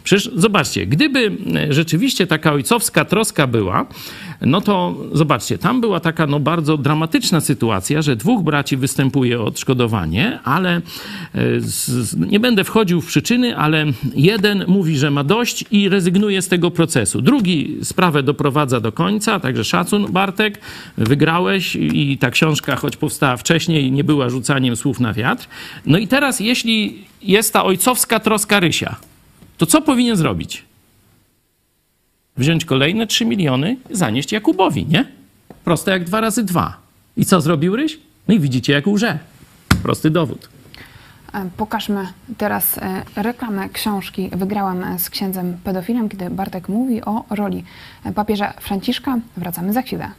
Przecież 0.05 0.31
zobaczcie, 0.35 0.85
gdyby 0.85 1.31
e, 1.55 1.73
rzeczywiście 1.73 2.27
taka 2.27 2.53
ojcowska 2.53 3.05
troska 3.05 3.47
była, 3.47 3.85
no 4.41 4.61
to 4.61 4.95
zobaczcie, 5.13 5.57
tam 5.57 5.81
była 5.81 5.99
taka 5.99 6.27
no, 6.27 6.39
bardzo 6.39 6.77
dramatyczna 6.77 7.41
sytuacja, 7.41 8.01
że 8.01 8.15
dwóch 8.15 8.43
braci 8.43 8.77
występuje 8.77 9.41
o 9.41 9.45
odszkodowanie, 9.45 10.39
ale 10.43 10.75
e, 10.75 10.81
z, 11.59 12.15
nie 12.17 12.39
będę 12.39 12.63
wchodził 12.63 13.01
w 13.01 13.05
przyczyny, 13.05 13.57
ale 13.57 13.85
jeden 14.15 14.65
mówi, 14.67 14.97
że 14.97 15.11
ma 15.11 15.23
dość 15.23 15.65
i 15.71 15.89
rezygnuje 15.89 16.41
z 16.41 16.47
tego 16.47 16.71
procesu. 16.71 17.21
Drugi 17.21 17.77
sprawę 17.83 18.23
doprowadza 18.23 18.79
do 18.79 18.91
końca, 18.91 19.39
także 19.39 19.63
szacun 19.63 20.11
Bartek, 20.11 20.61
wygrałeś 20.97 21.75
i 21.75 22.17
ta 22.17 22.31
książka, 22.31 22.75
choć 22.75 22.97
powstała 22.97 23.37
wcześniej, 23.37 23.91
nie 23.91 24.03
była 24.03 24.29
rzucaniem 24.29 24.75
słów 24.75 24.99
na 24.99 25.13
wiatr. 25.13 25.47
No 25.85 25.97
i 25.97 26.07
teraz, 26.07 26.39
jeśli 26.39 27.03
jest 27.21 27.53
ta 27.53 27.63
ojcowska 27.63 28.19
troska 28.19 28.59
Rysia, 28.59 28.95
to 29.57 29.65
co 29.65 29.81
powinien 29.81 30.15
zrobić? 30.15 30.65
Wziąć 32.37 32.65
kolejne 32.65 33.07
3 33.07 33.25
miliony, 33.25 33.77
zanieść 33.91 34.31
Jakubowi, 34.31 34.85
nie? 34.85 35.05
Proste 35.63 35.91
jak 35.91 36.03
dwa 36.03 36.21
razy 36.21 36.43
dwa. 36.43 36.77
I 37.17 37.25
co 37.25 37.41
zrobił 37.41 37.75
Ryś? 37.75 37.99
No 38.27 38.33
i 38.33 38.39
widzicie, 38.39 38.73
jak 38.73 38.87
łże. 38.87 39.19
Prosty 39.83 40.09
dowód. 40.09 40.49
E, 41.33 41.49
Pokażmy 41.57 42.07
teraz 42.37 42.77
e, 42.77 43.03
reklamę 43.15 43.69
książki 43.69 44.29
Wygrałam 44.33 44.83
e, 44.83 44.99
z 44.99 45.09
księdzem 45.09 45.57
pedofilem, 45.63 46.09
kiedy 46.09 46.29
Bartek 46.29 46.69
mówi 46.69 47.01
o 47.01 47.23
roli 47.29 47.63
papieża 48.15 48.53
Franciszka. 48.61 49.19
Wracamy 49.37 49.73
za 49.73 49.81
chwilę. 49.81 50.11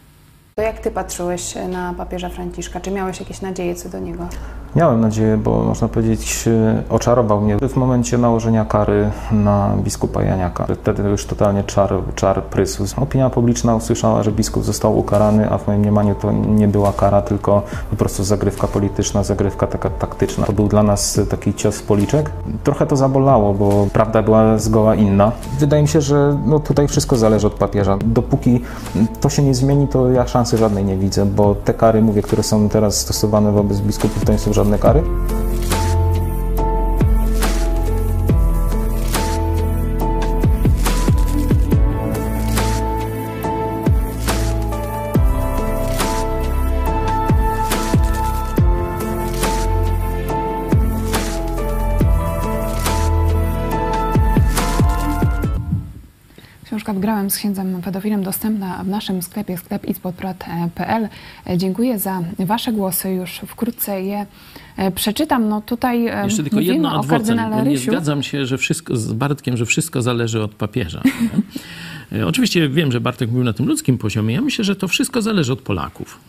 To 0.58 0.62
jak 0.62 0.78
ty 0.78 0.90
patrzyłeś 0.90 1.54
na 1.68 1.94
papieża 1.94 2.28
Franciszka? 2.28 2.80
Czy 2.80 2.90
miałeś 2.90 3.20
jakieś 3.20 3.40
nadzieje 3.40 3.74
co 3.74 3.88
do 3.88 3.98
niego? 3.98 4.28
Miałem 4.76 5.00
nadzieję, 5.00 5.36
bo 5.36 5.62
można 5.62 5.88
powiedzieć, 5.88 6.48
e, 6.48 6.82
oczarował 6.90 7.40
mnie 7.40 7.56
w 7.68 7.76
momencie 7.76 8.18
nałożenia 8.18 8.64
kary 8.64 9.10
na 9.32 9.70
biskupa 9.76 10.22
Janiaka. 10.22 10.66
Wtedy 10.82 11.02
już 11.02 11.26
totalnie 11.26 11.64
czar, 11.64 11.92
czar 12.14 12.42
prysł. 12.42 12.84
Opinia 12.96 13.30
publiczna 13.30 13.74
usłyszała, 13.74 14.22
że 14.22 14.32
biskup 14.32 14.64
został 14.64 14.98
ukarany, 14.98 15.50
a 15.50 15.58
w 15.58 15.66
moim 15.66 15.80
mniemaniu 15.80 16.14
to 16.14 16.32
nie 16.32 16.68
była 16.68 16.92
kara, 16.92 17.22
tylko 17.22 17.62
po 17.90 17.96
prostu 17.96 18.24
zagrywka 18.24 18.66
polityczna, 18.66 19.24
zagrywka 19.24 19.66
taka 19.66 19.90
taktyczna. 19.90 20.46
To 20.46 20.52
był 20.52 20.68
dla 20.68 20.82
nas 20.82 21.20
taki 21.30 21.54
cios 21.54 21.82
policzek. 21.82 22.30
Trochę 22.64 22.86
to 22.86 22.96
zabolało, 22.96 23.54
bo 23.54 23.86
prawda 23.92 24.22
była 24.22 24.58
zgoła 24.58 24.94
inna. 24.94 25.32
Wydaje 25.58 25.82
mi 25.82 25.88
się, 25.88 26.00
że 26.00 26.38
no, 26.46 26.60
tutaj 26.60 26.88
wszystko 26.88 27.16
zależy 27.16 27.46
od 27.46 27.54
papieża. 27.54 27.98
Dopóki 28.04 28.60
to 29.20 29.28
się 29.28 29.42
nie 29.42 29.54
zmieni, 29.54 29.88
to 29.88 30.10
ja 30.10 30.24
szansy 30.46 30.58
żadnej 30.58 30.84
nie 30.84 30.96
widzę, 30.96 31.26
bo 31.26 31.54
te 31.54 31.74
kary, 31.74 32.02
mówię, 32.02 32.22
które 32.22 32.42
są 32.42 32.68
teraz 32.68 33.00
stosowane 33.00 33.52
wobec 33.52 33.80
biskupów, 33.80 34.24
to 34.24 34.32
nie 34.32 34.38
są 34.38 34.52
żadne 34.52 34.78
kary. 34.78 35.02
Wygrałem 57.06 57.30
z 57.30 57.36
księdzem 57.36 57.82
pedofilem 57.82 58.22
dostępna 58.22 58.84
w 58.84 58.88
naszym 58.88 59.22
sklepie 59.22 59.58
sklep 59.58 59.88
ispodprat.pl. 59.88 61.08
Dziękuję 61.56 61.98
za 61.98 62.22
wasze 62.38 62.72
głosy. 62.72 63.10
Już 63.10 63.30
wkrótce 63.46 64.02
je 64.02 64.26
e, 64.76 64.90
przeczytam. 64.90 65.48
No 65.48 65.60
tutaj 65.60 66.06
e, 66.06 66.24
Jeszcze 66.24 66.42
tylko 66.42 66.60
jedno 66.60 66.88
o 66.88 66.92
ad 66.92 67.06
vocem, 67.06 67.18
kardynale 67.18 67.56
bo 67.56 67.70
nie 67.70 67.78
zgadzam 67.78 68.22
się 68.22 68.46
że 68.46 68.58
wszystko, 68.58 68.96
z 68.96 69.12
Bartkiem, 69.12 69.56
że 69.56 69.66
wszystko 69.66 70.02
zależy 70.02 70.42
od 70.42 70.54
papieża. 70.54 71.02
E, 72.12 72.26
Oczywiście 72.26 72.68
wiem, 72.68 72.92
że 72.92 73.00
Bartek 73.00 73.28
mówił 73.30 73.44
na 73.44 73.52
tym 73.52 73.66
ludzkim 73.66 73.98
poziomie. 73.98 74.34
Ja 74.34 74.40
myślę, 74.40 74.64
że 74.64 74.76
to 74.76 74.88
wszystko 74.88 75.22
zależy 75.22 75.52
od 75.52 75.60
Polaków. 75.62 76.20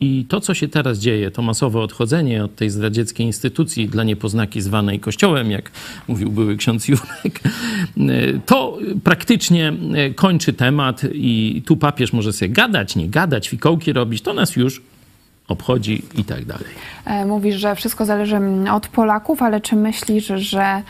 I 0.00 0.24
to, 0.28 0.40
co 0.40 0.54
się 0.54 0.68
teraz 0.68 0.98
dzieje, 0.98 1.30
to 1.30 1.42
masowe 1.42 1.80
odchodzenie 1.80 2.44
od 2.44 2.56
tej 2.56 2.70
zdradzieckiej 2.70 3.26
instytucji 3.26 3.88
dla 3.88 4.04
niepoznaki 4.04 4.60
zwanej 4.60 5.00
Kościołem, 5.00 5.50
jak 5.50 5.70
mówił 6.08 6.30
były 6.30 6.56
ksiądz 6.56 6.88
Jurek, 6.88 7.40
to 8.46 8.78
praktycznie 9.04 9.72
e, 9.94 10.10
kończy 10.10 10.52
temat 10.52 11.02
i 11.12 11.62
tu 11.66 11.76
papież 11.76 12.12
może 12.12 12.32
sobie 12.32 12.48
gadać, 12.48 12.96
nie 12.96 13.08
gadać, 13.08 13.48
fikołki 13.48 13.92
robić, 13.92 14.22
to 14.22 14.34
nas 14.34 14.56
już 14.56 14.82
obchodzi 15.48 16.02
i 16.18 16.24
tak 16.24 16.44
dalej. 16.44 16.64
E, 17.04 17.26
Mówisz, 17.26 17.56
że 17.56 17.74
wszystko 17.74 18.04
zależy 18.04 18.40
od 18.72 18.88
Polaków, 18.88 19.42
ale 19.42 19.60
czy 19.60 19.76
myślisz, 19.76 20.26
że 20.26 20.62
e, 20.62 20.82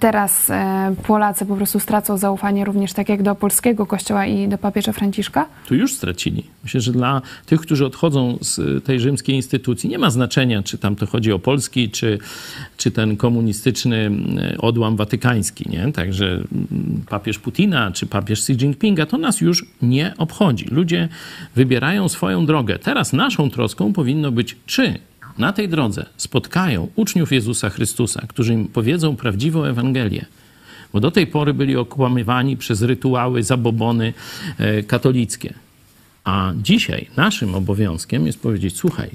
teraz 0.00 0.50
e, 0.50 0.94
Polacy 1.06 1.46
po 1.46 1.56
prostu 1.56 1.80
stracą 1.80 2.18
zaufanie 2.18 2.64
również 2.64 2.92
tak 2.92 3.08
jak 3.08 3.22
do 3.22 3.34
polskiego 3.34 3.86
kościoła 3.86 4.26
i 4.26 4.48
do 4.48 4.58
papieża 4.58 4.92
Franciszka? 4.92 5.46
Tu 5.68 5.74
już 5.74 5.94
stracili. 5.94 6.44
Myślę, 6.64 6.80
że 6.80 6.92
dla 6.92 7.22
tych, 7.46 7.60
którzy 7.60 7.86
odchodzą 7.86 8.38
z 8.40 8.84
tej 8.84 9.00
rzymskiej 9.00 9.36
instytucji, 9.36 9.90
nie 9.90 9.98
ma 9.98 10.10
znaczenia, 10.10 10.62
czy 10.62 10.78
tam 10.78 10.96
to 10.96 11.06
chodzi 11.06 11.32
o 11.32 11.38
Polski, 11.38 11.90
czy, 11.90 12.18
czy 12.76 12.90
ten 12.90 13.16
komunistyczny 13.16 14.10
odłam 14.58 14.96
watykański. 14.96 15.70
Nie? 15.70 15.92
Także 15.92 16.26
mm, 16.26 17.02
papież 17.08 17.38
Putina, 17.38 17.90
czy 17.92 18.06
papież 18.06 18.38
Xi 18.38 18.52
Jinpinga, 18.52 19.06
to 19.06 19.18
nas 19.18 19.40
już 19.40 19.66
nie 19.82 20.14
obchodzi. 20.18 20.64
Ludzie 20.64 21.08
wybierają 21.56 22.08
swoją 22.08 22.46
drogę. 22.46 22.78
Teraz 22.78 23.12
naszą 23.12 23.50
troską 23.50 23.77
powinno 23.92 24.32
być, 24.32 24.56
czy 24.66 24.98
na 25.38 25.52
tej 25.52 25.68
drodze 25.68 26.06
spotkają 26.16 26.88
uczniów 26.96 27.32
Jezusa 27.32 27.70
Chrystusa, 27.70 28.26
którzy 28.28 28.54
im 28.54 28.68
powiedzą 28.68 29.16
prawdziwą 29.16 29.64
Ewangelię, 29.64 30.24
bo 30.92 31.00
do 31.00 31.10
tej 31.10 31.26
pory 31.26 31.54
byli 31.54 31.76
okłamywani 31.76 32.56
przez 32.56 32.82
rytuały, 32.82 33.42
zabobony 33.42 34.12
e, 34.58 34.82
katolickie. 34.82 35.54
A 36.24 36.52
dzisiaj 36.62 37.06
naszym 37.16 37.54
obowiązkiem 37.54 38.26
jest 38.26 38.40
powiedzieć: 38.40 38.76
Słuchaj, 38.76 39.10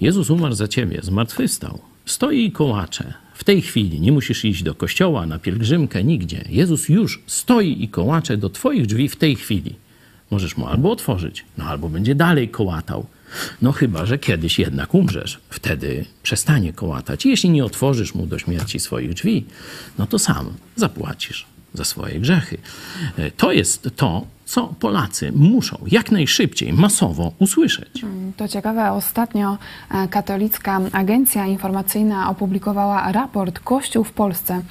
Jezus 0.00 0.30
umarł 0.30 0.54
za 0.54 0.68
ciebie, 0.68 1.00
zmartwychwstał, 1.02 1.78
stoi 2.06 2.44
i 2.44 2.52
kołacze. 2.52 3.14
W 3.34 3.44
tej 3.44 3.62
chwili 3.62 4.00
nie 4.00 4.12
musisz 4.12 4.44
iść 4.44 4.62
do 4.62 4.74
kościoła, 4.74 5.26
na 5.26 5.38
pielgrzymkę, 5.38 6.04
nigdzie. 6.04 6.44
Jezus 6.48 6.88
już 6.88 7.22
stoi 7.26 7.82
i 7.84 7.88
kołacze 7.88 8.36
do 8.36 8.50
twoich 8.50 8.86
drzwi 8.86 9.08
w 9.08 9.16
tej 9.16 9.36
chwili. 9.36 9.74
Możesz 10.30 10.56
mu 10.56 10.66
albo 10.66 10.90
otworzyć, 10.90 11.44
no 11.58 11.64
albo 11.64 11.88
będzie 11.88 12.14
dalej 12.14 12.48
kołatał. 12.48 13.06
No 13.62 13.72
chyba, 13.72 14.06
że 14.06 14.18
kiedyś 14.18 14.58
jednak 14.58 14.94
umrzesz. 14.94 15.40
Wtedy 15.50 16.04
przestanie 16.22 16.72
kołatać. 16.72 17.26
Jeśli 17.26 17.50
nie 17.50 17.64
otworzysz 17.64 18.14
mu 18.14 18.26
do 18.26 18.38
śmierci 18.38 18.80
swoich 18.80 19.14
drzwi, 19.14 19.44
no 19.98 20.06
to 20.06 20.18
sam 20.18 20.52
zapłacisz 20.76 21.46
za 21.74 21.84
swoje 21.84 22.20
grzechy. 22.20 22.58
E, 23.18 23.30
To 23.30 23.52
jest 23.52 23.90
to, 23.96 24.26
co 24.44 24.66
Polacy 24.66 25.32
muszą 25.32 25.78
jak 25.86 26.10
najszybciej, 26.10 26.72
masowo 26.72 27.32
usłyszeć. 27.38 28.02
To 28.36 28.48
ciekawe, 28.48 28.92
ostatnio 28.92 29.58
e, 29.90 30.08
katolicka 30.08 30.80
agencja 30.92 31.46
informacyjna 31.46 32.30
opublikowała 32.30 33.12
raport 33.12 33.58
Kościół 33.58 34.04
w 34.04 34.12
Polsce 34.12 34.62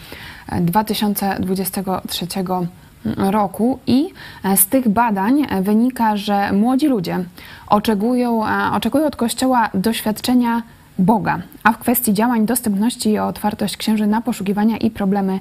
e, 0.49 0.61
2023 0.61 2.27
roku 3.17 3.79
i 3.87 4.09
e, 4.43 4.57
z 4.57 4.67
tych 4.67 4.89
badań 4.89 5.45
e, 5.49 5.61
wynika, 5.61 6.17
że 6.17 6.51
młodzi 6.51 6.87
ludzie 6.87 7.23
oczekują, 7.67 8.47
e, 8.47 8.71
oczekują 8.73 9.05
od 9.05 9.15
Kościoła 9.15 9.69
doświadczenia 9.73 10.61
Boga, 10.99 11.39
a 11.63 11.71
w 11.71 11.77
kwestii 11.77 12.13
działań 12.13 12.45
dostępności 12.45 13.09
i 13.09 13.19
otwartość 13.19 13.77
księży 13.77 14.07
na 14.07 14.21
poszukiwania 14.21 14.77
i 14.77 14.91
problemy 14.91 15.39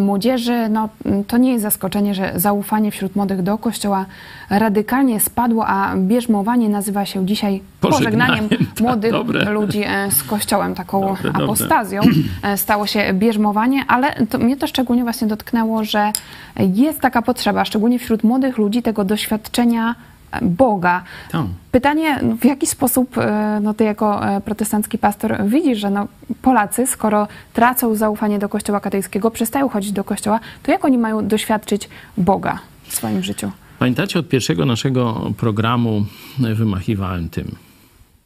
młodzieży, 0.00 0.68
no, 0.68 0.88
to 1.26 1.36
nie 1.36 1.52
jest 1.52 1.62
zaskoczenie, 1.62 2.14
że 2.14 2.32
zaufanie 2.36 2.90
wśród 2.90 3.16
młodych 3.16 3.42
do 3.42 3.58
Kościoła 3.58 4.06
radykalnie 4.50 5.20
spadło, 5.20 5.66
a 5.66 5.96
bierzmowanie 5.96 6.68
nazywa 6.68 7.04
się 7.06 7.26
dzisiaj 7.26 7.62
Pożegnaniem. 7.80 8.48
pożegnaniem 8.48 8.66
Tak, 8.74 8.80
młodych 8.80 9.12
dobre. 9.12 9.50
ludzi 9.50 9.82
e, 9.86 10.10
z 10.10 10.22
Kościołem, 10.22 10.74
taką 10.74 11.00
Dobre, 11.00 11.22
dobre. 11.22 11.44
apostazją. 11.44 12.00
E, 12.42 12.56
Stało 12.56 12.86
się 12.86 13.12
bierzmowanie, 13.14 13.80
ale 13.88 14.26
to, 14.26 14.38
mnie 14.38 14.56
to 14.56 14.66
szczególnie 14.66 15.02
właśnie 15.02 15.26
dotknęło, 15.28 15.84
że 15.84 16.12
jest 16.58 17.00
taka 17.00 17.22
potrzeba, 17.22 17.64
szczególnie 17.64 17.98
wśród 17.98 18.24
młodych 18.24 18.58
ludzi, 18.58 18.82
tego 18.82 19.04
doświadczenia 19.04 19.90
e, 19.90 20.15
Boga. 20.42 21.02
Tam. 21.30 21.48
Pytanie, 21.72 22.20
w 22.40 22.44
jaki 22.44 22.66
sposób 22.66 23.18
e, 23.18 23.60
no, 23.62 23.74
ty 23.74 23.84
jako 23.84 24.28
e, 24.28 24.40
protestancki 24.40 24.98
pastor 24.98 25.44
widzisz, 25.46 25.78
że 25.78 25.90
no, 25.90 26.08
Polacy, 26.42 26.86
skoro 26.86 27.28
tracą 27.52 27.94
zaufanie 27.94 28.38
do 28.38 28.48
Kościoła 28.48 28.80
katolickiego, 28.80 29.30
przestają 29.30 29.68
chodzić 29.68 29.92
do 29.92 30.04
Kościoła, 30.04 30.40
to 30.62 30.72
jak 30.72 30.84
oni 30.84 30.98
mają 30.98 31.28
doświadczyć 31.28 31.88
Boga 32.16 32.58
w 32.82 32.94
swoim 32.94 33.22
życiu? 33.22 33.50
Pamiętacie, 33.78 34.18
od 34.18 34.28
pierwszego 34.28 34.66
naszego 34.66 35.32
programu 35.36 36.06
wymachiwałem 36.38 37.28
tym. 37.28 37.54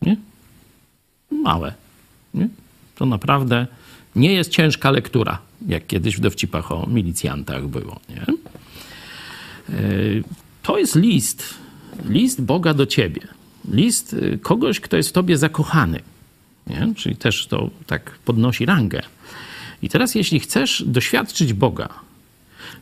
Nie? 0.02 0.16
Małe. 1.30 1.72
Nie? 2.34 2.48
To 2.94 3.06
naprawdę 3.06 3.66
nie 4.16 4.32
jest 4.32 4.50
ciężka 4.50 4.90
lektura, 4.90 5.38
jak 5.66 5.86
kiedyś 5.86 6.16
w 6.16 6.20
dowcipach 6.20 6.72
o 6.72 6.86
milicjantach 6.86 7.66
było. 7.66 8.00
Nie? 8.08 8.26
To 10.62 10.78
jest 10.78 10.96
list, 10.96 11.54
list 12.08 12.40
Boga 12.40 12.74
do 12.74 12.86
ciebie. 12.86 13.20
List 13.72 14.12
y, 14.12 14.38
kogoś, 14.42 14.80
kto 14.80 14.96
jest 14.96 15.08
w 15.08 15.12
tobie 15.12 15.38
zakochany. 15.38 16.00
Nie? 16.66 16.92
Czyli 16.96 17.16
też 17.16 17.46
to 17.46 17.70
tak 17.86 18.18
podnosi 18.24 18.66
rangę. 18.66 19.02
I 19.82 19.88
teraz, 19.88 20.14
jeśli 20.14 20.40
chcesz 20.40 20.84
doświadczyć 20.86 21.52
Boga, 21.52 21.88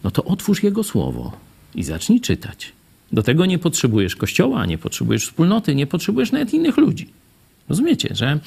no 0.04 0.10
to 0.10 0.24
otwórz 0.24 0.62
Jego 0.62 0.84
Słowo 0.84 1.32
i 1.74 1.84
zacznij 1.84 2.20
czytać. 2.20 2.72
Do 3.12 3.22
tego 3.22 3.46
nie 3.46 3.58
potrzebujesz 3.58 4.16
kościoła, 4.16 4.66
nie 4.66 4.78
potrzebujesz 4.78 5.24
wspólnoty, 5.24 5.74
nie 5.74 5.86
potrzebujesz 5.86 6.32
nawet 6.32 6.54
innych 6.54 6.76
ludzi. 6.76 7.08
Rozumiecie, 7.68 8.08
że 8.12 8.38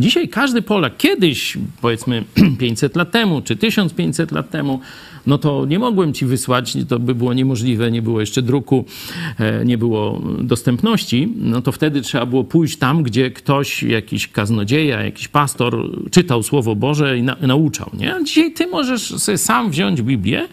dzisiaj 0.00 0.28
każdy 0.28 0.62
Polak, 0.62 0.96
kiedyś 0.96 1.58
powiedzmy 1.80 2.24
500 2.58 2.96
lat 2.96 3.10
temu 3.10 3.42
czy 3.42 3.56
1500 3.56 4.32
lat 4.32 4.50
temu, 4.50 4.80
no 5.26 5.38
to 5.38 5.66
nie 5.66 5.78
mogłem 5.78 6.12
ci 6.12 6.26
wysłać, 6.26 6.76
to 6.88 6.98
by 6.98 7.14
było 7.14 7.34
niemożliwe, 7.34 7.90
nie 7.90 8.02
było 8.02 8.20
jeszcze 8.20 8.42
druku, 8.42 8.84
e, 9.38 9.64
nie 9.64 9.78
było 9.78 10.22
dostępności, 10.40 11.32
no 11.36 11.62
to 11.62 11.72
wtedy 11.72 12.00
trzeba 12.00 12.26
było 12.26 12.44
pójść 12.44 12.76
tam, 12.78 13.02
gdzie 13.02 13.30
ktoś, 13.30 13.82
jakiś 13.82 14.28
kaznodzieja, 14.28 15.02
jakiś 15.02 15.28
pastor 15.28 15.90
czytał 16.10 16.42
Słowo 16.42 16.74
Boże 16.74 17.18
i 17.18 17.22
na, 17.22 17.36
nauczał, 17.40 17.90
nie? 17.98 18.14
A 18.14 18.22
dzisiaj 18.22 18.52
ty 18.52 18.66
możesz 18.66 19.02
sobie 19.02 19.38
sam 19.38 19.70
wziąć 19.70 20.02
Biblię 20.02 20.48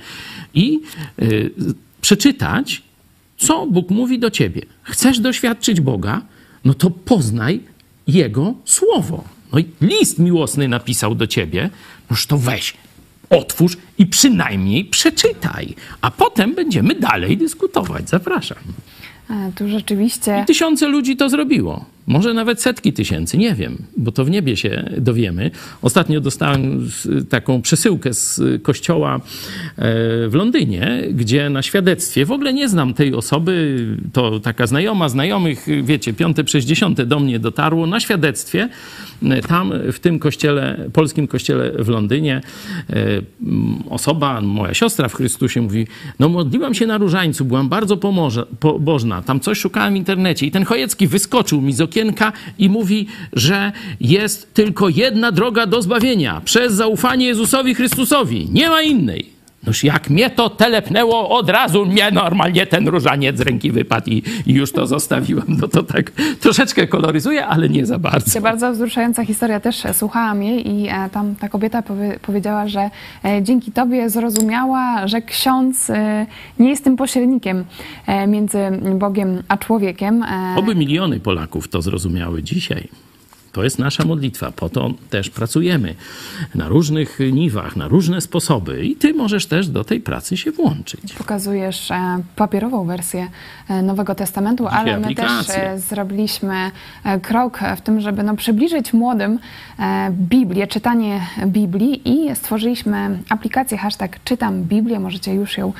i 0.53 0.79
y, 1.21 1.51
przeczytać, 2.01 2.81
co 3.37 3.67
Bóg 3.67 3.89
mówi 3.89 4.19
do 4.19 4.31
ciebie. 4.31 4.61
Chcesz 4.83 5.19
doświadczyć 5.19 5.81
Boga? 5.81 6.21
No 6.65 6.73
to 6.73 6.89
poznaj 6.89 7.72
Jego 8.07 8.53
słowo. 8.65 9.23
No 9.53 9.59
i 9.59 9.65
list 9.81 10.19
miłosny 10.19 10.67
napisał 10.67 11.15
do 11.15 11.27
ciebie, 11.27 11.69
noż 12.11 12.27
to 12.27 12.37
weź, 12.37 12.73
otwórz 13.29 13.77
i 13.97 14.05
przynajmniej 14.05 14.85
przeczytaj, 14.85 15.75
a 16.01 16.11
potem 16.11 16.55
będziemy 16.55 16.95
dalej 16.95 17.37
dyskutować. 17.37 18.09
Zapraszam. 18.09 18.57
E, 19.29 19.51
Tu 19.55 19.69
rzeczywiście... 19.69 20.39
I 20.43 20.45
tysiące 20.45 20.87
ludzi 20.87 21.17
to 21.17 21.29
zrobiło. 21.29 21.85
Może 22.07 22.33
nawet 22.33 22.61
setki 22.61 22.93
tysięcy, 22.93 23.37
nie 23.37 23.55
wiem, 23.55 23.77
bo 23.97 24.11
to 24.11 24.25
w 24.25 24.29
niebie 24.29 24.57
się 24.57 24.89
dowiemy. 24.97 25.51
Ostatnio 25.81 26.21
dostałem 26.21 26.89
taką 27.29 27.61
przesyłkę 27.61 28.13
z 28.13 28.41
kościoła 28.63 29.15
e, 29.15 29.19
w 30.27 30.33
Londynie, 30.33 31.03
gdzie 31.11 31.49
na 31.49 31.61
świadectwie, 31.61 32.25
w 32.25 32.31
ogóle 32.31 32.53
nie 32.53 32.69
znam 32.69 32.93
tej 32.93 33.13
osoby, 33.13 33.85
to 34.13 34.39
taka 34.39 34.67
znajoma 34.67 35.09
znajomych, 35.09 35.65
wiecie, 35.83 36.13
piąte 36.13 36.43
przez 36.43 36.65
dziesiąte 36.65 37.05
do 37.05 37.19
mnie 37.19 37.39
dotarło, 37.39 37.87
na 37.87 37.99
świadectwie 37.99 38.69
e, 39.23 39.41
tam 39.41 39.73
w 39.91 39.99
tym 39.99 40.19
kościele, 40.19 40.89
polskim 40.93 41.27
kościele 41.27 41.71
w 41.79 41.89
Londynie 41.89 42.41
e, 42.89 42.95
osoba, 43.89 44.41
moja 44.41 44.73
siostra 44.73 45.09
w 45.09 45.13
Chrystusie 45.13 45.61
mówi, 45.61 45.87
no 46.19 46.29
modliłam 46.29 46.73
się 46.73 46.87
na 46.87 46.97
różańcu, 46.97 47.45
byłam 47.45 47.69
bardzo 47.69 47.97
pomoże, 47.97 48.45
pobożna, 48.59 49.21
tam 49.21 49.39
coś 49.39 49.59
szukałem 49.59 49.93
w 49.93 49.97
internecie 49.97 50.45
i 50.45 50.51
ten 50.51 50.65
Chojecki 50.65 51.07
wyskoczył 51.07 51.61
mi 51.61 51.73
z 51.73 51.81
okienka 51.93 52.31
i 52.57 52.69
mówi, 52.69 53.07
że 53.33 53.71
jest 54.01 54.53
tylko 54.53 54.89
jedna 54.89 55.31
droga 55.31 55.65
do 55.65 55.81
zbawienia, 55.81 56.41
przez 56.45 56.73
zaufanie 56.73 57.25
Jezusowi 57.25 57.75
Chrystusowi, 57.75 58.47
nie 58.51 58.69
ma 58.69 58.81
innej. 58.81 59.32
Noż 59.65 59.83
jak 59.83 60.09
mnie 60.09 60.29
to 60.29 60.49
telepnęło, 60.49 61.29
od 61.29 61.49
razu 61.49 61.85
mnie 61.85 62.11
normalnie 62.11 62.65
ten 62.65 62.87
różaniec 62.87 63.37
z 63.37 63.41
ręki 63.41 63.71
wypadł 63.71 64.09
i, 64.09 64.23
i 64.45 64.53
już 64.53 64.71
to 64.71 64.87
zostawiłam. 64.87 65.45
No 65.47 65.67
to 65.67 65.83
tak 65.83 66.11
troszeczkę 66.39 66.87
koloryzuje, 66.87 67.45
ale 67.45 67.69
nie 67.69 67.85
za 67.85 67.99
bardzo. 67.99 68.41
Bardzo 68.41 68.71
wzruszająca 68.71 69.25
historia, 69.25 69.59
też 69.59 69.83
słuchałam 69.93 70.43
jej 70.43 70.67
i 70.67 70.87
e, 70.87 71.09
tam 71.09 71.35
ta 71.35 71.49
kobieta 71.49 71.81
powie, 71.81 72.19
powiedziała, 72.21 72.67
że 72.67 72.89
e, 73.25 73.43
dzięki 73.43 73.71
tobie 73.71 74.09
zrozumiała, 74.09 75.07
że 75.07 75.21
ksiądz 75.21 75.89
e, 75.89 76.25
nie 76.59 76.69
jest 76.69 76.83
tym 76.83 76.95
pośrednikiem 76.95 77.65
między 78.27 78.59
Bogiem 78.95 79.43
a 79.47 79.57
człowiekiem. 79.57 80.25
Oby 80.55 80.75
miliony 80.75 81.19
Polaków 81.19 81.67
to 81.67 81.81
zrozumiały 81.81 82.43
dzisiaj. 82.43 82.87
To 83.53 83.63
jest 83.63 83.79
nasza 83.79 84.05
modlitwa, 84.05 84.51
po 84.51 84.69
to 84.69 84.91
też 85.09 85.29
pracujemy 85.29 85.95
na 86.55 86.67
różnych 86.67 87.19
niwach, 87.31 87.75
na 87.75 87.87
różne 87.87 88.21
sposoby 88.21 88.85
i 88.85 88.95
ty 88.95 89.13
możesz 89.13 89.45
też 89.45 89.67
do 89.67 89.83
tej 89.83 90.01
pracy 90.01 90.37
się 90.37 90.51
włączyć. 90.51 91.13
Pokazujesz 91.13 91.91
e, 91.91 92.23
papierową 92.35 92.85
wersję 92.85 93.27
e, 93.69 93.81
Nowego 93.81 94.15
Testamentu, 94.15 94.67
ale 94.67 94.99
my 94.99 95.15
też 95.15 95.25
aplikacje. 95.25 95.71
e, 95.71 95.79
zrobiliśmy 95.79 96.71
krok 97.21 97.59
w 97.77 97.81
tym, 97.81 98.01
żeby 98.01 98.23
no, 98.23 98.35
przybliżyć 98.35 98.93
młodym 98.93 99.39
Biblię, 100.11 100.67
czytanie 100.67 101.21
Biblii 101.45 102.09
i 102.09 102.35
stworzyliśmy 102.35 103.19
aplikację 103.29 103.77
hashtag 103.77 104.19
czytam 104.23 104.63
Biblię. 104.63 104.99
Możecie 104.99 105.33
już 105.33 105.57
ją 105.57 105.73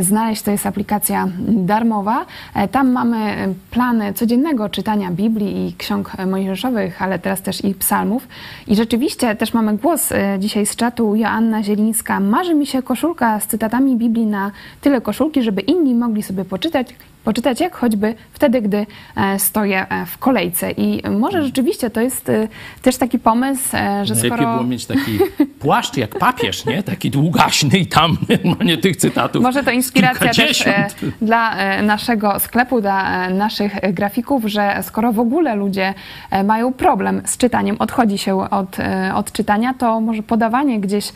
znaleźć. 0.00 0.42
To 0.42 0.50
jest 0.50 0.66
aplikacja 0.66 1.28
darmowa. 1.48 2.26
Tam 2.70 2.92
mamy 2.92 3.48
plany 3.70 4.12
codziennego 4.12 4.68
czytania 4.68 5.10
Biblii 5.10 5.68
i 5.68 5.74
ksiąg 5.74 6.12
mojżeszowych, 6.26 7.02
ale 7.02 7.11
teraz 7.18 7.42
też 7.42 7.64
i 7.64 7.74
psalmów. 7.74 8.28
I 8.66 8.76
rzeczywiście 8.76 9.36
też 9.36 9.54
mamy 9.54 9.76
głos 9.76 10.12
e, 10.12 10.36
dzisiaj 10.38 10.66
z 10.66 10.76
czatu 10.76 11.16
Joanna 11.16 11.62
Zielińska. 11.62 12.20
Marzy 12.20 12.54
mi 12.54 12.66
się 12.66 12.82
koszulka 12.82 13.40
z 13.40 13.46
cytatami 13.46 13.96
Biblii 13.96 14.26
na 14.26 14.50
tyle 14.80 15.00
koszulki, 15.00 15.42
żeby 15.42 15.60
inni 15.60 15.94
mogli 15.94 16.22
sobie 16.22 16.44
poczytać, 16.44 16.94
poczytać 17.24 17.60
jak 17.60 17.76
choćby 17.76 18.14
wtedy, 18.32 18.62
gdy 18.62 18.86
e, 19.16 19.38
stoję 19.38 19.86
e, 19.88 20.06
w 20.06 20.18
kolejce. 20.18 20.70
I 20.70 21.02
może 21.10 21.42
rzeczywiście 21.42 21.90
to 21.90 22.00
jest 22.00 22.28
e, 22.28 22.48
też 22.82 22.96
taki 22.96 23.18
pomysł, 23.18 23.68
że 24.02 24.14
Lepiej 24.14 24.30
skoro... 24.30 24.52
było 24.52 24.64
mieć 24.64 24.86
taki 24.86 25.18
płaszcz 25.60 25.96
jak 25.96 26.18
papież, 26.18 26.64
nie? 26.64 26.82
Taki 26.82 27.10
długaśny 27.10 27.78
i 27.78 27.86
tam 27.86 28.16
normalnie 28.44 28.78
tych 28.78 28.96
cytatów 28.96 29.42
Może 29.42 29.62
to 29.62 29.70
inspiracja 29.70 30.32
też 30.34 30.64
dla 31.20 31.56
naszego 31.82 32.40
sklepu, 32.40 32.80
dla 32.80 33.28
naszych 33.30 33.92
grafików, 33.92 34.44
że 34.44 34.78
skoro 34.82 35.12
w 35.12 35.20
ogóle 35.20 35.54
ludzie 35.54 35.94
mają 36.44 36.72
problem 36.72 37.22
z 37.24 37.36
czytaniem, 37.36 37.76
odchodzi 37.78 38.18
się 38.18 38.50
od, 38.50 38.76
od 39.14 39.32
czytania, 39.32 39.74
to 39.74 40.00
może 40.00 40.22
podawanie 40.22 40.80
gdzieś 40.80 41.12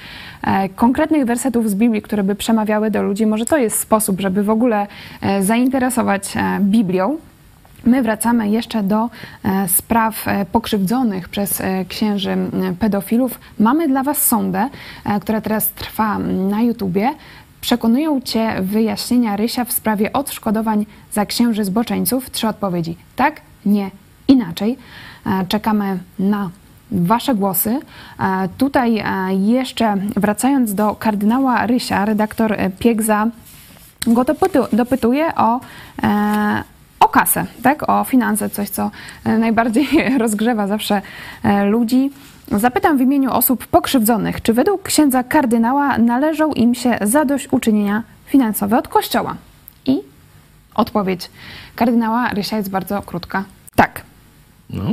konkretnych 0.76 1.24
wersetów 1.24 1.70
z 1.70 1.74
Biblii, 1.74 2.02
które 2.02 2.22
by 2.22 2.34
przemawiały 2.34 2.90
do 2.90 3.02
ludzi, 3.02 3.26
może 3.26 3.44
to 3.44 3.56
jest 3.56 3.78
sposób, 3.78 4.20
żeby 4.20 4.42
w 4.42 4.50
ogóle 4.50 4.86
e, 5.20 5.42
zainteresować 5.96 6.36
e, 6.36 6.60
Biblią. 6.60 7.18
My 7.84 8.02
wracamy 8.02 8.50
jeszcze 8.50 8.82
do 8.82 9.10
e, 9.44 9.68
spraw 9.68 10.28
e, 10.28 10.46
pokrzywdzonych 10.52 11.28
przez 11.28 11.62
księży 11.88 12.36
pedofilów. 12.78 13.40
Mamy 13.58 13.88
dla 13.88 14.02
Was 14.02 14.26
sondę, 14.26 14.68
e, 15.04 15.20
która 15.20 15.40
teraz 15.40 15.70
trwa 15.70 16.18
na 16.18 16.62
YouTubie. 16.62 17.10
Przekonują 17.60 18.20
Cię 18.20 18.62
wyjaśnienia 18.62 19.36
Rysia 19.36 19.64
w 19.64 19.72
sprawie 19.72 20.12
odszkodowań 20.12 20.86
za 21.12 21.26
księży 21.26 21.64
zboczeńców. 21.64 22.30
Trzy 22.30 22.48
odpowiedzi: 22.48 22.96
tak, 23.16 23.40
nie 23.66 23.90
inaczej. 24.28 24.78
Czekamy 25.48 25.98
na 26.18 26.50
Wasze 26.90 27.34
głosy. 27.34 27.80
Tutaj 28.58 29.02
jeszcze 29.38 29.96
wracając 30.16 30.74
do 30.74 30.94
kardynała 30.94 31.66
Rysia, 31.66 32.04
redaktor 32.04 32.56
Piegza 32.78 33.28
go 34.06 34.24
dopytu, 34.24 34.58
dopytuje 34.72 35.34
o, 35.34 35.60
e, 36.02 36.62
o 37.00 37.08
kasę, 37.08 37.46
tak? 37.62 37.88
o 37.88 38.04
finanse, 38.04 38.50
coś 38.50 38.70
co 38.70 38.90
e, 39.24 39.38
najbardziej 39.38 39.86
rozgrzewa 40.18 40.66
zawsze 40.66 41.02
e, 41.42 41.64
ludzi. 41.64 42.10
Zapytam 42.50 42.98
w 42.98 43.00
imieniu 43.00 43.30
osób 43.32 43.66
pokrzywdzonych, 43.66 44.42
czy 44.42 44.52
według 44.52 44.82
księdza 44.82 45.24
kardynała 45.24 45.98
należą 45.98 46.52
im 46.52 46.74
się 46.74 46.98
zadośćuczynienia 47.00 48.02
finansowe 48.26 48.78
od 48.78 48.88
Kościoła? 48.88 49.36
I 49.86 49.98
odpowiedź 50.74 51.30
kardynała 51.76 52.28
Rysia 52.28 52.56
jest 52.56 52.70
bardzo 52.70 53.02
krótka. 53.02 53.44
Tak. 53.74 54.02
No, 54.70 54.92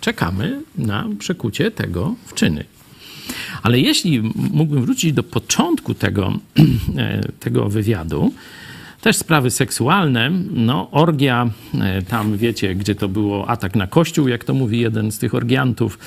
czekamy 0.00 0.60
na 0.78 1.04
przekucie 1.18 1.70
tego 1.70 2.14
w 2.26 2.34
czyny. 2.34 2.64
Ale 3.64 3.80
jeśli 3.80 4.20
mógłbym 4.34 4.82
wrócić 4.82 5.12
do 5.12 5.22
początku 5.22 5.94
tego, 5.94 6.32
e, 6.96 7.28
tego 7.40 7.68
wywiadu, 7.68 8.32
też 9.04 9.16
sprawy 9.16 9.50
seksualne, 9.50 10.30
no 10.50 10.90
orgia, 10.90 11.50
e, 11.80 12.02
tam 12.02 12.36
wiecie, 12.36 12.74
gdzie 12.74 12.94
to 12.94 13.08
było 13.08 13.48
atak 13.48 13.76
na 13.76 13.86
kościół, 13.86 14.28
jak 14.28 14.44
to 14.44 14.54
mówi 14.54 14.80
jeden 14.80 15.12
z 15.12 15.18
tych 15.18 15.34
orgiantów. 15.34 15.98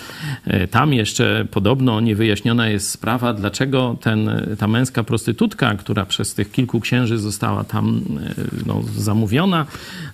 E, 0.46 0.68
Tam 0.68 0.94
jeszcze 0.94 1.48
podobno 1.52 2.02
niewyjaśniona 2.02 2.70
jest 2.70 2.90
sprawa, 2.90 3.34
dlaczego 3.34 3.98
ten, 4.02 4.30
ta 4.60 4.68
męska 4.68 5.04
prostytutka, 5.04 5.76
która 5.76 6.06
przez 6.06 6.34
tych 6.34 6.52
kilku 6.52 6.80
księży 6.80 7.18
została 7.18 7.64
tam 7.64 8.02
e, 8.38 8.44
no, 8.66 8.82
zamówiona, 8.96 9.66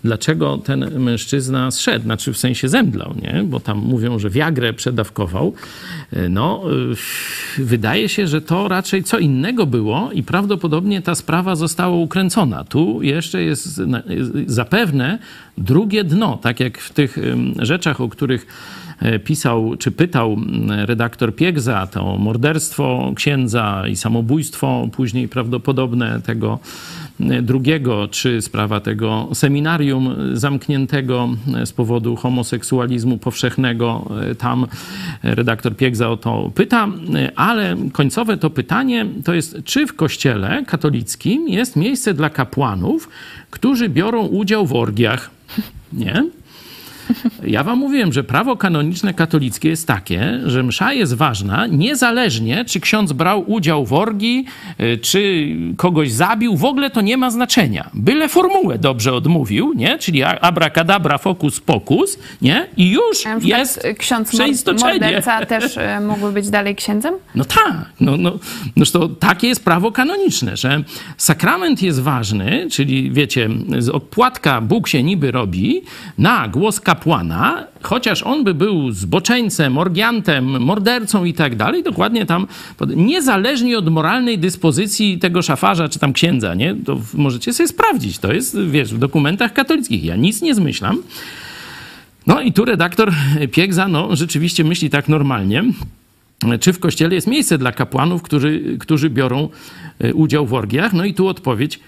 dlaczego 0.04 0.58
ten 0.58 1.00
mężczyzna 1.00 1.72
zszedł, 1.72 2.06
znaczy 2.06 2.34
w 2.34 2.38
sensie 2.38 2.70
zemdlał, 2.70 3.14
nie? 3.22 3.44
Bo 3.44 3.60
tam 3.60 3.78
mówią, 3.78 4.20
że 4.20 4.30
wiagrę 4.30 4.74
przedawkował. 4.74 5.54
No, 6.30 6.64
wydaje 7.58 8.10
się, 8.10 8.28
że 8.28 8.42
to 8.42 8.68
raczej 8.68 9.04
co 9.04 9.20
innego 9.20 9.66
było 9.66 10.12
i 10.14 10.24
prawdopodobnie 10.24 11.02
ta 11.02 11.16
sprawa 11.16 11.56
została 11.56 11.96
ukręcona. 11.96 12.64
Tu 12.74 13.04
jeszcze 13.04 13.44
jest 13.44 13.82
zapewne 14.48 15.20
drugie 15.58 16.04
dno, 16.04 16.38
tak 16.38 16.60
jak 16.60 16.78
w 16.78 16.94
tych 16.94 17.18
rzeczach, 17.60 18.02
o 18.02 18.10
których 18.10 18.48
e, 19.00 19.20
pisał 19.20 19.76
czy 19.80 19.92
pytał 19.92 20.38
redaktor 20.86 21.36
Piegza, 21.36 21.88
to 21.88 22.18
morderstwo 22.18 23.14
księdza 23.16 23.84
i 23.88 23.96
samobójstwo 23.96 24.88
później 24.92 25.28
prawdopodobne 25.28 26.22
tego 26.22 26.60
drugiego, 27.20 28.08
czy 28.08 28.42
sprawa 28.42 28.80
tego 28.80 29.30
seminarium 29.34 30.16
zamkniętego 30.34 31.30
z 31.66 31.74
powodu 31.74 32.16
homoseksualizmu 32.16 33.18
powszechnego. 33.18 34.12
E, 34.32 34.36
Tam 34.36 34.68
redaktor 35.24 35.76
Piegza 35.76 36.10
o 36.10 36.18
to 36.18 36.52
pyta, 36.56 36.88
e, 37.16 37.40
ale 37.40 37.76
końcowe 37.94 38.38
to 38.38 38.50
pytanie 38.50 39.06
to 39.26 39.34
jest, 39.34 39.58
czy 39.66 39.88
w 39.88 39.96
kościele 39.96 40.64
katolickim 40.68 41.50
jest 41.50 41.76
miejsce 41.76 42.14
dla 42.14 42.30
kapłanów, 42.30 43.10
którzy 43.50 43.90
biorą 43.90 44.26
udział 44.26 44.66
w 44.66 44.74
orgiach? 44.74 45.32
Nie? 45.94 46.24
Ja 47.48 47.64
wam 47.64 47.80
mówiłem, 47.80 48.14
że 48.14 48.24
prawo 48.24 48.58
kanoniczne 48.58 49.14
katolickie 49.14 49.70
jest 49.70 49.88
takie, 49.88 50.40
że 50.46 50.64
msza 50.64 50.94
jest 50.94 51.14
ważna 51.14 51.68
niezależnie, 51.68 52.66
czy 52.66 52.80
ksiądz 52.80 53.14
brał 53.14 53.52
udział 53.52 53.86
w 53.86 53.94
orgii, 53.94 54.46
y, 54.80 54.98
czy 54.98 55.48
kogoś 55.78 56.12
zabił, 56.12 56.58
w 56.58 56.66
ogóle 56.66 56.90
to 56.90 57.02
nie 57.02 57.18
ma 57.18 57.32
znaczenia. 57.32 57.90
Byle 57.94 58.30
formułę 58.30 58.78
dobrze 58.78 59.14
odmówił, 59.14 59.74
nie? 59.74 59.98
Czyli 59.98 60.24
abracadabra, 60.24 61.18
focus 61.18 61.60
pocus, 61.60 62.20
nie? 62.42 62.68
I 62.78 62.92
już 62.92 63.24
jest 63.42 63.88
ksiądz 63.98 64.34
morderca 64.82 65.46
też 65.46 65.78
e, 65.78 66.00
mógłby 66.00 66.32
być 66.32 66.50
dalej 66.50 66.76
księdzem? 66.76 67.14
No 67.36 67.46
tak, 67.46 67.86
no, 68.00 68.18
no, 68.18 68.40
noż 68.76 68.92
to 68.92 69.10
takie 69.10 69.48
jest 69.48 69.66
prawo 69.66 69.92
kanoniczne, 69.92 70.58
że 70.58 70.84
sakrament 71.18 71.82
jest 71.82 72.02
ważny, 72.02 72.68
czyli 72.72 73.12
wiecie, 73.12 73.50
z 73.80 73.90
opłatka 73.90 74.62
Bóg 74.62 74.88
się 74.88 75.04
niby 75.04 75.32
robi 75.32 75.82
na 76.18 76.48
głos 76.48 76.80
kapłana, 76.96 77.68
chociaż 77.82 78.24
on 78.24 78.44
by 78.44 78.54
był 78.54 78.92
zboczeńcem, 78.92 79.78
orgiantem, 79.78 80.62
mordercą 80.62 81.26
i 81.26 81.34
tak 81.34 81.56
dalej, 81.56 81.84
dokładnie 81.84 82.26
tam, 82.26 82.48
niezależnie 82.96 83.78
od 83.78 83.90
moralnej 83.90 84.40
dyspozycji 84.40 85.20
tego 85.20 85.42
szafarza 85.42 85.90
czy 85.90 86.00
tam 86.00 86.14
księdza, 86.14 86.54
nie? 86.56 86.76
To 86.86 87.00
możecie 87.14 87.54
sobie 87.54 87.68
sprawdzić, 87.68 88.20
to 88.20 88.34
jest, 88.34 88.60
wiesz, 88.60 88.94
w 88.94 88.98
dokumentach 88.98 89.54
katolickich. 89.54 90.04
Ja 90.04 90.16
nic 90.16 90.42
nie 90.42 90.56
zmyślam. 90.56 91.04
No 92.28 92.42
i 92.42 92.54
tu 92.54 92.66
redaktor 92.66 93.12
Piegza, 93.52 93.88
no 93.88 94.16
rzeczywiście 94.16 94.64
myśli 94.64 94.90
tak 94.90 95.10
normalnie 95.10 95.64
czy 96.60 96.74
w 96.74 96.80
kościele 96.80 97.16
jest 97.16 97.28
miejsce 97.28 97.58
dla 97.58 97.72
kapłanów, 97.72 98.22
którzy, 98.22 98.78
którzy 98.80 99.10
biorą 99.10 99.50
e, 100.00 100.14
udział 100.14 100.46
w 100.46 100.54
orgiach? 100.54 100.94
No 100.94 101.06
i 101.06 101.14
tu 101.14 101.28
odpowiedź: 101.28 101.80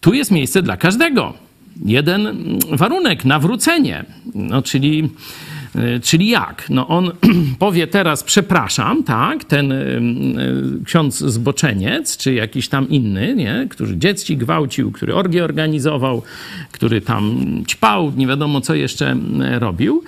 tu 0.00 0.14
jest 0.14 0.30
miejsce 0.30 0.62
dla 0.62 0.76
każdego. 0.76 1.34
Jeden 1.84 2.58
warunek 2.72 3.24
nawrócenie. 3.24 4.04
No, 4.34 4.62
czyli, 4.62 5.10
e, 5.74 6.00
czyli 6.00 6.28
jak? 6.28 6.66
No 6.70 6.88
on 6.88 7.10
powie 7.58 7.86
teraz 7.86 8.22
przepraszam, 8.22 9.02
tak, 9.04 9.44
ten 9.44 9.72
e, 9.72 9.76
e, 9.76 10.00
ksiądz 10.84 11.18
zboczeniec, 11.18 12.16
czy 12.16 12.34
jakiś 12.34 12.68
tam 12.68 12.88
inny, 12.88 13.34
nie, 13.34 13.66
który 13.70 13.98
dzieci 13.98 14.36
gwałcił, 14.36 14.92
który 14.92 15.14
orgię 15.14 15.44
organizował, 15.44 16.22
który 16.72 17.00
tam 17.00 17.44
ćpał, 17.68 18.12
nie 18.16 18.26
wiadomo 18.26 18.60
co 18.60 18.74
jeszcze 18.74 19.16
robił. 19.58 20.02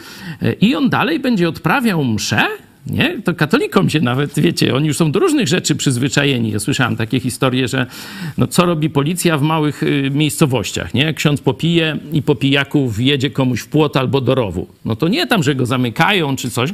I 0.60 0.74
on 0.74 0.90
dalej 0.90 1.20
będzie 1.20 1.48
odprawiał 1.48 2.04
mszę, 2.04 2.46
nie? 2.86 3.22
To 3.24 3.34
katolikom 3.34 3.90
się 3.90 4.00
nawet, 4.00 4.40
wiecie, 4.40 4.74
oni 4.74 4.88
już 4.88 4.96
są 4.96 5.12
do 5.12 5.20
różnych 5.20 5.48
rzeczy 5.48 5.76
przyzwyczajeni. 5.76 6.50
Ja 6.50 6.58
słyszałem 6.58 6.96
takie 6.96 7.20
historie, 7.20 7.68
że 7.68 7.86
no, 8.38 8.46
co 8.46 8.66
robi 8.66 8.90
policja 8.90 9.38
w 9.38 9.42
małych 9.42 9.82
y, 9.82 10.10
miejscowościach, 10.14 10.94
nie? 10.94 11.14
Ksiądz 11.14 11.40
popije 11.40 11.98
i 12.12 12.22
po 12.22 12.34
pijaku 12.34 12.90
wjedzie 12.90 13.30
komuś 13.30 13.60
w 13.60 13.68
płot 13.68 13.96
albo 13.96 14.20
do 14.20 14.34
rowu. 14.34 14.66
No 14.84 14.96
to 14.96 15.08
nie 15.08 15.26
tam, 15.26 15.42
że 15.42 15.54
go 15.54 15.66
zamykają 15.66 16.36
czy 16.36 16.50
coś, 16.50 16.70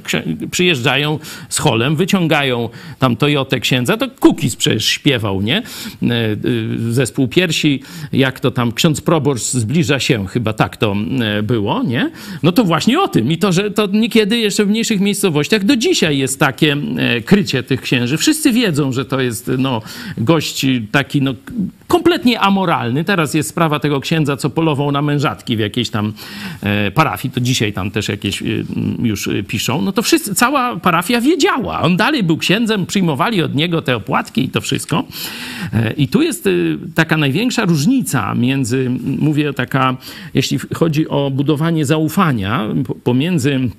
przyjeżdżają 0.50 1.18
z 1.48 1.58
holem, 1.58 1.96
wyciągają 1.96 2.68
tam 2.98 3.16
Toyotę 3.16 3.61
księdza, 3.61 3.96
to 3.96 4.11
Kukis 4.20 4.56
przecież 4.56 4.84
śpiewał, 4.84 5.42
nie? 5.42 5.62
E, 6.02 6.36
y, 6.44 6.92
Zespół 6.92 7.28
piersi, 7.28 7.82
jak 8.12 8.40
to 8.40 8.50
tam 8.50 8.72
ksiądz 8.72 9.00
proboszcz 9.00 9.44
zbliża 9.44 10.00
się, 10.00 10.26
chyba 10.26 10.52
tak 10.52 10.76
to 10.76 10.96
e, 11.20 11.42
było, 11.42 11.82
nie? 11.82 12.11
No 12.42 12.52
to 12.52 12.64
właśnie 12.64 13.00
o 13.00 13.08
tym. 13.08 13.32
I 13.32 13.38
to, 13.38 13.52
że 13.52 13.70
to 13.70 13.86
niekiedy 13.86 14.38
jeszcze 14.38 14.64
w 14.64 14.68
mniejszych 14.68 15.00
miejscowościach 15.00 15.64
do 15.64 15.76
dzisiaj 16.01 16.18
jest 16.18 16.40
takie 16.40 16.76
e, 16.96 17.20
krycie 17.20 17.62
tych 17.62 17.80
księży. 17.80 18.16
Wszyscy 18.16 18.53
wiedzą, 18.53 18.92
że 18.92 19.05
to 19.05 19.20
jest 19.20 19.51
no, 19.59 19.82
gość 20.18 20.66
taki 20.92 21.22
no, 21.22 21.34
kompletnie 21.88 22.40
amoralny. 22.40 23.05
Teraz 23.05 23.34
jest 23.34 23.48
sprawa 23.48 23.80
tego 23.80 24.01
księdza, 24.01 24.36
co 24.36 24.51
polował 24.51 24.92
na 24.92 25.03
mężatki 25.03 25.57
w 25.57 25.61
jakiejś 25.61 25.90
tam 25.90 26.12
e, 26.62 26.90
parafii. 26.90 27.34
To 27.34 27.40
dzisiaj 27.40 27.72
tam 27.72 27.90
też 27.90 28.09
jakieś 28.09 28.42
e, 28.42 28.46
już 29.03 29.28
piszą. 29.48 29.82
No 29.82 29.92
to 29.92 30.03
wszyscy, 30.03 30.34
cała 30.34 30.76
parafia 30.76 31.20
wiedziała. 31.20 31.82
On 31.82 31.96
dalej 31.96 32.22
był 32.22 32.36
księdzem, 32.36 32.86
przyjmowali 32.86 33.42
od 33.42 33.55
niego 33.55 33.82
te 33.82 33.96
opłatki 33.96 34.44
i 34.44 34.48
to 34.48 34.61
wszystko. 34.61 35.05
I 35.96 36.09
tu 36.09 36.22
jest 36.22 36.48
taka 36.94 37.16
największa 37.16 37.64
różnica 37.64 38.34
między, 38.34 38.90
mówię 39.18 39.53
taka, 39.53 39.96
jeśli 40.34 40.59
chodzi 40.74 41.09
o 41.09 41.30
budowanie 41.30 41.84
zaufania 41.84 42.68
po- 42.86 42.94
pomiędzy 42.94 43.70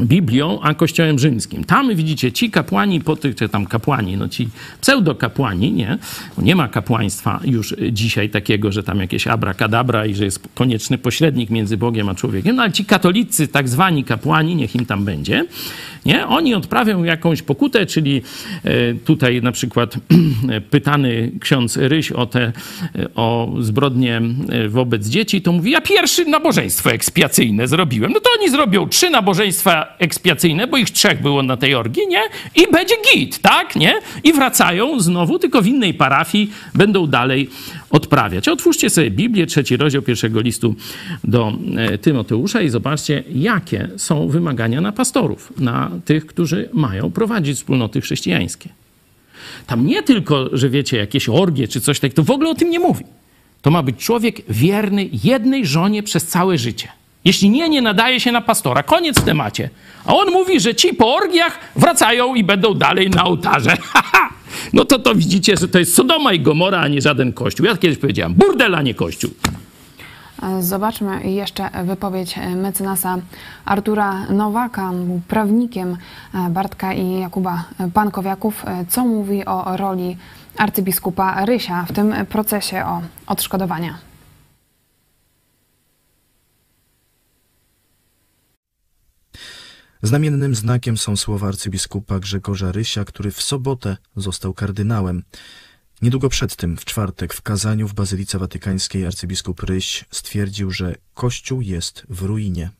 Biblią, 0.00 0.60
a 0.62 0.74
Kościołem 0.74 1.18
Rzymskim. 1.18 1.64
Tam 1.64 1.94
widzicie, 1.94 2.32
ci 2.32 2.50
kapłani, 2.50 3.00
po 3.00 3.16
tych, 3.16 3.34
czy 3.34 3.48
tam 3.48 3.66
kapłani, 3.66 4.16
no 4.16 4.28
ci 4.28 4.48
pseudokapłani, 4.80 5.72
nie? 5.72 5.98
Bo 6.36 6.42
nie 6.42 6.56
ma 6.56 6.68
kapłaństwa 6.68 7.40
już 7.44 7.74
dzisiaj 7.92 8.30
takiego, 8.30 8.72
że 8.72 8.82
tam 8.82 9.00
jakieś 9.00 9.26
abracadabra 9.26 10.06
i 10.06 10.14
że 10.14 10.24
jest 10.24 10.40
konieczny 10.54 10.98
pośrednik 10.98 11.50
między 11.50 11.76
Bogiem 11.76 12.08
a 12.08 12.14
człowiekiem, 12.14 12.56
no 12.56 12.62
ale 12.62 12.72
ci 12.72 12.84
katolicy, 12.84 13.48
tak 13.48 13.68
zwani 13.68 14.04
kapłani, 14.04 14.56
niech 14.56 14.74
im 14.74 14.86
tam 14.86 15.04
będzie, 15.04 15.46
nie? 16.06 16.26
Oni 16.26 16.54
odprawią 16.54 17.04
jakąś 17.04 17.42
pokutę, 17.42 17.86
czyli 17.86 18.22
e, 18.64 18.94
tutaj 18.94 19.42
na 19.42 19.52
przykład 19.52 19.94
pytany 20.70 21.32
ksiądz 21.40 21.76
Ryś 21.76 22.12
o 22.12 22.26
te, 22.26 22.40
e, 22.42 22.52
o 23.14 23.54
zbrodnie 23.60 24.22
e, 24.48 24.68
wobec 24.68 25.06
dzieci, 25.06 25.42
to 25.42 25.52
mówi, 25.52 25.70
ja 25.70 25.80
pierwszy 25.80 26.24
nabożeństwo 26.24 26.92
ekspiacyjne 26.92 27.68
zrobiłem. 27.68 28.12
No 28.12 28.20
to 28.20 28.30
oni 28.40 28.50
zrobią 28.50 28.88
trzy 28.88 29.10
nabożeństwa 29.10 29.96
ekspiacyjne, 29.98 30.66
bo 30.66 30.76
ich 30.76 30.90
trzech 30.90 31.22
było 31.22 31.42
na 31.42 31.56
tej 31.56 31.74
orgii, 31.74 32.02
nie? 32.08 32.22
I 32.56 32.72
będzie 32.72 32.94
git, 33.12 33.38
tak, 33.38 33.76
nie? 33.76 33.94
I 34.24 34.32
wracają 34.32 35.00
znowu, 35.00 35.38
tylko 35.38 35.62
w 35.62 35.66
innej 35.66 35.94
parafii 35.94 36.50
będą 36.74 37.06
dalej 37.06 37.50
odprawiać. 37.90 38.48
Otwórzcie 38.48 38.90
sobie 38.90 39.10
Biblię, 39.10 39.46
trzeci 39.46 39.76
rozdział 39.76 40.02
pierwszego 40.02 40.40
listu 40.40 40.74
do 41.24 41.52
e, 41.76 41.98
Tymoteusza 41.98 42.62
i 42.62 42.68
zobaczcie, 42.68 43.24
jakie 43.34 43.88
są 43.96 44.28
wymagania 44.28 44.80
na 44.80 44.92
pastorów, 44.92 45.52
na 45.58 45.90
tych, 46.04 46.26
którzy 46.26 46.68
mają 46.72 47.10
prowadzić 47.10 47.56
wspólnoty 47.56 48.00
chrześcijańskie. 48.00 48.68
Tam 49.66 49.86
nie 49.86 50.02
tylko, 50.02 50.48
że 50.52 50.70
wiecie, 50.70 50.96
jakieś 50.96 51.28
orgie 51.28 51.68
czy 51.68 51.80
coś 51.80 52.00
takiego, 52.00 52.16
to 52.16 52.22
w 52.22 52.30
ogóle 52.30 52.50
o 52.50 52.54
tym 52.54 52.70
nie 52.70 52.80
mówi. 52.80 53.04
To 53.62 53.70
ma 53.70 53.82
być 53.82 53.96
człowiek 53.96 54.42
wierny 54.48 55.08
jednej 55.24 55.66
żonie 55.66 56.02
przez 56.02 56.26
całe 56.26 56.58
życie. 56.58 56.88
Jeśli 57.26 57.50
nie, 57.50 57.68
nie 57.68 57.82
nadaje 57.82 58.20
się 58.20 58.32
na 58.32 58.40
pastora. 58.40 58.82
Koniec 58.82 59.22
temacie. 59.22 59.70
A 60.04 60.14
on 60.14 60.30
mówi, 60.30 60.60
że 60.60 60.74
ci 60.74 60.94
po 60.94 61.14
orgiach 61.14 61.58
wracają 61.76 62.34
i 62.34 62.44
będą 62.44 62.74
dalej 62.74 63.10
na 63.10 63.24
ołtarze. 63.24 63.76
no 64.72 64.84
to 64.84 64.98
to 64.98 65.14
widzicie, 65.14 65.56
że 65.56 65.68
to 65.68 65.78
jest 65.78 65.94
Sodoma 65.94 66.32
i 66.32 66.40
Gomora, 66.40 66.80
a 66.80 66.88
nie 66.88 67.00
żaden 67.00 67.32
kościół. 67.32 67.66
Ja 67.66 67.76
kiedyś 67.76 67.98
powiedziałem, 67.98 68.34
burdel, 68.34 68.74
a 68.74 68.82
nie 68.82 68.94
kościół. 68.94 69.30
Zobaczmy 70.60 71.30
jeszcze 71.30 71.70
wypowiedź 71.84 72.34
mecenasa 72.56 73.18
Artura 73.64 74.26
Nowaka, 74.30 74.92
prawnikiem 75.28 75.96
Bartka 76.50 76.94
i 76.94 77.20
Jakuba 77.20 77.64
Pankowiaków. 77.94 78.64
Co 78.88 79.04
mówi 79.04 79.44
o 79.44 79.76
roli 79.76 80.16
arcybiskupa 80.56 81.44
Rysia 81.44 81.86
w 81.88 81.92
tym 81.92 82.14
procesie 82.28 82.84
o 82.84 83.02
odszkodowania? 83.26 84.05
Znamiennym 90.02 90.54
znakiem 90.54 90.98
są 90.98 91.16
słowa 91.16 91.48
arcybiskupa 91.48 92.18
Grzegorza 92.18 92.72
Rysia, 92.72 93.04
który 93.04 93.30
w 93.30 93.42
sobotę 93.42 93.96
został 94.16 94.54
kardynałem. 94.54 95.22
Niedługo 96.02 96.28
przed 96.28 96.56
tym, 96.56 96.76
w 96.76 96.84
czwartek, 96.84 97.34
w 97.34 97.42
kazaniu 97.42 97.88
w 97.88 97.94
Bazylice 97.94 98.38
Watykańskiej 98.38 99.06
arcybiskup 99.06 99.62
Ryś 99.62 100.04
stwierdził, 100.10 100.70
że 100.70 100.94
Kościół 101.14 101.60
jest 101.60 102.06
w 102.08 102.22
ruinie. 102.22 102.70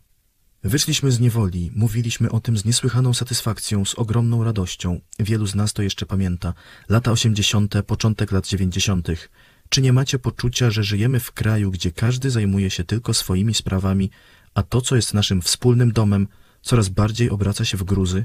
Wyszliśmy 0.64 1.12
z 1.12 1.20
niewoli, 1.20 1.70
mówiliśmy 1.74 2.30
o 2.30 2.40
tym 2.40 2.58
z 2.58 2.64
niesłychaną 2.64 3.14
satysfakcją, 3.14 3.84
z 3.84 3.94
ogromną 3.94 4.44
radością. 4.44 5.00
Wielu 5.18 5.46
z 5.46 5.54
nas 5.54 5.72
to 5.72 5.82
jeszcze 5.82 6.06
pamięta. 6.06 6.54
Lata 6.88 7.12
osiemdziesiąte, 7.12 7.82
początek 7.82 8.32
lat 8.32 8.46
dziewięćdziesiątych. 8.46 9.30
Czy 9.68 9.82
nie 9.82 9.92
macie 9.92 10.18
poczucia, 10.18 10.70
że 10.70 10.84
żyjemy 10.84 11.20
w 11.20 11.32
kraju, 11.32 11.70
gdzie 11.70 11.92
każdy 11.92 12.30
zajmuje 12.30 12.70
się 12.70 12.84
tylko 12.84 13.14
swoimi 13.14 13.54
sprawami, 13.54 14.10
a 14.54 14.62
to, 14.62 14.80
co 14.80 14.96
jest 14.96 15.14
naszym 15.14 15.42
wspólnym 15.42 15.92
domem, 15.92 16.28
coraz 16.66 16.88
bardziej 16.88 17.30
obraca 17.30 17.64
się 17.64 17.76
w 17.76 17.84
gruzy? 17.84 18.24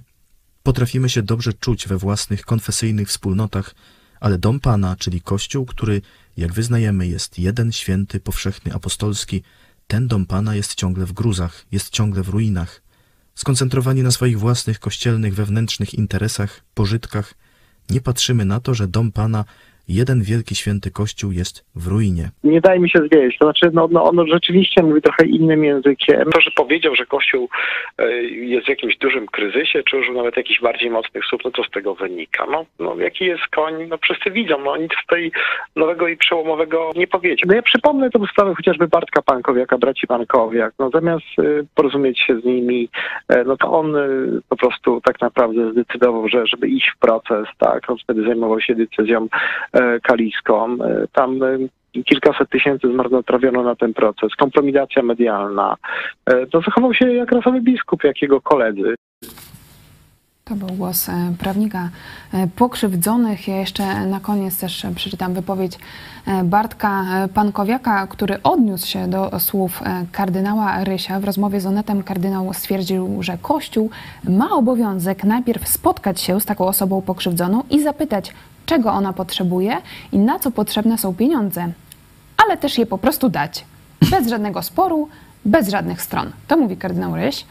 Potrafimy 0.63 1.09
się 1.09 1.21
dobrze 1.21 1.53
czuć 1.53 1.87
we 1.87 1.97
własnych 1.97 2.45
konfesyjnych 2.45 3.07
wspólnotach, 3.07 3.75
ale 4.19 4.37
dom 4.37 4.59
Pana, 4.59 4.95
czyli 4.95 5.21
Kościół, 5.21 5.65
który, 5.65 6.01
jak 6.37 6.53
wyznajemy, 6.53 7.07
jest 7.07 7.39
jeden, 7.39 7.71
święty, 7.71 8.19
powszechny, 8.19 8.73
apostolski, 8.73 9.43
ten 9.87 10.07
dom 10.07 10.25
Pana 10.25 10.55
jest 10.55 10.75
ciągle 10.75 11.05
w 11.05 11.13
gruzach, 11.13 11.65
jest 11.71 11.89
ciągle 11.89 12.23
w 12.23 12.29
ruinach. 12.29 12.81
Skoncentrowani 13.35 14.03
na 14.03 14.11
swoich 14.11 14.39
własnych 14.39 14.79
kościelnych, 14.79 15.35
wewnętrznych 15.35 15.93
interesach, 15.93 16.63
pożytkach, 16.73 17.33
nie 17.89 18.01
patrzymy 18.01 18.45
na 18.45 18.59
to, 18.59 18.73
że 18.73 18.87
dom 18.87 19.11
Pana 19.11 19.45
jeden 19.93 20.23
wielki 20.23 20.55
święty 20.55 20.91
kościół 20.91 21.31
jest 21.31 21.65
w 21.75 21.87
ruinie. 21.87 22.29
Nie 22.43 22.61
daje 22.61 22.79
mi 22.79 22.89
się 22.89 22.99
zwieść. 22.99 23.37
To 23.37 23.45
znaczy, 23.45 23.69
no, 23.73 23.87
no, 23.91 24.03
on 24.03 24.27
rzeczywiście 24.27 24.83
mówi 24.83 25.01
trochę 25.01 25.25
innym 25.25 25.63
językiem. 25.63 26.31
To, 26.31 26.41
że 26.41 26.51
powiedział, 26.51 26.95
że 26.95 27.05
kościół 27.05 27.49
e, 27.97 28.23
jest 28.23 28.65
w 28.65 28.69
jakimś 28.69 28.97
dużym 28.97 29.27
kryzysie, 29.27 29.83
czy 29.83 29.97
użył 29.97 30.13
nawet 30.15 30.37
jakichś 30.37 30.61
bardziej 30.61 30.89
mocnych 30.89 31.25
słów, 31.25 31.41
no 31.45 31.51
co 31.51 31.63
z 31.63 31.69
tego 31.69 31.95
wynika? 31.95 32.45
No, 32.51 32.65
no 32.79 32.95
jaki 32.95 33.25
jest 33.25 33.47
koń? 33.47 33.73
No 33.87 33.97
wszyscy 33.97 34.31
widzą, 34.31 34.63
no 34.63 34.77
nic 34.77 34.91
tutaj 35.01 35.31
nowego 35.75 36.07
i 36.07 36.17
przełomowego 36.17 36.91
nie 36.95 37.07
powiedział. 37.07 37.47
No 37.47 37.55
ja 37.55 37.61
przypomnę 37.61 38.09
tą 38.09 38.25
sprawę 38.25 38.55
chociażby 38.55 38.87
Bartka 38.87 39.21
Pankowiaka, 39.21 39.77
braci 39.77 40.07
Pankowiak. 40.07 40.73
No 40.79 40.89
zamiast 40.89 41.25
e, 41.39 41.43
porozumieć 41.75 42.19
się 42.19 42.39
z 42.39 42.45
nimi, 42.45 42.89
e, 43.27 43.43
no 43.43 43.57
to 43.57 43.71
on 43.71 43.95
po 44.49 44.55
prostu 44.55 45.01
tak 45.01 45.21
naprawdę 45.21 45.71
zdecydował, 45.71 46.27
że 46.27 46.47
żeby 46.47 46.67
iść 46.67 46.91
w 46.95 46.99
proces, 46.99 47.47
tak, 47.57 47.89
on 47.89 47.97
wtedy 47.97 48.23
zajmował 48.23 48.61
się 48.61 48.75
decyzją 48.75 49.27
kaliską. 50.03 50.77
Tam 51.13 51.39
kilkaset 52.05 52.49
tysięcy 52.49 52.87
zmarnotrawiono 52.93 53.63
na 53.63 53.75
ten 53.75 53.93
proces, 53.93 54.35
kompromitacja 54.35 55.03
medialna. 55.03 55.75
To 56.51 56.61
zachował 56.61 56.93
się 56.93 57.13
jak 57.13 57.31
rasowy 57.31 57.61
biskup, 57.61 58.03
jak 58.03 58.21
jego 58.21 58.41
koledzy. 58.41 58.95
To 60.43 60.55
był 60.55 60.67
głos 60.67 61.09
prawnika 61.39 61.89
pokrzywdzonych. 62.55 63.47
Ja 63.47 63.57
jeszcze 63.57 64.05
na 64.05 64.19
koniec 64.19 64.59
też 64.59 64.85
przeczytam 64.95 65.33
wypowiedź 65.33 65.77
Bartka 66.43 67.03
Pankowiaka, 67.33 68.07
który 68.07 68.43
odniósł 68.43 68.87
się 68.87 69.07
do 69.07 69.39
słów 69.39 69.81
kardynała 70.11 70.83
Rysia. 70.83 71.19
W 71.19 71.23
rozmowie 71.23 71.59
z 71.61 71.65
Onetem 71.65 72.03
kardynał 72.03 72.53
stwierdził, 72.53 73.17
że 73.23 73.37
Kościół 73.41 73.89
ma 74.29 74.51
obowiązek 74.51 75.23
najpierw 75.23 75.67
spotkać 75.67 76.21
się 76.21 76.41
z 76.41 76.45
taką 76.45 76.67
osobą 76.67 77.01
pokrzywdzoną 77.01 77.63
i 77.69 77.81
zapytać, 77.81 78.33
czego 78.65 78.91
ona 78.91 79.13
potrzebuje 79.13 79.77
i 80.11 80.17
na 80.17 80.39
co 80.39 80.51
potrzebne 80.51 80.97
są 80.97 81.15
pieniądze, 81.15 81.71
ale 82.45 82.57
też 82.57 82.77
je 82.77 82.85
po 82.85 82.97
prostu 82.97 83.29
dać. 83.29 83.65
Bez 84.11 84.27
żadnego 84.27 84.63
sporu, 84.63 85.09
bez 85.45 85.69
żadnych 85.69 86.01
stron. 86.01 86.31
To 86.47 86.57
mówi 86.57 86.77
kardynał 86.77 87.15
Ryś. 87.15 87.45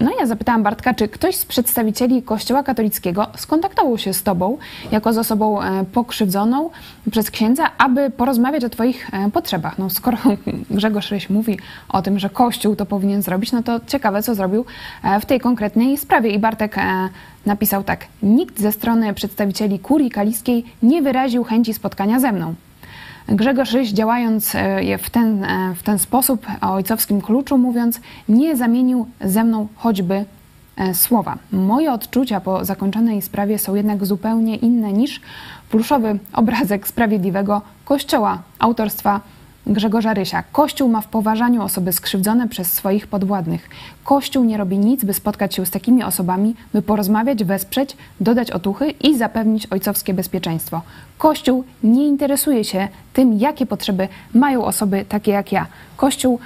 No 0.00 0.10
ja 0.20 0.26
zapytałam 0.26 0.62
Bartka, 0.62 0.94
czy 0.94 1.08
ktoś 1.08 1.36
z 1.36 1.44
przedstawicieli 1.44 2.22
Kościoła 2.22 2.62
katolickiego 2.62 3.26
skontaktował 3.36 3.98
się 3.98 4.14
z 4.14 4.22
Tobą 4.22 4.58
jako 4.92 5.12
z 5.12 5.18
osobą 5.18 5.58
pokrzywdzoną 5.92 6.70
przez 7.10 7.30
księdza, 7.30 7.70
aby 7.78 8.10
porozmawiać 8.10 8.64
o 8.64 8.68
Twoich 8.68 9.10
potrzebach. 9.32 9.78
No 9.78 9.90
skoro 9.90 10.18
Grzegorz 10.70 11.10
Ryś 11.10 11.30
mówi 11.30 11.58
o 11.88 12.02
tym, 12.02 12.18
że 12.18 12.30
Kościół 12.30 12.76
to 12.76 12.86
powinien 12.86 13.22
zrobić, 13.22 13.52
no 13.52 13.62
to 13.62 13.80
ciekawe, 13.86 14.22
co 14.22 14.34
zrobił 14.34 14.64
w 15.20 15.26
tej 15.26 15.40
konkretnej 15.40 15.98
sprawie. 15.98 16.30
I 16.30 16.38
Bartek 16.38 16.76
napisał 17.46 17.84
tak. 17.84 18.06
Nikt 18.22 18.60
ze 18.60 18.72
strony 18.72 19.14
przedstawicieli 19.14 19.78
kurii 19.78 20.10
kaliskiej 20.10 20.64
nie 20.82 21.02
wyraził 21.02 21.44
chęci 21.44 21.74
spotkania 21.74 22.20
ze 22.20 22.32
mną. 22.32 22.54
Grzegorz 23.28 23.72
Ryś 23.72 23.90
działając 23.90 24.52
w 24.98 25.10
ten, 25.10 25.46
w 25.76 25.82
ten 25.82 25.98
sposób 25.98 26.46
o 26.60 26.72
ojcowskim 26.74 27.20
kluczu 27.20 27.58
mówiąc, 27.58 28.00
nie 28.28 28.56
zamienił 28.56 29.06
ze 29.20 29.44
mną 29.44 29.68
choćby 29.76 30.24
słowa. 30.94 31.38
Moje 31.52 31.92
odczucia 31.92 32.40
po 32.40 32.64
zakończonej 32.64 33.22
sprawie 33.22 33.58
są 33.58 33.74
jednak 33.74 34.06
zupełnie 34.06 34.56
inne 34.56 34.92
niż 34.92 35.20
pluszowy 35.70 36.18
obrazek 36.32 36.88
sprawiedliwego 36.88 37.62
kościoła 37.84 38.42
autorstwa 38.58 39.20
Grzegorza 39.66 40.14
Rysia. 40.14 40.42
Kościół 40.52 40.88
ma 40.88 41.00
w 41.00 41.06
poważaniu 41.06 41.62
osoby 41.62 41.92
skrzywdzone 41.92 42.48
przez 42.48 42.72
swoich 42.72 43.06
podwładnych. 43.06 43.70
Kościół 44.04 44.44
nie 44.44 44.56
robi 44.56 44.78
nic, 44.78 45.04
by 45.04 45.14
spotkać 45.14 45.54
się 45.54 45.66
z 45.66 45.70
takimi 45.70 46.02
osobami, 46.02 46.54
by 46.72 46.82
porozmawiać, 46.82 47.44
wesprzeć, 47.44 47.96
dodać 48.20 48.50
otuchy 48.50 48.90
i 48.90 49.16
zapewnić 49.16 49.66
ojcowskie 49.66 50.14
bezpieczeństwo. 50.14 50.82
Kościół 51.18 51.64
nie 51.82 52.06
interesuje 52.06 52.64
się 52.64 52.88
tym, 53.12 53.38
jakie 53.38 53.66
potrzeby 53.66 54.08
mają 54.34 54.64
osoby 54.64 55.04
takie 55.08 55.32
jak 55.32 55.52
ja. 55.52 55.66
Kościół 55.96 56.38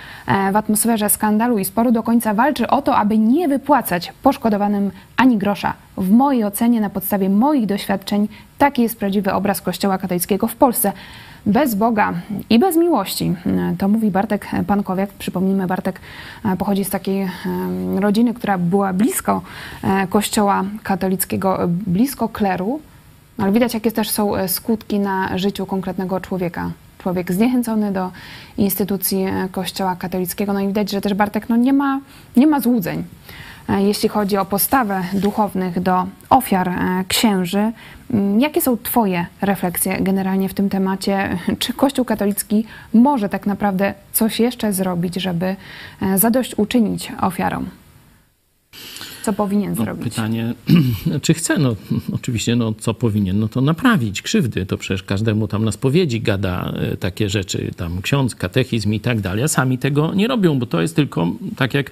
w 0.52 0.56
atmosferze 0.56 1.10
skandalu 1.10 1.58
i 1.58 1.64
sporu 1.64 1.92
do 1.92 2.02
końca 2.02 2.34
walczy 2.34 2.68
o 2.68 2.82
to, 2.82 2.96
aby 2.96 3.18
nie 3.18 3.48
wypłacać 3.48 4.12
poszkodowanym 4.22 4.90
ani 5.16 5.38
grosza. 5.38 5.74
W 5.96 6.10
mojej 6.10 6.44
ocenie, 6.44 6.80
na 6.80 6.90
podstawie 6.90 7.28
moich 7.28 7.66
doświadczeń, 7.66 8.28
taki 8.58 8.82
jest 8.82 8.98
prawdziwy 8.98 9.32
obraz 9.32 9.60
Kościoła 9.60 9.98
katolickiego 9.98 10.46
w 10.46 10.56
Polsce 10.56 10.92
bez 11.46 11.74
Boga 11.74 12.14
i 12.50 12.58
bez 12.58 12.76
miłości. 12.76 13.34
To 13.78 13.88
mówi 13.88 14.10
Bartek 14.10 14.46
Pankowiak. 14.66 15.10
Przypomnijmy, 15.10 15.66
Bartek 15.66 16.00
pochodzi 16.58 16.84
z 16.84 16.90
takiej 16.90 17.28
rodziny, 17.96 18.34
która 18.34 18.58
była 18.58 18.92
blisko 18.92 19.42
Kościoła 20.10 20.64
katolickiego, 20.82 21.58
blisko 21.68 22.28
kleru, 22.28 22.80
ale 23.38 23.52
widać, 23.52 23.74
jakie 23.74 23.92
też 23.92 24.10
są 24.10 24.48
skutki 24.48 24.98
na 24.98 25.38
życiu 25.38 25.66
konkretnego 25.66 26.20
człowieka. 26.20 26.70
Człowiek 26.98 27.32
zniechęcony 27.32 27.92
do 27.92 28.10
instytucji 28.56 29.26
Kościoła 29.52 29.96
katolickiego. 29.96 30.52
No 30.52 30.60
i 30.60 30.66
widać, 30.66 30.90
że 30.90 31.00
też 31.00 31.14
Bartek 31.14 31.48
no, 31.48 31.56
nie, 31.56 31.72
ma, 31.72 32.00
nie 32.36 32.46
ma 32.46 32.60
złudzeń 32.60 33.04
jeśli 33.68 34.08
chodzi 34.08 34.36
o 34.36 34.44
postawę 34.44 35.02
duchownych 35.12 35.80
do 35.80 36.06
ofiar 36.30 36.70
księży. 37.08 37.72
Jakie 38.38 38.60
są 38.60 38.76
Twoje 38.76 39.26
refleksje 39.40 40.00
generalnie 40.00 40.48
w 40.48 40.54
tym 40.54 40.68
temacie? 40.68 41.38
Czy 41.58 41.72
Kościół 41.72 42.04
katolicki 42.04 42.66
może 42.94 43.28
tak 43.28 43.46
naprawdę 43.46 43.94
coś 44.12 44.40
jeszcze 44.40 44.72
zrobić, 44.72 45.14
żeby 45.14 45.56
zadośćuczynić 46.16 47.12
ofiarom? 47.20 47.68
Co 49.28 49.32
powinien 49.32 49.74
no, 49.78 49.84
zrobić? 49.84 50.04
Pytanie, 50.04 50.54
czy 51.22 51.34
chce? 51.34 51.58
No, 51.58 51.76
oczywiście, 52.12 52.56
no, 52.56 52.74
co 52.78 52.94
powinien? 52.94 53.38
No 53.38 53.48
to 53.48 53.60
naprawić 53.60 54.22
krzywdy. 54.22 54.66
To 54.66 54.78
przecież 54.78 55.02
każdemu 55.02 55.48
tam 55.48 55.64
na 55.64 55.72
spowiedzi 55.72 56.20
gada 56.20 56.72
e, 56.76 56.96
takie 56.96 57.28
rzeczy, 57.28 57.70
tam 57.76 58.02
ksiądz, 58.02 58.34
katechizm 58.34 58.92
i 58.92 59.00
tak 59.00 59.20
dalej. 59.20 59.44
A 59.44 59.48
sami 59.48 59.78
tego 59.78 60.14
nie 60.14 60.28
robią, 60.28 60.58
bo 60.58 60.66
to 60.66 60.82
jest 60.82 60.96
tylko, 60.96 61.32
tak 61.56 61.74
jak 61.74 61.90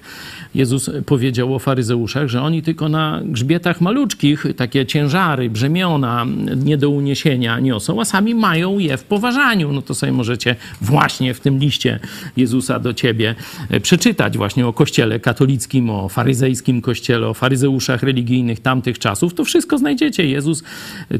Jezus 0.55 0.89
powiedział 1.05 1.55
o 1.55 1.59
faryzeuszach, 1.59 2.27
że 2.27 2.41
oni 2.41 2.61
tylko 2.61 2.89
na 2.89 3.21
grzbietach 3.25 3.81
maluczkich 3.81 4.45
takie 4.55 4.85
ciężary, 4.85 5.49
brzemiona 5.49 6.25
nie 6.55 6.77
do 6.77 6.89
uniesienia 6.89 7.59
niosą, 7.59 8.01
a 8.01 8.05
sami 8.05 8.35
mają 8.35 8.79
je 8.79 8.97
w 8.97 9.03
poważaniu. 9.03 9.73
No 9.73 9.81
to 9.81 9.95
sobie 9.95 10.11
możecie 10.11 10.55
właśnie 10.81 11.33
w 11.33 11.39
tym 11.39 11.59
liście 11.59 11.99
Jezusa 12.37 12.79
do 12.79 12.93
ciebie 12.93 13.35
e, 13.69 13.79
przeczytać 13.79 14.37
właśnie 14.37 14.67
o 14.67 14.73
kościele 14.73 15.19
katolickim, 15.19 15.89
o 15.89 16.09
faryzejskim 16.09 16.81
kościele, 16.81 17.26
o 17.29 17.33
faryzeuszach 17.33 18.03
religijnych 18.03 18.59
tamtych 18.59 18.99
czasów, 18.99 19.33
to 19.33 19.43
wszystko 19.43 19.77
znajdziecie. 19.77 20.27
Jezus 20.27 20.63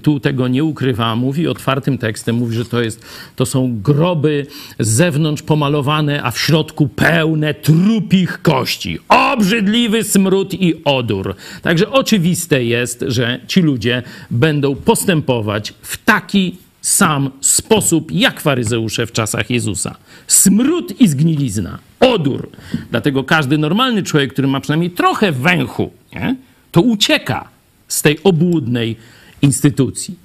tu 0.02 0.20
tego 0.20 0.48
nie 0.48 0.64
ukrywa, 0.64 1.16
mówi 1.16 1.48
otwartym 1.48 1.98
tekstem, 1.98 2.36
mówi, 2.36 2.56
że 2.56 2.66
to, 2.66 2.82
jest, 2.82 3.06
to 3.36 3.46
są 3.46 3.82
groby 3.82 4.48
z 4.80 4.88
zewnątrz 4.90 5.42
pomalowane, 5.44 6.24
a 6.24 6.32
w 6.32 6.40
środku 6.40 6.88
pełne 6.88 7.54
trupich 7.54 8.42
kości. 8.42 9.00
Obrzydliwy 9.08 10.04
smród 10.04 10.54
i 10.54 10.84
odór. 10.84 11.36
Także 11.62 11.92
oczywiste 11.92 12.64
jest, 12.64 13.06
że 13.08 13.40
ci 13.48 13.62
ludzie 13.62 14.04
będą 14.32 14.76
postępować 14.76 15.74
w 15.82 15.98
taki 16.06 16.56
sam 16.82 17.32
sposób 17.42 18.12
jak 18.12 18.42
faryzeusze 18.42 19.06
w 19.06 19.12
czasach 19.12 19.50
Jezusa. 19.50 19.96
Smród 20.28 21.02
i 21.02 21.08
zgnilizna, 21.08 21.80
odór. 22.00 22.50
Dlatego 22.92 23.24
każdy 23.24 23.58
normalny 23.58 24.04
człowiek, 24.04 24.34
który 24.34 24.48
ma 24.48 24.60
przynajmniej 24.60 24.92
trochę 24.92 25.32
węchu, 25.32 25.92
nie, 26.16 26.36
to 26.72 26.82
ucieka 26.82 27.48
z 27.88 28.02
tej 28.02 28.24
obłudnej 28.24 28.98
instytucji. 29.42 30.16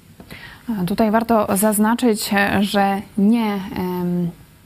Tutaj 0.87 1.11
warto 1.11 1.57
zaznaczyć, 1.57 2.29
że 2.61 3.01
nie. 3.17 3.59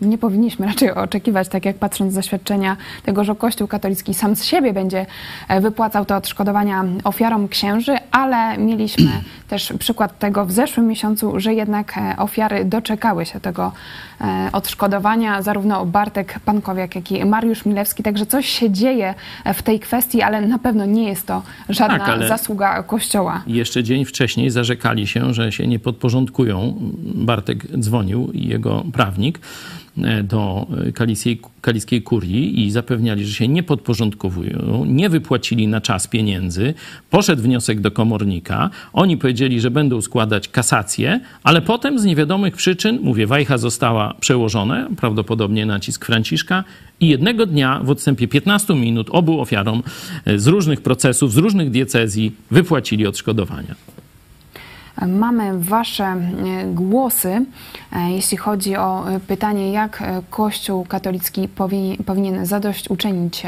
Nie 0.02 0.18
powinniśmy 0.18 0.66
raczej 0.66 0.92
oczekiwać, 0.92 1.50
tak 1.50 1.66
jak 1.66 1.78
patrząc 1.78 2.12
z 2.14 2.16
doświadczenia 2.16 2.78
tego, 3.04 3.24
że 3.24 3.36
Kościół 3.36 3.68
katolicki 3.68 4.14
sam 4.14 4.36
z 4.36 4.44
siebie 4.44 4.74
będzie 4.74 5.06
e, 5.48 5.62
wypłacał 5.62 6.06
te 6.06 6.16
odszkodowania 6.16 6.86
ofiarom 7.04 7.48
księży, 7.48 7.96
ale 8.12 8.58
mieliśmy 8.58 9.12
też 9.50 9.74
przykład 9.80 10.20
tego 10.20 10.46
w 10.46 10.52
zeszłym 10.52 10.88
miesiącu, 10.88 11.40
że 11.40 11.54
jednak 11.54 11.98
e, 11.98 12.16
ofiary 12.18 12.66
doczekały 12.66 13.26
się 13.26 13.40
tego 13.40 13.72
e, 14.22 14.50
odszkodowania, 14.54 15.42
zarówno 15.42 15.86
Bartek 15.86 16.40
Pankowiak, 16.46 16.96
jak 16.96 17.12
i 17.12 17.26
Mariusz 17.26 17.66
Milewski, 17.66 18.04
także 18.04 18.26
coś 18.26 18.50
się 18.50 18.72
dzieje 18.72 19.14
w 19.54 19.62
tej 19.62 19.80
kwestii, 19.80 20.22
ale 20.22 20.42
na 20.42 20.60
pewno 20.60 20.86
nie 20.86 21.08
jest 21.08 21.28
to 21.28 21.42
żadna 21.70 22.00
Tak, 22.00 22.28
zasługa 22.28 22.84
Kościoła. 22.84 23.44
Jeszcze 23.48 23.84
dzień 23.84 24.06
wcześniej 24.06 24.50
zarzekali 24.50 25.08
się, 25.08 25.34
że 25.34 25.52
się 25.52 25.68
nie 25.68 25.80
podporządkują. 25.80 26.74
Bartek 27.16 27.78
dzwonił 27.80 28.32
i 28.32 28.48
jego 28.48 28.84
prawnik 28.94 29.40
do 30.24 30.68
kaliskiej, 30.94 31.42
kaliskiej 31.62 32.02
kurii 32.02 32.66
i 32.66 32.72
zapewniali, 32.72 33.26
że 33.26 33.34
się 33.34 33.48
nie 33.48 33.64
podporządkowują, 33.64 34.86
nie 34.86 35.10
wypłacili 35.10 35.68
na 35.68 35.82
czas 35.82 36.08
pieniędzy. 36.08 36.74
Poszedł 37.10 37.42
wniosek 37.42 37.80
do 37.80 37.92
komornika. 37.92 38.70
Oni 38.94 39.18
powiedzieli, 39.18 39.62
że 39.62 39.72
będą 39.72 40.02
składać 40.02 40.48
kasację, 40.48 41.20
ale 41.44 41.62
potem 41.62 42.00
z 42.00 42.06
niewiadomych 42.06 42.56
przyczyn, 42.56 43.00
mówię, 43.04 43.28
wajcha 43.28 43.58
została 43.58 44.14
przełożona, 44.20 44.88
prawdopodobnie 44.98 45.66
nacisk 45.66 46.06
Franciszka 46.06 46.64
i 47.00 47.08
jednego 47.08 47.46
dnia 47.46 47.80
w 47.84 47.90
odstępie 47.90 48.28
15 48.28 48.76
minut 48.76 49.08
obu 49.12 49.42
ofiarom 49.42 49.84
e, 50.26 50.40
z 50.40 50.48
różnych 50.48 50.82
procesów, 50.82 51.34
z 51.34 51.38
różnych 51.38 51.72
diecezji 51.72 52.32
wypłacili 52.52 53.08
odszkodowania. 53.08 53.97
Mamy 55.06 55.60
Wasze 55.60 56.06
e, 56.06 56.20
głosy, 56.74 57.46
e, 57.92 58.12
jeśli 58.12 58.38
chodzi 58.38 58.76
o 58.76 59.10
e, 59.10 59.20
pytanie, 59.20 59.72
jak 59.72 60.04
Kościół 60.30 60.86
katolicki 60.86 61.48
powinien, 62.06 62.46
zadośćuczynić 62.46 63.44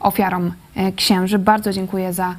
ofiarom 0.00 0.52
księży. 0.96 1.38
Bardzo 1.38 1.72
dziękuję 1.72 2.12
za 2.12 2.34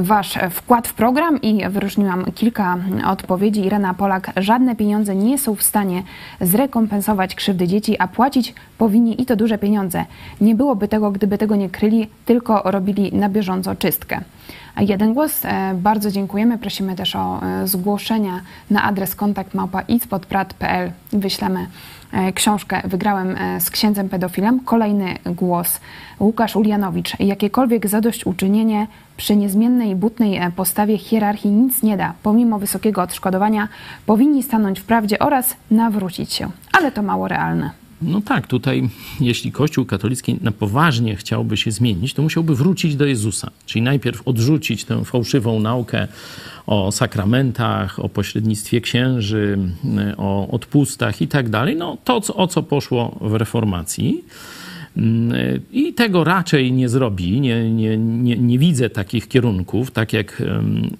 Wasz 0.00 0.38
wkład 0.50 0.88
w 0.88 0.94
program 0.94 1.42
i 1.42 1.68
wyróżniłam 1.68 2.24
kilka 2.34 2.76
odpowiedzi. 3.06 3.66
Irena 3.66 3.94
Polak, 3.94 4.32
żadne 4.36 4.76
pieniądze 4.76 5.14
nie 5.14 5.38
są 5.38 5.54
w 5.54 5.62
stanie 5.62 6.02
zrekompensować 6.40 7.34
krzywdy 7.34 7.66
dzieci, 7.66 7.98
a 7.98 8.08
płacić 8.08 8.54
powinni 8.78 9.22
i 9.22 9.26
to 9.26 9.36
duże 9.36 9.58
pieniądze. 9.58 10.04
Nie 10.40 10.54
byłoby 10.54 10.88
tego, 10.88 11.10
gdyby 11.10 11.38
tego 11.38 11.56
nie 11.56 11.70
kryli, 11.70 12.08
tylko 12.24 12.62
robili 12.64 13.12
na 13.12 13.28
bieżąco 13.28 13.74
czystkę. 13.74 14.20
Jeden 14.80 15.14
głos. 15.14 15.44
E, 15.44 15.74
Bardzo 15.74 16.10
dziękujemy. 16.10 16.58
Prosimy 16.58 16.96
też 16.96 17.16
o 17.16 17.42
e, 17.42 17.66
zgłoszenia 17.68 18.40
na 18.70 18.82
adres 18.82 19.14
kontakt. 19.14 19.54
Wyślemy 21.12 21.66
e, 22.12 22.32
książkę 22.32 22.80
Wygrałem 22.84 23.36
z 23.58 23.70
księdzem 23.70 24.08
pedofilem. 24.08 24.60
Kolejny 24.60 25.14
głos. 25.26 25.80
Łukasz 26.20 26.56
Ulianowicz. 26.56 27.20
Jakiekolwiek 27.20 27.88
zadośćuczynienie 27.88 28.86
przy 29.16 29.36
niezmiennej 29.36 29.96
butnej 29.96 30.40
postawie 30.56 30.98
hierarchii 30.98 31.50
nic 31.50 31.82
nie 31.82 31.96
da. 31.96 32.14
Pomimo 32.22 32.58
wysokiego 32.58 33.02
odszkodowania 33.02 33.68
powinni 34.06 34.42
stanąć 34.42 34.80
w 34.80 34.84
prawdzie 34.84 35.18
oraz 35.18 35.56
nawrócić 35.70 36.32
się. 36.32 36.50
Ale 36.72 36.92
to 36.92 37.02
mało 37.02 37.28
realne. 37.28 37.79
No 38.02 38.20
tak, 38.20 38.46
tutaj 38.46 38.88
jeśli 39.20 39.52
Kościół 39.52 39.84
katolicki 39.84 40.36
na 40.40 40.52
poważnie 40.52 41.16
chciałby 41.16 41.56
się 41.56 41.70
zmienić, 41.70 42.14
to 42.14 42.22
musiałby 42.22 42.54
wrócić 42.54 42.96
do 42.96 43.06
Jezusa. 43.06 43.50
Czyli 43.66 43.82
najpierw 43.82 44.28
odrzucić 44.28 44.84
tę 44.84 45.04
fałszywą 45.04 45.60
naukę 45.60 46.08
o 46.66 46.92
sakramentach, 46.92 47.98
o 47.98 48.08
pośrednictwie 48.08 48.80
księży, 48.80 49.58
o 50.16 50.48
odpustach 50.48 51.22
i 51.22 51.28
tak 51.28 51.48
dalej. 51.48 51.76
No 51.76 51.96
to, 52.04 52.20
o 52.34 52.46
co 52.46 52.62
poszło 52.62 53.18
w 53.20 53.34
reformacji. 53.34 54.24
Mm, 55.00 55.60
I 55.72 55.94
tego 55.94 56.24
raczej 56.24 56.72
nie 56.72 56.88
zrobi. 56.88 57.40
Nie, 57.40 57.70
nie, 57.70 57.98
nie, 57.98 58.36
nie 58.36 58.58
widzę 58.58 58.90
takich 58.90 59.28
kierunków, 59.28 59.90
tak 59.90 60.12
jak 60.12 60.42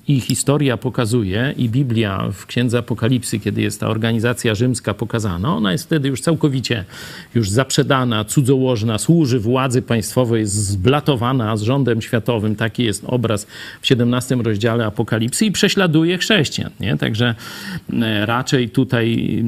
i 0.08 0.20
historia 0.20 0.76
pokazuje, 0.76 1.54
i 1.56 1.68
Biblia 1.68 2.28
w 2.32 2.46
Księdze 2.46 2.78
Apokalipsy, 2.78 3.38
kiedy 3.38 3.62
jest 3.62 3.80
ta 3.80 3.88
organizacja 3.88 4.54
rzymska 4.54 4.94
pokazana, 4.94 5.56
ona 5.56 5.72
jest 5.72 5.84
wtedy 5.84 6.08
już 6.08 6.20
całkowicie 6.20 6.84
już 7.34 7.50
zaprzedana, 7.50 8.24
cudzołożna, 8.24 8.98
służy 8.98 9.40
władzy 9.40 9.82
państwowej, 9.82 10.40
jest 10.40 10.54
zblatowana 10.54 11.56
z 11.56 11.62
rządem 11.62 12.02
światowym. 12.02 12.56
Taki 12.56 12.84
jest 12.84 13.04
obraz 13.06 13.46
w 13.80 13.86
17 13.86 14.34
rozdziale 14.34 14.86
Apokalipsy 14.86 15.46
i 15.46 15.52
prześladuje 15.52 16.18
chrześcijan. 16.18 16.70
Nie? 16.80 16.96
Także 16.96 17.34
e, 17.92 18.26
raczej 18.26 18.70
tutaj 18.70 19.44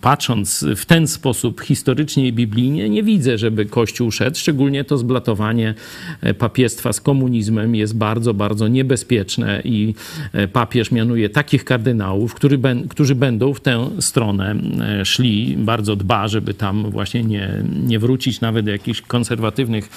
patrząc 0.00 0.64
w 0.76 0.84
ten 0.84 1.08
sposób 1.08 1.60
historycznie 1.60 2.28
i 2.28 2.32
biblijnie, 2.32 2.88
nie 2.88 3.02
widzę, 3.02 3.38
żeby 3.38 3.66
Kościół 3.66 3.95
szedł. 4.10 4.36
Szczególnie 4.36 4.84
to 4.84 4.98
zblatowanie 4.98 5.74
e, 6.20 6.34
papiestwa 6.34 6.92
z 6.92 7.00
komunizmem 7.00 7.74
jest 7.74 7.96
bardzo, 7.96 8.34
bardzo 8.34 8.68
niebezpieczne 8.68 9.62
i 9.64 9.94
e, 10.32 10.48
papież 10.48 10.90
mianuje 10.90 11.28
takich 11.28 11.64
kardynałów, 11.64 12.34
który, 12.34 12.58
którzy 12.88 13.14
będą 13.14 13.54
w 13.54 13.60
tę 13.60 13.90
stronę 14.00 14.54
e, 15.00 15.04
szli. 15.04 15.56
Bardzo 15.58 15.96
dba, 15.96 16.28
żeby 16.28 16.54
tam 16.54 16.90
właśnie 16.90 17.22
nie, 17.22 17.50
nie 17.86 17.98
wrócić 17.98 18.40
nawet 18.40 18.64
do 18.64 18.70
jakichś 18.70 19.00
konserwatywnych 19.00 19.88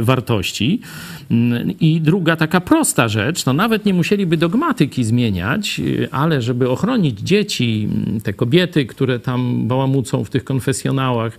wartości. 0.00 0.80
Mm, 1.30 1.78
I 1.80 2.00
druga 2.00 2.36
taka 2.36 2.60
prosta 2.60 3.08
rzecz, 3.08 3.44
to 3.44 3.52
nawet 3.52 3.84
nie 3.84 3.94
musieliby 3.94 4.36
dogmatyki 4.36 5.04
zmieniać, 5.04 5.80
ale 6.10 6.42
żeby 6.42 6.70
ochronić 6.70 7.20
dzieci, 7.20 7.88
mm, 7.90 8.20
te 8.20 8.32
kobiety, 8.32 8.86
które 8.86 9.18
tam 9.18 9.68
bałamucą 9.68 10.24
w 10.24 10.30
tych 10.30 10.44
konfesjonałach, 10.44 11.38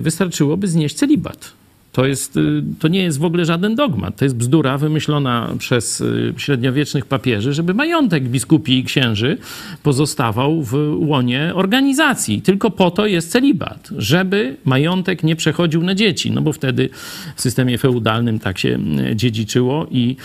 wystarczyłoby 0.00 0.68
znieść 0.68 0.94
celibat. 0.96 1.52
To, 1.92 2.06
jest, 2.06 2.36
y, 2.36 2.62
to 2.78 2.88
nie 2.88 3.02
jest 3.02 3.18
w 3.18 3.24
ogóle 3.24 3.44
żaden 3.44 3.74
dogmat. 3.74 4.16
To 4.16 4.24
jest 4.24 4.36
bzdura 4.36 4.78
wymyślona 4.78 5.50
przez 5.58 6.00
y, 6.00 6.34
średniowiecznych 6.36 7.06
papieży, 7.06 7.52
żeby 7.52 7.74
majątek 7.74 8.28
biskupi 8.28 8.78
i 8.78 8.84
księży 8.84 9.38
pozostawał 9.82 10.62
w 10.62 10.96
łonie 10.98 11.52
organizacji. 11.54 12.42
Tylko 12.42 12.70
po 12.70 12.90
to 12.90 13.06
jest 13.06 13.30
celibat, 13.30 13.88
żeby 13.96 14.56
majątek 14.64 15.22
nie 15.22 15.36
przechodził 15.36 15.82
na 15.82 15.94
dzieci, 15.94 16.30
no 16.30 16.42
bo 16.42 16.52
wtedy 16.52 16.88
w 17.36 17.40
systemie 17.40 17.78
feudalnym 17.78 18.38
tak 18.38 18.58
się 18.58 18.78
y, 19.10 19.16
dziedziczyło 19.16 19.86
i 19.90 20.16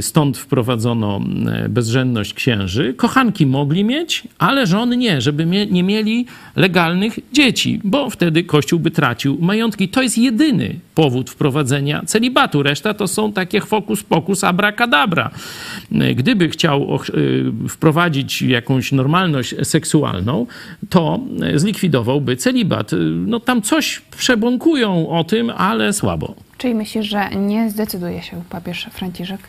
stąd 0.00 0.38
wprowadzono 0.38 1.20
bezrzędność 1.68 2.34
księży. 2.34 2.94
Kochanki 2.94 3.46
mogli 3.46 3.84
mieć, 3.84 4.22
ale 4.38 4.66
żony 4.66 4.96
nie, 4.96 5.20
żeby 5.20 5.46
nie 5.70 5.82
mieli 5.82 6.26
legalnych 6.56 7.18
dzieci, 7.32 7.80
bo 7.84 8.10
wtedy 8.10 8.44
Kościół 8.44 8.80
by 8.80 8.90
tracił 8.90 9.38
majątki. 9.40 9.88
To 9.88 10.02
jest 10.02 10.18
jedyny 10.18 10.80
powód 10.94 11.30
wprowadzenia 11.30 12.02
celibatu. 12.06 12.62
Reszta 12.62 12.94
to 12.94 13.08
są 13.08 13.32
takie 13.32 13.60
hokus 13.60 14.02
pokus 14.02 14.44
abracadabra. 14.44 15.30
Gdyby 16.16 16.48
chciał 16.48 16.98
y, 17.14 17.68
wprowadzić 17.68 18.42
jakąś 18.42 18.92
normalność 18.92 19.54
seksualną, 19.62 20.46
to 20.90 21.20
y, 21.54 21.58
zlikwidowałby 21.58 22.36
celibat. 22.36 22.92
Y, 22.92 22.96
No 23.26 23.40
tam 23.40 23.62
coś 23.62 24.02
przebąkują 24.16 25.08
o 25.08 25.24
tym, 25.24 25.50
ale 25.50 25.92
słabo. 25.92 26.34
Czyli 26.58 26.74
myślisz, 26.74 27.06
że 27.06 27.30
nie 27.30 27.70
zdecyduje 27.70 28.22
się 28.22 28.42
papież 28.50 28.86
Franciszek 28.92 29.40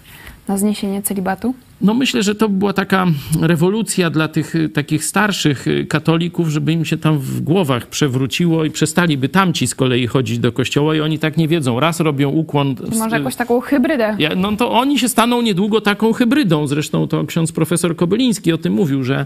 na 0.48 0.58
zniesienie 0.58 1.02
celibatu? 1.02 1.54
No 1.82 1.94
myślę, 1.94 2.24
że 2.24 2.36
to 2.36 2.50
była 2.50 2.74
taka 2.74 3.08
rewolucja 3.42 4.10
dla 4.10 4.28
tych 4.28 4.56
y, 4.56 4.70
takich 4.70 5.06
starszych 5.06 5.68
y, 5.68 5.86
katolików, 5.86 6.50
żeby 6.50 6.72
im 6.72 6.86
się 6.86 6.98
tam 6.98 7.20
w 7.20 7.42
głowach 7.42 7.88
przewróciło 7.88 8.66
i 8.66 8.72
przestaliby 8.72 9.30
tamci 9.30 9.68
z 9.68 9.76
kolei 9.76 10.08
chodzić 10.08 10.40
do 10.40 10.52
kościoła 10.52 10.96
i 10.96 11.02
oni 11.02 11.20
tak 11.20 11.38
nie 11.38 11.48
wiedzą. 11.48 11.80
Raz 11.80 12.00
robią 12.00 12.30
ukłon... 12.30 12.76
Może 13.00 13.18
jakąś 13.18 13.36
taką 13.36 13.62
hybrydę. 13.62 14.16
Ja, 14.20 14.36
no 14.36 14.56
to 14.58 14.72
oni 14.72 15.00
się 15.00 15.10
staną 15.10 15.42
niedługo 15.42 15.82
taką 15.82 16.14
hybrydą. 16.14 16.68
Zresztą 16.68 17.08
to 17.08 17.26
ksiądz 17.26 17.52
profesor 17.52 17.96
Kobyliński 17.96 18.54
o 18.54 18.58
tym 18.58 18.74
mówił, 18.74 19.04
że, 19.04 19.26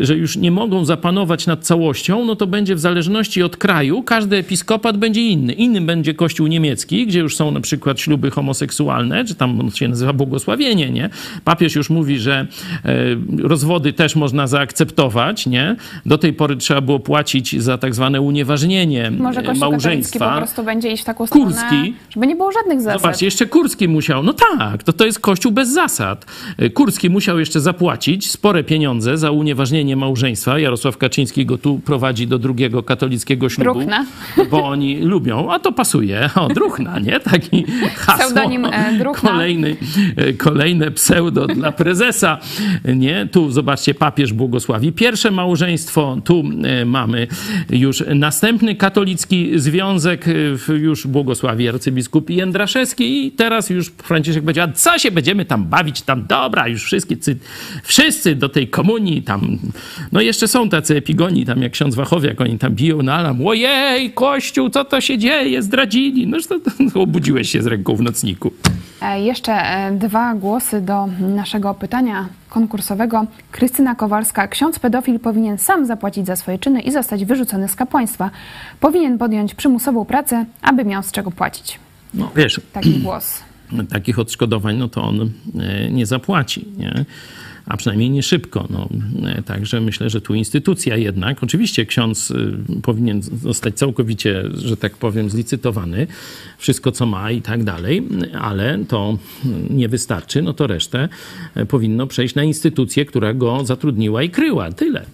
że 0.00 0.16
już 0.16 0.36
nie 0.36 0.50
mogą 0.50 0.84
zapanować 0.84 1.46
nad 1.46 1.64
całością, 1.64 2.24
no 2.24 2.36
to 2.36 2.46
będzie 2.46 2.74
w 2.74 2.80
zależności 2.80 3.42
od 3.42 3.56
kraju, 3.56 4.02
każdy 4.02 4.36
episkopat 4.36 4.96
będzie 4.96 5.20
inny. 5.20 5.52
Innym 5.52 5.86
będzie 5.86 6.14
kościół 6.14 6.46
niemiecki, 6.46 7.06
gdzie 7.06 7.20
już 7.20 7.36
są 7.36 7.50
na 7.50 7.60
przykład 7.60 8.00
śluby 8.00 8.30
homoseksualne, 8.30 9.24
czy 9.24 9.34
tam 9.34 9.70
się 9.74 9.88
nazywa 9.88 10.12
błogosławienie, 10.12 10.90
nie? 10.90 11.10
Papież 11.44 11.74
już 11.74 11.83
mówi, 11.90 12.18
że 12.18 12.46
e, 12.84 12.94
rozwody 13.42 13.92
też 13.92 14.16
można 14.16 14.46
zaakceptować, 14.46 15.46
nie? 15.46 15.76
Do 16.06 16.18
tej 16.18 16.32
pory 16.32 16.56
trzeba 16.56 16.80
było 16.80 17.00
płacić 17.00 17.62
za 17.62 17.78
tak 17.78 17.94
zwane 17.94 18.20
unieważnienie 18.20 19.10
Może 19.10 19.40
e, 19.40 19.42
katolicki 19.42 19.60
małżeństwa. 19.70 20.30
po 20.30 20.36
prostu 20.36 20.64
będzie 20.64 20.92
iść 20.92 21.02
w 21.02 21.06
taką 21.06 21.26
stronę, 21.26 21.44
Kurski. 21.44 21.94
żeby 22.10 22.26
nie 22.26 22.36
było 22.36 22.52
żadnych 22.52 22.80
zasad. 22.80 23.00
Zobaczcie, 23.00 23.26
jeszcze 23.26 23.46
Kurski 23.46 23.88
musiał, 23.88 24.22
no 24.22 24.32
tak, 24.58 24.82
to, 24.82 24.92
to 24.92 25.06
jest 25.06 25.20
kościół 25.20 25.52
bez 25.52 25.72
zasad. 25.72 26.26
Kurski 26.74 27.10
musiał 27.10 27.38
jeszcze 27.38 27.60
zapłacić 27.60 28.30
spore 28.30 28.64
pieniądze 28.64 29.18
za 29.18 29.30
unieważnienie 29.30 29.96
małżeństwa. 29.96 30.58
Jarosław 30.58 30.98
Kaczyński 30.98 31.46
go 31.46 31.58
tu 31.58 31.78
prowadzi 31.78 32.26
do 32.26 32.38
drugiego 32.38 32.82
katolickiego 32.82 33.48
ślubu. 33.48 33.72
Druchna. 33.74 34.06
Bo 34.50 34.64
oni 34.64 34.96
lubią, 35.00 35.52
a 35.52 35.58
to 35.58 35.72
pasuje. 35.72 36.30
O, 36.34 36.48
Druchna, 36.48 36.98
nie? 36.98 37.20
Taki 37.20 37.64
hasło. 37.96 38.24
Pseudonim, 38.24 38.64
e, 38.64 38.92
Druchna. 38.98 39.30
Kolejny, 39.30 39.76
e, 40.16 40.32
kolejne 40.32 40.90
pseudo 40.90 41.46
dla 41.46 41.63
prezesa, 41.72 42.38
nie? 42.94 43.28
Tu, 43.32 43.50
zobaczcie, 43.50 43.94
papież 43.94 44.32
błogosławi 44.32 44.92
pierwsze 44.92 45.30
małżeństwo. 45.30 46.16
Tu 46.24 46.44
e, 46.64 46.84
mamy 46.84 47.26
już 47.70 48.04
następny 48.14 48.74
katolicki 48.74 49.58
związek, 49.58 50.28
e, 50.28 50.72
już 50.72 51.06
błogosławi 51.06 51.68
arcybiskup 51.68 52.30
Jędraszewski 52.30 53.26
i 53.26 53.32
teraz 53.32 53.70
już 53.70 53.88
Franciszek 53.90 54.44
będzie, 54.44 54.62
a 54.62 54.72
co 54.72 54.98
się 54.98 55.10
będziemy 55.10 55.44
tam 55.44 55.64
bawić, 55.64 56.02
tam 56.02 56.26
dobra, 56.26 56.68
już 56.68 56.84
wszystkie, 56.84 57.16
cy- 57.16 57.36
wszyscy 57.82 58.34
do 58.34 58.48
tej 58.48 58.68
komunii 58.68 59.22
tam, 59.22 59.58
no 60.12 60.20
jeszcze 60.20 60.48
są 60.48 60.68
tacy 60.68 60.96
epigoni, 60.96 61.44
tam 61.46 61.62
jak 61.62 61.72
ksiądz 61.72 61.94
Wachowiak, 61.94 62.40
oni 62.40 62.58
tam 62.58 62.74
biją 62.74 63.02
na 63.02 63.14
alarm, 63.14 63.46
ojej, 63.46 64.12
kościół, 64.12 64.70
co 64.70 64.84
to 64.84 65.00
się 65.00 65.18
dzieje, 65.18 65.62
zdradzili, 65.62 66.26
no 66.26 66.38
to, 66.48 66.60
to 66.92 67.00
obudziłeś 67.00 67.50
się 67.50 67.62
z 67.62 67.66
ręką 67.66 67.96
w 67.96 68.00
nocniku. 68.02 68.52
E, 69.04 69.20
Jeszcze 69.20 69.52
e, 69.52 69.92
dwa 69.92 70.34
głosy 70.34 70.80
do 70.80 71.06
naszego 71.20 71.74
pytania 71.74 72.28
konkursowego. 72.48 73.26
Krystyna 73.50 73.94
Kowalska. 73.94 74.48
Ksiądz 74.48 74.78
pedofil 74.78 75.20
powinien 75.20 75.58
sam 75.58 75.86
zapłacić 75.86 76.26
za 76.26 76.36
swoje 76.36 76.58
czyny 76.58 76.80
i 76.80 76.92
zostać 76.92 77.24
wyrzucony 77.24 77.68
z 77.68 77.76
kapłaństwa. 77.76 78.30
Powinien 78.80 79.18
podjąć 79.18 79.54
przymusową 79.54 80.04
pracę, 80.04 80.44
aby 80.62 80.84
miał 80.84 81.02
z 81.02 81.12
czego 81.12 81.30
płacić. 81.30 81.78
No 82.14 82.30
wiesz, 82.36 82.60
Taki 82.72 82.98
głos. 83.00 83.42
takich 83.92 84.18
odszkodowań, 84.18 84.76
no 84.76 84.88
to 84.88 85.02
on 85.02 85.30
e, 85.60 85.90
nie 85.90 86.06
zapłaci, 86.06 86.68
nie? 86.78 87.04
A 87.66 87.76
przynajmniej 87.76 88.10
nie 88.10 88.22
szybko. 88.22 88.66
No. 88.70 88.88
E, 89.28 89.42
Także 89.42 89.80
myślę, 89.80 90.10
że 90.10 90.20
tu 90.20 90.34
instytucja 90.34 90.96
jednak, 90.96 91.42
oczywiście 91.42 91.86
ksiądz 91.86 92.30
y, 92.30 92.56
powinien 92.82 93.22
zostać 93.22 93.74
całkowicie, 93.74 94.42
że 94.54 94.76
tak 94.76 94.96
powiem, 94.96 95.30
zlicytowany, 95.30 96.06
wszystko 96.58 96.92
co 96.92 97.06
ma 97.06 97.30
i 97.30 97.42
tak 97.42 97.64
dalej, 97.64 98.02
ale 98.40 98.78
to 98.88 99.18
nie 99.70 99.88
wystarczy, 99.88 100.42
no 100.42 100.52
to 100.52 100.66
resztę 100.66 101.08
e, 101.54 101.66
powinno 101.66 102.06
przejść 102.06 102.34
na 102.34 102.44
instytucję, 102.44 103.04
która 103.04 103.34
go 103.34 103.64
zatrudniła 103.64 104.22
i 104.22 104.30
kryła. 104.30 104.72
Tyle. 104.72 105.06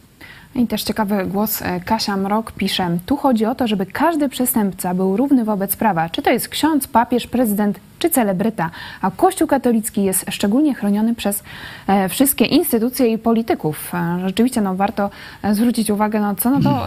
I 0.55 0.67
też 0.67 0.83
ciekawy 0.83 1.27
głos 1.27 1.63
e, 1.63 1.81
Kasia 1.81 2.17
Mrok 2.17 2.53
pisze. 2.53 2.99
Tu 3.07 3.17
chodzi 3.17 3.47
o 3.47 3.55
to, 3.55 3.67
żeby 3.67 3.87
każdy 3.87 4.29
przestępca 4.29 4.95
był 4.95 5.17
równy 5.17 5.45
wobec 5.45 5.77
prawa. 5.77 6.09
Czy 6.09 6.23
to 6.23 6.31
jest 6.31 6.49
ksiądz, 6.49 6.87
papież, 6.87 7.27
prezydent 7.27 7.81
czy 7.99 8.11
celebryta. 8.11 8.71
A 9.03 9.11
Kościół 9.11 9.49
katolicki 9.49 10.05
jest 10.05 10.27
szczególnie 10.31 10.75
chroniony 10.75 11.15
przez 11.15 11.43
e, 11.87 12.09
wszystkie 12.09 12.45
instytucje 12.45 13.07
i 13.13 13.19
polityków. 13.19 13.95
E, 13.95 14.19
rzeczywiście 14.27 14.61
no, 14.61 14.75
warto 14.75 15.11
zwrócić 15.53 15.91
uwagę 15.91 16.21
na 16.21 16.35
co? 16.35 16.51
No 16.51 16.61
to 16.61 16.87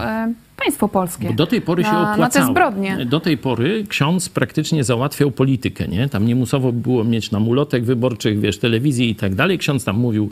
państwo 0.56 0.88
polskie. 0.88 1.28
Bo 1.28 1.34
do 1.34 1.46
tej 1.46 1.60
pory 1.60 1.84
się 1.84 1.92
na, 1.92 2.12
opłacało. 2.12 2.20
Na 2.20 2.30
te 2.30 2.52
zbrodnie. 2.52 3.06
Do 3.06 3.20
tej 3.20 3.38
pory 3.38 3.84
ksiądz 3.88 4.28
praktycznie 4.28 4.84
załatwiał 4.84 5.30
politykę, 5.30 5.88
nie? 5.88 6.08
Tam 6.08 6.26
nie 6.26 6.34
musowo 6.34 6.72
było 6.72 7.04
mieć 7.04 7.30
nam 7.30 7.48
ulotek 7.48 7.84
wyborczych, 7.84 8.40
wiesz, 8.40 8.58
telewizji 8.58 9.10
i 9.10 9.14
tak 9.14 9.34
dalej. 9.34 9.58
Ksiądz 9.58 9.84
tam 9.84 9.96
mówił, 9.96 10.30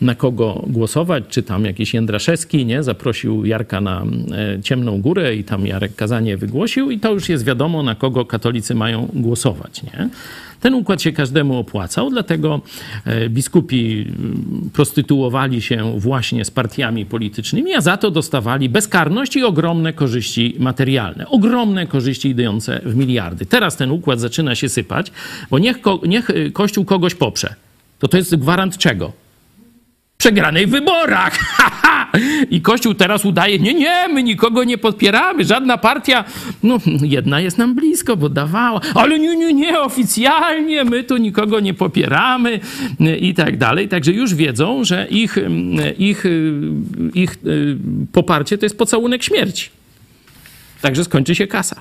na 0.00 0.14
kogo 0.14 0.64
głosować, 0.66 1.24
czy 1.28 1.42
tam 1.42 1.64
jakiś 1.64 1.94
Jędraszewski, 1.94 2.66
nie? 2.66 2.82
Zaprosił 2.82 3.44
Jarka 3.44 3.80
na 3.80 4.02
e, 4.02 4.62
Ciemną 4.62 5.00
Górę 5.00 5.34
i 5.34 5.44
tam 5.44 5.66
Jarek 5.66 5.94
kazanie 5.94 6.36
wygłosił 6.36 6.90
i 6.90 7.00
to 7.00 7.12
już 7.12 7.28
jest 7.28 7.44
wiadomo, 7.44 7.82
na 7.82 7.94
kogo 7.94 8.24
katolicy 8.24 8.74
mają 8.74 9.08
głosować, 9.14 9.82
nie? 9.82 10.08
Ten 10.60 10.74
układ 10.74 11.02
się 11.02 11.12
każdemu 11.12 11.58
opłacał, 11.58 12.10
dlatego 12.10 12.60
e, 13.04 13.28
biskupi 13.28 14.06
mm, 14.08 14.70
prostytuowali 14.72 15.62
się 15.62 16.00
właśnie 16.00 16.44
z 16.44 16.50
partiami 16.50 17.06
politycznymi, 17.06 17.74
a 17.74 17.80
za 17.80 17.96
to 17.96 18.10
dostawali 18.10 18.68
bezkarność 18.68 19.36
i 19.36 19.42
ogromne 19.44 19.92
korzyści 19.92 20.56
materialne. 20.58 21.28
Ogromne 21.28 21.86
korzyści 21.86 22.28
idące 22.28 22.80
w 22.84 22.96
miliardy. 22.96 23.46
Teraz 23.46 23.76
ten 23.76 23.90
układ 23.90 24.20
zaczyna 24.20 24.54
się 24.54 24.68
sypać, 24.68 25.12
bo 25.50 25.58
niech, 25.58 25.80
ko- 25.80 26.00
niech 26.06 26.30
e, 26.30 26.50
Kościół 26.50 26.84
kogoś 26.84 27.14
poprze. 27.14 27.54
To 27.98 28.08
to 28.08 28.16
jest 28.16 28.36
gwarant 28.36 28.78
czego? 28.78 29.12
przegranej 30.18 30.66
w 30.66 30.70
wyborach. 30.70 31.38
I 32.50 32.60
Kościół 32.60 32.94
teraz 32.94 33.24
udaje, 33.24 33.58
nie, 33.58 33.74
nie, 33.74 34.08
my 34.08 34.22
nikogo 34.22 34.64
nie 34.64 34.78
podpieramy, 34.78 35.44
żadna 35.44 35.78
partia, 35.78 36.24
no 36.62 36.78
jedna 37.02 37.40
jest 37.40 37.58
nam 37.58 37.74
blisko, 37.74 38.16
bo 38.16 38.28
dawała, 38.28 38.80
ale 38.94 39.18
nie, 39.18 39.36
nie, 39.36 39.54
nie, 39.54 39.80
oficjalnie 39.80 40.84
my 40.84 41.04
tu 41.04 41.16
nikogo 41.16 41.60
nie 41.60 41.74
popieramy 41.74 42.60
i 43.20 43.34
tak 43.34 43.56
dalej. 43.56 43.88
Także 43.88 44.12
już 44.12 44.34
wiedzą, 44.34 44.84
że 44.84 45.06
ich, 45.10 45.36
ich, 45.98 46.24
ich 47.14 47.36
poparcie 48.12 48.58
to 48.58 48.66
jest 48.66 48.78
pocałunek 48.78 49.22
śmierci. 49.22 49.70
Także 50.80 51.04
skończy 51.04 51.34
się 51.34 51.46
kasa. 51.46 51.80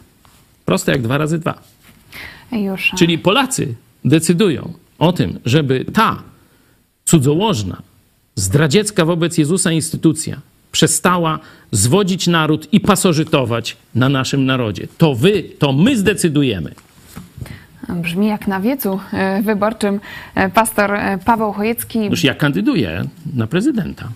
Proste 0.66 0.92
jak 0.92 1.02
dwa 1.02 1.18
razy 1.18 1.40
dwa. 1.40 1.62
Już. 2.52 2.92
Czyli 2.98 3.18
Polacy 3.18 3.76
decydują 4.06 4.74
o 5.00 5.14
tym, 5.14 5.40
żeby 5.46 5.86
ta 5.94 6.24
cudzołożna, 7.06 7.82
zdradziecka 8.36 9.06
wobec 9.06 9.38
Jezusa 9.38 9.72
instytucja 9.72 10.42
przestała 10.72 11.40
zwodzić 11.72 12.28
naród 12.28 12.74
i 12.74 12.80
pasożytować 12.80 13.78
na 13.96 14.10
naszym 14.10 14.46
narodzie. 14.46 14.88
To 14.98 15.16
wy, 15.16 15.44
to 15.60 15.74
my 15.74 15.98
zdecydujemy. 15.98 16.72
Brzmi 17.90 18.28
jak 18.28 18.48
na 18.48 18.60
wiecu 18.60 19.00
e, 19.14 19.42
wyborczym 19.42 20.00
e, 20.36 20.50
pastor 20.50 20.94
e, 20.94 21.18
Paweł 21.26 21.54
Chojecki. 21.54 22.06
Już 22.06 22.24
ja 22.24 22.36
kandyduję 22.36 23.04
na 23.36 23.48
prezydenta. 23.48 24.10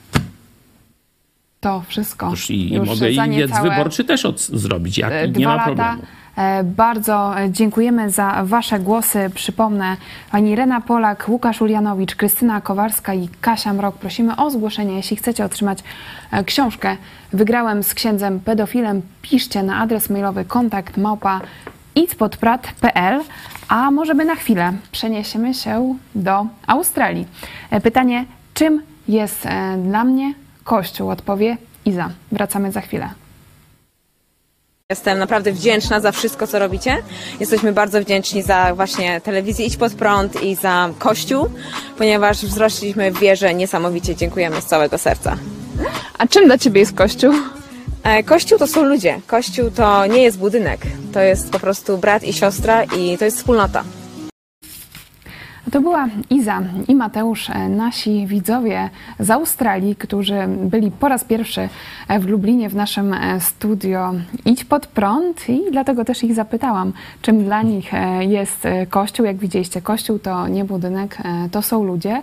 To 1.60 1.84
wszystko. 1.88 2.30
Już 2.30 2.50
i, 2.50 2.74
Już 2.74 2.88
mogę 2.88 3.12
i 3.12 3.30
wiec 3.30 3.52
wyborczy 3.64 4.04
też 4.04 4.26
od, 4.26 4.42
zrobić. 4.42 4.98
Jak, 4.98 5.38
nie 5.38 5.46
ma 5.46 5.66
problemu. 5.66 6.02
E, 6.40 6.64
Bardzo 6.64 7.36
dziękujemy 7.50 8.10
za 8.10 8.42
Wasze 8.44 8.80
głosy. 8.80 9.30
Przypomnę, 9.36 9.98
pani 10.32 10.56
Rena 10.56 10.82
Polak, 10.82 11.26
Łukasz 11.30 11.62
Ulianowicz, 11.62 12.16
Krystyna 12.16 12.62
Kowarska 12.62 13.14
i 13.14 13.30
Kasia 13.42 13.74
Mrok. 13.74 13.98
Prosimy 13.98 14.36
o 14.36 14.50
zgłoszenie, 14.50 14.96
jeśli 14.96 15.18
chcecie 15.18 15.46
otrzymać 15.46 15.84
e, 16.32 16.44
książkę. 16.44 16.98
Wygrałem 17.34 17.84
z 17.84 17.94
księdzem 17.94 18.40
pedofilem. 18.40 19.02
Piszcie 19.22 19.64
na 19.64 19.78
adres 19.78 20.10
mailowy 20.10 20.46
kontakt 20.46 20.98
małpa 20.98 21.42
idspodprat.pl 21.96 23.22
A 23.68 23.92
może 23.92 24.16
by 24.16 24.26
na 24.26 24.36
chwilę 24.36 24.74
przeniesiemy 24.92 25.54
się 25.54 25.96
do 26.16 26.46
Australii. 26.68 27.28
E, 27.72 27.82
Pytanie, 27.82 28.26
czym 28.54 28.82
jest 29.08 29.46
e, 29.46 29.78
dla 29.78 30.04
mnie 30.04 30.34
Kościół? 30.64 31.10
Odpowie 31.10 31.58
Iza. 31.86 32.10
Wracamy 32.32 32.72
za 32.72 32.82
chwilę. 32.82 33.10
Jestem 34.92 35.20
naprawdę 35.20 35.52
wdzięczna 35.52 36.00
za 36.00 36.12
wszystko, 36.12 36.48
co 36.48 36.60
robicie. 36.60 36.98
Jesteśmy 37.40 37.74
bardzo 37.74 38.02
wdzięczni 38.02 38.44
za 38.44 38.76
właśnie 38.76 39.22
telewizję 39.22 39.66
Idź 39.66 39.78
Pod 39.78 39.94
Prąd 39.94 40.44
i 40.44 40.56
za 40.56 40.90
Kościół, 41.00 41.50
ponieważ 41.98 42.46
wzrośliśmy 42.46 43.12
w 43.12 43.20
wierze 43.20 43.54
niesamowicie. 43.54 44.16
Dziękujemy 44.16 44.62
z 44.62 44.66
całego 44.66 44.98
serca. 44.98 45.38
A 46.18 46.28
czym 46.28 46.46
dla 46.46 46.58
Ciebie 46.58 46.80
jest 46.80 46.96
Kościół? 46.96 47.34
E, 48.04 48.24
Kościół 48.24 48.60
to 48.60 48.68
są 48.68 48.84
ludzie. 48.84 49.22
Kościół 49.28 49.72
to 49.72 50.06
nie 50.06 50.24
jest 50.24 50.38
budynek. 50.38 50.82
To 51.14 51.20
jest 51.20 51.52
po 51.52 51.60
prostu 51.60 51.98
brat 51.98 52.24
i 52.24 52.34
siostra 52.34 52.84
i 52.84 53.18
to 53.18 53.26
jest 53.26 53.38
wspólnota. 53.38 53.84
To 55.72 55.82
była 55.82 56.08
Iza 56.30 56.62
i 56.88 56.96
Mateusz, 56.96 57.50
e, 57.50 57.70
nasi 57.70 58.28
widzowie 58.28 58.90
z 59.20 59.32
Australii, 59.32 59.96
którzy 59.96 60.48
byli 60.48 60.92
po 60.92 61.08
raz 61.08 61.24
pierwszy 61.24 61.70
e, 62.08 62.20
w 62.20 62.28
Lublinie 62.28 62.70
w 62.70 62.76
naszym 62.76 63.14
e, 63.14 63.40
studio 63.40 64.14
Idź 64.46 64.66
pod 64.66 64.88
prąd 64.88 65.50
i 65.50 65.62
dlatego 65.72 66.06
też 66.06 66.24
ich 66.24 66.36
zapytałam, 66.36 66.94
czym 67.22 67.44
dla 67.44 67.62
nich 67.62 67.92
jest 68.20 68.68
Kościół. 68.90 69.26
Jak 69.26 69.38
widzieliście, 69.38 69.82
Kościół 69.82 70.20
to 70.20 70.48
nie 70.48 70.66
budynek, 70.66 71.18
to 71.52 71.62
są 71.62 71.84
ludzie. 71.84 72.22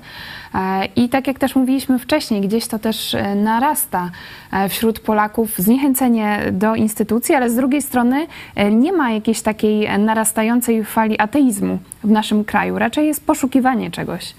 I 0.97 1.09
tak 1.09 1.27
jak 1.27 1.39
też 1.39 1.57
mówiliśmy 1.57 1.99
wcześniej, 1.99 2.41
gdzieś 2.41 2.67
to 2.67 2.79
też 2.79 3.17
narasta 3.37 4.11
wśród 4.69 5.01
Polaków 5.01 5.59
zniechęcenie 5.59 6.53
do 6.53 6.75
instytucji, 6.75 7.35
ale 7.35 7.51
z 7.51 7.57
drugiej 7.57 7.83
strony 7.83 8.27
nie 8.71 8.93
ma 8.93 9.11
jakiejś 9.11 9.41
takiej 9.41 9.99
narastającej 9.99 10.85
fali 10.85 11.19
ateizmu 11.19 11.79
w 12.05 12.11
naszym 12.11 12.45
kraju. 12.45 12.79
Raczej 12.79 13.07
jest 13.07 13.27
poszukiwanie 13.27 13.91
czegoś. 13.91 14.35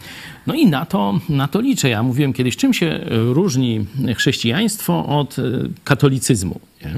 No 0.47 0.53
i 0.53 0.68
na 0.68 0.86
to, 0.86 1.20
na 1.30 1.47
to 1.47 1.61
liczę. 1.61 1.89
Ja 1.89 2.03
mówiłem 2.03 2.34
kiedyś, 2.34 2.57
czym 2.57 2.74
się 2.74 2.99
różni 3.09 3.86
chrześcijaństwo 4.15 5.05
od 5.05 5.39
e, 5.39 5.43
katolicyzmu. 5.84 6.59
Nie? 6.86 6.91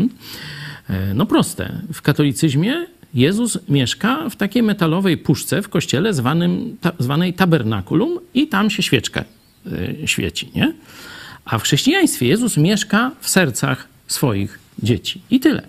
E, 0.90 1.14
no 1.14 1.26
proste. 1.26 1.82
W 1.94 2.02
katolicyzmie 2.02 2.86
Jezus 3.14 3.58
mieszka 3.70 4.30
w 4.30 4.36
takiej 4.36 4.64
metalowej 4.64 5.18
puszce 5.18 5.62
w 5.62 5.70
kościele 5.70 6.14
zwanym, 6.14 6.78
ta, 6.82 6.92
zwanej 7.00 7.34
tabernakulum 7.34 8.20
i 8.34 8.48
tam 8.48 8.70
się 8.70 8.84
świeczka 8.84 9.26
y, 9.68 10.08
świeci, 10.08 10.52
nie? 10.56 10.74
A 11.46 11.58
w 11.58 11.64
chrześcijaństwie 11.64 12.28
Jezus 12.28 12.58
mieszka 12.58 13.12
w 13.20 13.30
sercach 13.30 13.88
swoich 14.08 14.60
dzieci. 14.84 15.22
I 15.30 15.40
tyle 15.40 15.68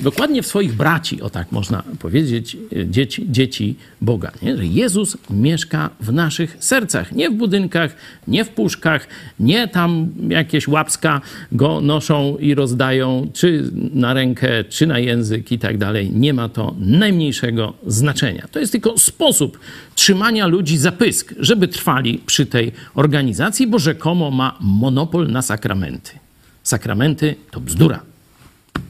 dokładnie 0.00 0.42
w 0.42 0.46
swoich 0.46 0.74
braci, 0.74 1.22
o 1.22 1.30
tak 1.30 1.52
można 1.52 1.82
powiedzieć, 1.98 2.56
dzieci, 2.86 3.26
dzieci 3.28 3.76
Boga. 4.00 4.32
Nie? 4.42 4.56
Że 4.56 4.66
Jezus 4.66 5.16
mieszka 5.30 5.90
w 6.00 6.12
naszych 6.12 6.56
sercach, 6.60 7.12
nie 7.12 7.30
w 7.30 7.34
budynkach, 7.34 7.96
nie 8.28 8.44
w 8.44 8.48
puszkach, 8.48 9.08
nie 9.40 9.68
tam 9.68 10.08
jakieś 10.28 10.68
łapska 10.68 11.20
go 11.52 11.80
noszą 11.80 12.36
i 12.36 12.54
rozdają, 12.54 13.30
czy 13.32 13.70
na 13.94 14.14
rękę, 14.14 14.64
czy 14.64 14.86
na 14.86 14.98
język 14.98 15.52
i 15.52 15.58
tak 15.58 15.78
dalej. 15.78 16.10
Nie 16.12 16.34
ma 16.34 16.48
to 16.48 16.74
najmniejszego 16.78 17.74
znaczenia. 17.86 18.48
To 18.52 18.58
jest 18.58 18.72
tylko 18.72 18.98
sposób 18.98 19.58
trzymania 19.94 20.46
ludzi 20.46 20.78
za 20.78 20.92
pysk, 20.92 21.34
żeby 21.38 21.68
trwali 21.68 22.20
przy 22.26 22.46
tej 22.46 22.72
organizacji, 22.94 23.66
bo 23.66 23.78
rzekomo 23.78 24.30
ma 24.30 24.58
monopol 24.60 25.28
na 25.28 25.42
sakramenty. 25.42 26.12
Sakramenty 26.62 27.34
to 27.50 27.60
bzdura. 27.60 28.00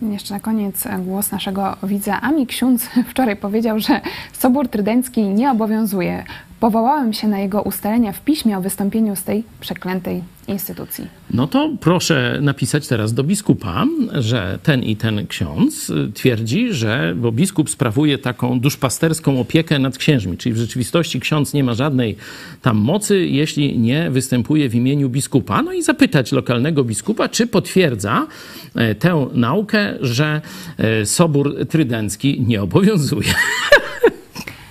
Jeszcze 0.03 0.35
na 0.35 0.41
koniec 0.41 0.85
głos 0.99 1.33
naszego 1.33 1.77
widza. 1.83 2.21
Ami 2.21 2.47
Ksiądz 2.47 2.89
wczoraj 3.11 3.37
powiedział, 3.37 3.81
że 3.81 4.01
Sobór 4.33 4.69
Trydencki 4.69 5.23
nie 5.23 5.51
obowiązuje. 5.51 6.25
Powołałem 6.61 7.13
się 7.13 7.29
na 7.29 7.39
jego 7.39 7.63
ustalenia 7.63 8.13
w 8.13 8.21
piśmie 8.21 8.59
o 8.59 8.61
wystąpieniu 8.61 9.17
z 9.17 9.23
tej 9.23 9.45
przeklętej 9.61 10.23
instytucji. 10.49 11.07
No 11.31 11.47
to 11.47 11.71
proszę 11.81 12.39
napisać 12.43 12.89
teraz 12.89 13.15
do 13.15 13.25
biskupa, 13.25 13.87
że 14.13 14.59
ten 14.63 14.83
i 14.83 14.97
ten 14.97 15.27
ksiądz 15.27 15.93
twierdzi, 16.15 16.73
że, 16.73 17.15
bo 17.17 17.33
biskup 17.33 17.71
sprawuje 17.71 18.19
taką 18.19 18.61
duszpasterską 18.61 19.41
opiekę 19.41 19.79
nad 19.79 19.99
księżmi, 19.99 20.37
czyli 20.37 20.53
w 20.53 20.59
rzeczywistości 20.59 21.21
ksiądz 21.21 21.55
nie 21.55 21.65
ma 21.65 21.75
żadnej 21.75 22.17
tam 22.63 22.77
mocy, 22.77 23.27
jeśli 23.27 23.79
nie 23.79 24.11
występuje 24.11 24.69
w 24.69 24.75
imieniu 24.75 25.09
biskupa. 25.09 25.63
No 25.63 25.73
i 25.73 25.83
zapytać 25.83 26.33
lokalnego 26.33 26.85
biskupa, 26.85 27.29
czy 27.29 27.47
potwierdza 27.47 28.27
e, 28.75 28.95
tę 28.95 29.27
naukę, 29.33 29.95
że 30.01 30.41
e, 30.79 31.07
Sobór 31.07 31.67
Trydencki 31.69 32.45
nie 32.47 32.63
obowiązuje. 32.63 33.35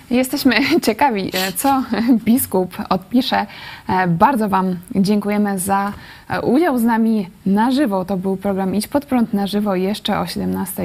Jesteśmy 0.09 0.55
ciekawi, 0.85 1.31
e, 1.33 1.51
co 1.51 1.83
biskup 2.25 2.77
odpisze. 2.89 3.45
E, 3.89 4.07
bardzo 4.07 4.49
Wam 4.49 4.75
dziękujemy 4.95 5.59
za 5.59 5.93
e, 6.29 6.41
udział 6.41 6.77
z 6.77 6.83
nami 6.83 7.29
na 7.45 7.71
żywo. 7.71 8.05
To 8.05 8.17
był 8.17 8.37
program 8.37 8.75
Idź 8.75 8.87
pod 8.87 9.05
prąd 9.05 9.33
na 9.33 9.47
żywo. 9.47 9.75
Jeszcze 9.75 10.19
o 10.19 10.25
17 10.27 10.83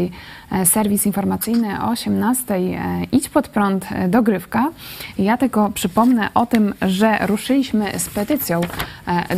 serwis 0.65 1.07
informacyjny, 1.07 1.83
o 1.83 1.91
18 1.91 2.61
Idź 3.13 3.29
pod 3.29 3.49
prąd 3.49 3.89
dogrywka. 4.09 4.71
Ja 5.19 5.37
tylko 5.37 5.71
przypomnę 5.71 6.29
o 6.35 6.47
tym, 6.47 6.75
że 6.83 7.19
ruszyliśmy 7.27 7.99
z 7.99 8.09
petycją 8.09 8.61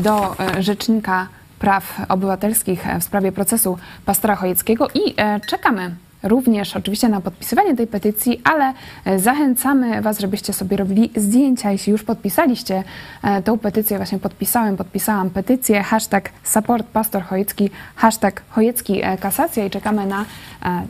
do 0.03 0.37
Rzecznika 0.59 1.29
Praw 1.59 2.01
Obywatelskich 2.09 2.85
w 3.01 3.05
sprawie 3.05 3.33
procesu 3.33 3.79
pastora 4.07 4.37
Chojeckiego 4.37 4.89
i 4.95 5.15
czekamy 5.49 5.95
również 6.25 6.77
oczywiście 6.77 7.09
na 7.09 7.21
podpisywanie 7.21 7.77
tej 7.77 7.87
petycji, 7.87 8.41
ale 8.45 8.73
e, 9.05 9.19
zachęcamy 9.19 10.03
Was, 10.03 10.19
żebyście 10.19 10.53
sobie 10.53 10.77
robili 10.77 11.11
zdjęcia. 11.17 11.71
Jeśli 11.71 11.93
już 11.93 12.03
podpisaliście 12.03 12.85
e, 13.23 13.43
tą 13.43 13.59
petycję, 13.59 13.97
właśnie 13.97 14.19
podpisałem, 14.19 14.77
podpisałam 14.77 15.31
petycję, 15.31 15.83
hashtag 15.83 16.31
support 16.43 16.87
pastor 16.87 17.23
Chojecki, 17.23 17.71
hashtag 17.97 18.43
Chojecki 18.49 19.03
e, 19.03 19.19
kasacja 19.19 19.65
i 19.67 19.71
czekamy 19.71 20.07
na 20.07 20.25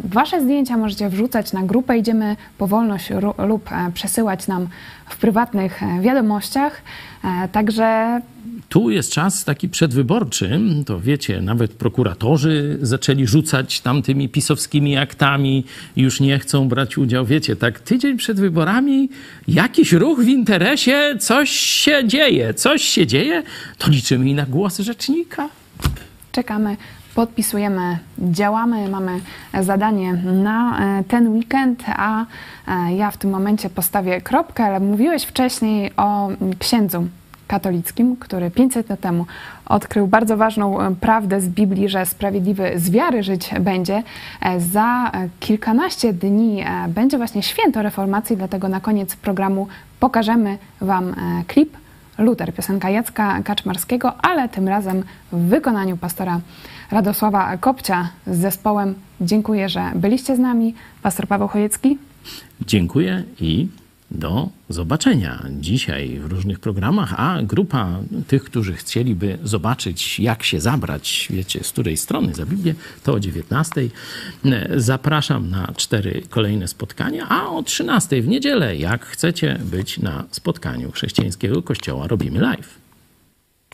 Wasze 0.05 0.43
zdjęcia. 0.43 0.77
Możecie 0.77 1.09
wrzucać 1.09 1.53
na 1.53 1.63
grupę 1.63 1.99
Idziemy 1.99 2.37
po 2.59 2.67
wolność 2.67 3.11
lub 3.39 3.71
przesyłać 3.95 4.47
nam 4.47 4.69
w 5.09 5.17
prywatnych 5.17 5.81
wiadomościach. 6.01 6.83
Także 7.53 8.21
tu 8.69 8.91
jest 8.91 9.13
czas 9.13 9.45
taki 9.45 9.69
przedwyborczy, 9.69 10.61
to 10.87 11.01
wiecie, 11.01 11.41
nawet 11.41 11.73
prokuratorzy 11.73 12.79
zaczęli 12.83 13.27
rzucać 13.27 13.81
tamtymi 13.81 14.29
pisowskimi 14.29 14.97
aktami, 14.97 15.65
już 15.97 16.21
nie 16.21 16.39
chcą 16.39 16.69
brać 16.69 16.99
udziału. 16.99 17.27
Wiecie, 17.27 17.57
tak 17.57 17.81
tydzień 17.81 18.17
przed 18.17 18.41
wyborami 18.41 19.09
jakiś 19.49 19.93
ruch 19.93 20.21
w 20.21 20.29
interesie, 20.29 21.17
coś 21.21 21.51
się 21.51 22.09
dzieje, 22.09 22.55
coś 22.55 22.83
się 22.83 23.07
dzieje, 23.07 23.43
to 23.79 23.91
liczymy 23.91 24.29
i 24.29 24.35
na 24.35 24.47
głos 24.47 24.79
rzecznika. 24.79 25.49
Czekamy 26.33 26.77
podpisujemy, 27.15 27.99
działamy, 28.19 28.89
mamy 28.89 29.21
zadanie 29.61 30.13
na 30.13 30.81
e, 30.99 31.05
ten 31.05 31.29
weekend, 31.29 31.85
a 31.87 32.25
e, 32.69 32.97
ja 32.97 33.11
w 33.11 33.17
tym 33.17 33.31
momencie 33.31 33.71
postawię 33.71 34.21
kropkę, 34.21 34.65
ale 34.65 34.81
mówiłeś 34.81 35.23
wcześniej 35.25 35.91
o 35.97 36.29
księdzu 36.59 37.07
katolickim, 37.47 38.17
który 38.17 38.51
500 38.51 38.89
lat 38.89 39.01
temu 39.01 39.27
odkrył 39.67 40.07
bardzo 40.07 40.37
ważną 40.37 40.81
e, 40.81 40.95
prawdę 40.95 41.41
z 41.41 41.49
Biblii, 41.49 41.89
że 41.89 42.07
sprawiedliwy 42.07 42.73
z 42.77 42.91
wiary 42.91 43.23
żyć 43.23 43.51
będzie. 43.61 44.03
E, 44.43 44.61
za 44.61 45.11
e, 45.11 45.29
kilkanaście 45.41 46.13
dni 46.13 46.65
będzie 46.89 47.19
właśnie 47.19 47.43
święto 47.43 47.83
reformacji, 47.83 48.37
dlatego 48.37 48.69
na 48.69 48.81
koniec 48.81 49.17
programu 49.17 49.67
pokażemy 50.01 50.59
Wam 50.81 51.15
klip 51.47 51.77
Luter, 52.19 52.55
piosenka 52.55 52.91
Jacka 52.91 53.43
Kaczmarskiego, 53.43 54.13
ale 54.23 54.49
tym 54.49 54.69
razem 54.69 55.03
w 55.33 55.39
wykonaniu 55.49 55.97
pastora 55.97 56.41
Radosława 56.91 57.57
Kopcia 57.57 58.09
z 58.27 58.39
zespołem. 58.39 58.95
Dziękuję, 59.21 59.69
że 59.69 59.93
byliście 59.95 60.37
z 60.37 60.39
nami. 60.39 60.75
Pastor 61.03 61.27
Paweł 61.27 61.49
Chojecki. 61.49 61.99
Dziękuję 62.61 63.23
i 63.41 63.69
do 64.15 64.49
zobaczenia 64.69 65.43
dzisiaj 65.51 66.19
w 66.19 66.25
różnych 66.27 66.61
programach, 66.61 67.15
a 67.17 67.43
grupa 67.43 67.99
tych, 68.27 68.45
którzy 68.45 68.73
chcieliby 68.73 69.39
zobaczyć, 69.43 70.21
jak 70.21 70.43
się 70.43 70.61
zabrać, 70.61 71.29
wiecie, 71.31 71.65
z 71.65 71.73
której 71.73 71.97
strony 71.97 72.35
za 72.35 72.47
Biblię, 72.47 72.75
to 73.03 73.13
o 73.13 73.21
19. 73.21 73.89
Zapraszam 74.77 75.51
na 75.51 75.73
cztery 75.77 76.23
kolejne 76.31 76.69
spotkania, 76.69 77.27
a 77.29 77.49
o 77.49 77.63
13 77.63 78.23
w 78.23 78.29
niedzielę, 78.29 78.77
jak 78.77 79.07
chcecie 79.07 79.59
być 79.65 79.99
na 79.99 80.25
spotkaniu 80.31 80.93
chrześcijańskiego 80.93 81.63
kościoła, 81.63 82.07
robimy 82.07 82.41
live. 82.41 82.79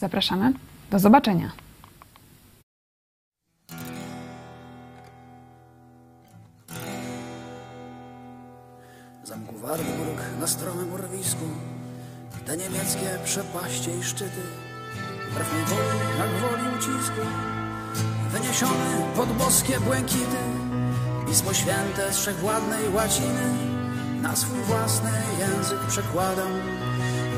Zapraszamy. 0.00 0.52
Do 0.90 0.98
zobaczenia. 0.98 1.50
Wartburg 9.70 10.20
na 10.40 10.46
stromym 10.46 10.92
urwisku, 10.92 11.46
te 12.46 12.56
niemieckie 12.56 13.18
przepaście 13.24 13.98
i 13.98 14.02
szczyty, 14.02 14.42
wbrew 15.30 15.52
mej 15.52 15.64
woli, 15.64 15.98
jak 16.18 16.30
woli 16.40 16.76
ucisku, 16.78 17.20
wyniesiony 18.32 18.90
pod 19.16 19.32
boskie 19.32 19.80
błękity, 19.80 20.42
Pismo 21.26 21.52
Święte 21.52 22.12
z 22.12 22.18
wszechwładnej 22.18 22.88
łaciny, 22.94 23.46
na 24.22 24.36
swój 24.36 24.60
własny 24.60 25.10
język 25.38 25.80
przekładam, 25.88 26.52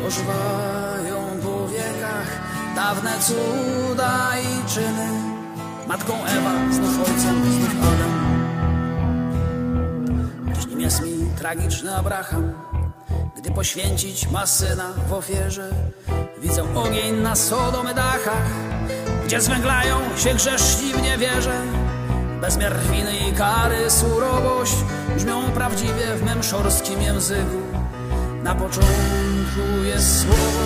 ożywają 0.07 1.41
po 1.43 1.69
wiekach 1.69 2.41
dawne 2.77 3.11
cuda 3.21 4.33
i 4.39 4.75
czyny, 4.75 5.09
matką 5.89 6.25
Ewa, 6.25 6.73
znów 6.73 6.99
ojcem, 6.99 7.53
znów 7.53 7.75
Adam. 7.83 8.15
Dziś 10.55 10.67
nim 10.67 10.81
jest 10.81 11.03
mi 11.03 11.22
tragiczny 11.43 11.97
Abraham, 11.97 12.53
gdy 13.37 13.51
poświęcić 13.51 14.31
ma 14.31 14.47
syna 14.47 14.93
w 15.09 15.13
ofierze. 15.13 15.71
Widzę 16.39 16.75
ogień 16.75 17.17
na 17.17 17.37
Sodomy 17.37 17.95
dachach, 17.95 18.51
gdzie 19.25 19.41
zwęglają 19.41 19.97
się 20.17 20.35
grzeszni 20.35 20.93
w 20.93 21.03
niewierze. 21.03 21.63
Bezmiar 22.41 22.77
winy 22.79 23.17
i 23.29 23.33
kary, 23.33 23.91
surowość 23.91 24.77
brzmią 25.17 25.43
prawdziwie 25.51 26.17
w 26.17 26.23
mym 26.23 26.43
szorskim 26.43 27.03
języku. 27.03 27.63
Na 28.43 28.55
początku 28.55 29.85
jest 29.85 30.21
słowo 30.21 30.65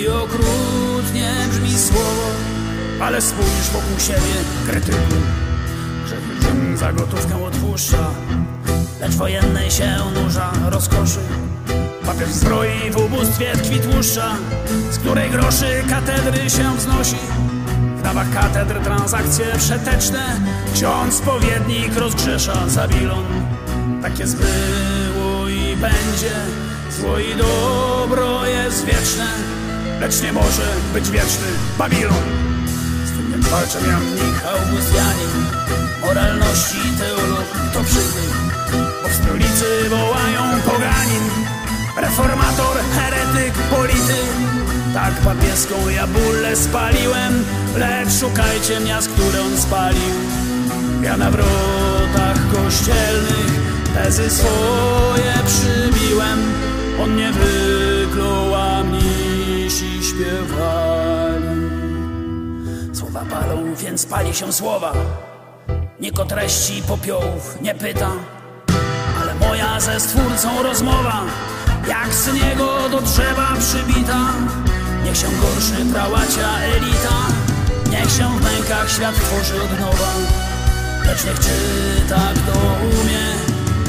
i 0.00 0.08
okrutnie 0.08 1.32
brzmi 1.50 1.78
słowo, 1.78 2.28
ale 3.00 3.20
spójrz 3.20 3.70
wokół 3.72 3.98
siebie, 3.98 4.34
krytyku. 4.66 5.41
Za 6.74 6.92
gotówkę 6.92 7.44
odpuszcza, 7.44 8.10
lecz 9.00 9.12
wojennej 9.12 9.70
się 9.70 9.96
nurza 10.14 10.52
rozkoszy. 10.70 11.18
Papież 12.06 12.28
zbroi 12.28 12.90
w 12.90 12.96
ubóstwie 12.96 13.52
tkwi 13.52 13.80
tłuszcza, 13.80 14.36
z 14.90 14.98
której 14.98 15.30
groszy 15.30 15.84
katedry 15.88 16.50
się 16.50 16.76
wznosi. 16.76 17.16
W 17.96 18.02
dawach 18.02 18.30
katedr 18.30 18.80
transakcje 18.80 19.46
przeteczne, 19.58 20.40
ksiądz 20.74 21.14
spowiednik 21.14 21.96
rozgrzesza 21.96 22.68
Zabilon. 22.68 23.24
Tak 24.02 24.18
jest 24.18 24.36
było 24.36 25.48
i 25.48 25.76
będzie, 25.76 26.34
zło 26.90 27.18
i 27.18 27.36
dobro 27.36 28.46
jest 28.46 28.84
wieczne, 28.84 29.26
lecz 30.00 30.22
nie 30.22 30.32
może 30.32 30.66
być 30.94 31.10
wieczny 31.10 31.46
Babilon. 31.78 32.24
Z 33.04 33.10
tym 33.32 33.42
walczę 33.42 33.78
Jan 33.88 34.14
Michał 34.14 34.56
Augustianin, 34.56 35.46
moralności 36.02 36.82
teolog 36.98 37.48
to 37.72 37.80
w 39.08 39.14
stolicy 39.14 39.88
wołają 39.88 40.60
poganin, 40.64 41.24
reformator, 41.96 42.76
heretyk, 42.96 43.54
polityk. 43.54 44.32
Tak 44.94 45.14
papieską 45.14 45.88
ja 45.88 46.06
bólę 46.06 46.56
spaliłem, 46.56 47.44
lecz 47.76 48.12
szukajcie 48.20 48.80
miast, 48.80 49.08
które 49.08 49.42
on 49.42 49.58
spalił. 49.58 50.14
Ja 51.02 51.16
na 51.16 51.30
wrotach 51.30 52.38
kościelnych 52.52 53.52
tezy 53.94 54.30
swoje 54.30 55.34
przybiłem, 55.46 56.38
on 57.02 57.16
nie 57.16 57.32
wyklął, 57.32 58.54
a 58.54 58.82
mnisi 58.84 60.00
śpiewali. 60.04 61.62
Słowa 62.92 63.24
palą, 63.30 63.74
więc 63.74 64.06
pali 64.06 64.34
się 64.34 64.52
słowa. 64.52 64.92
Nikt 66.02 66.18
o 66.18 66.24
treści 66.24 66.82
popiołów 66.82 67.60
nie 67.60 67.74
pyta, 67.74 68.10
ale 69.20 69.34
moja 69.34 69.80
ze 69.80 70.00
stwórcą 70.00 70.62
rozmowa, 70.62 71.22
jak 71.88 72.14
z 72.14 72.34
niego 72.34 72.88
do 72.88 73.00
drzewa 73.00 73.48
przybita. 73.58 74.18
Niech 75.04 75.16
się 75.16 75.26
gorszy 75.26 75.92
prałacia 75.92 76.58
elita, 76.76 77.16
niech 77.90 78.10
się 78.10 78.38
w 78.38 78.42
mękach 78.44 78.90
świat 78.90 79.14
tworzy 79.14 79.62
od 79.62 79.80
nowa. 79.80 80.12
Lecz 81.06 81.24
niech 81.24 81.38
czyta 81.40 82.20
kto 82.34 82.58
umie, 82.84 83.24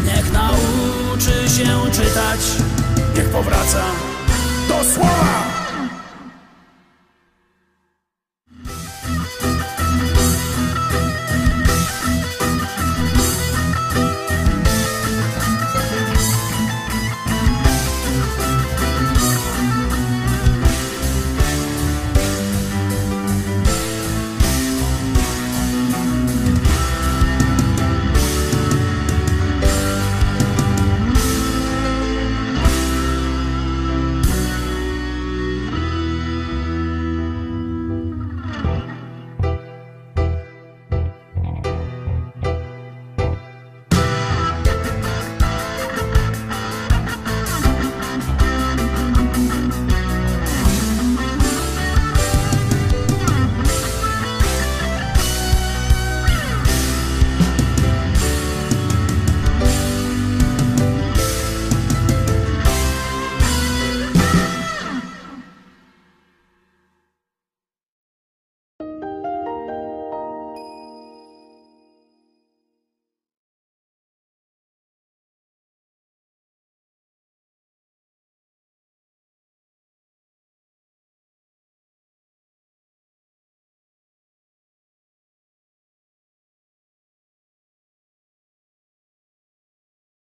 niech 0.05 0.33
nauczy 0.33 1.49
się 1.49 1.91
czytać, 1.91 2.39
niech 3.15 3.29
powraca 3.29 3.83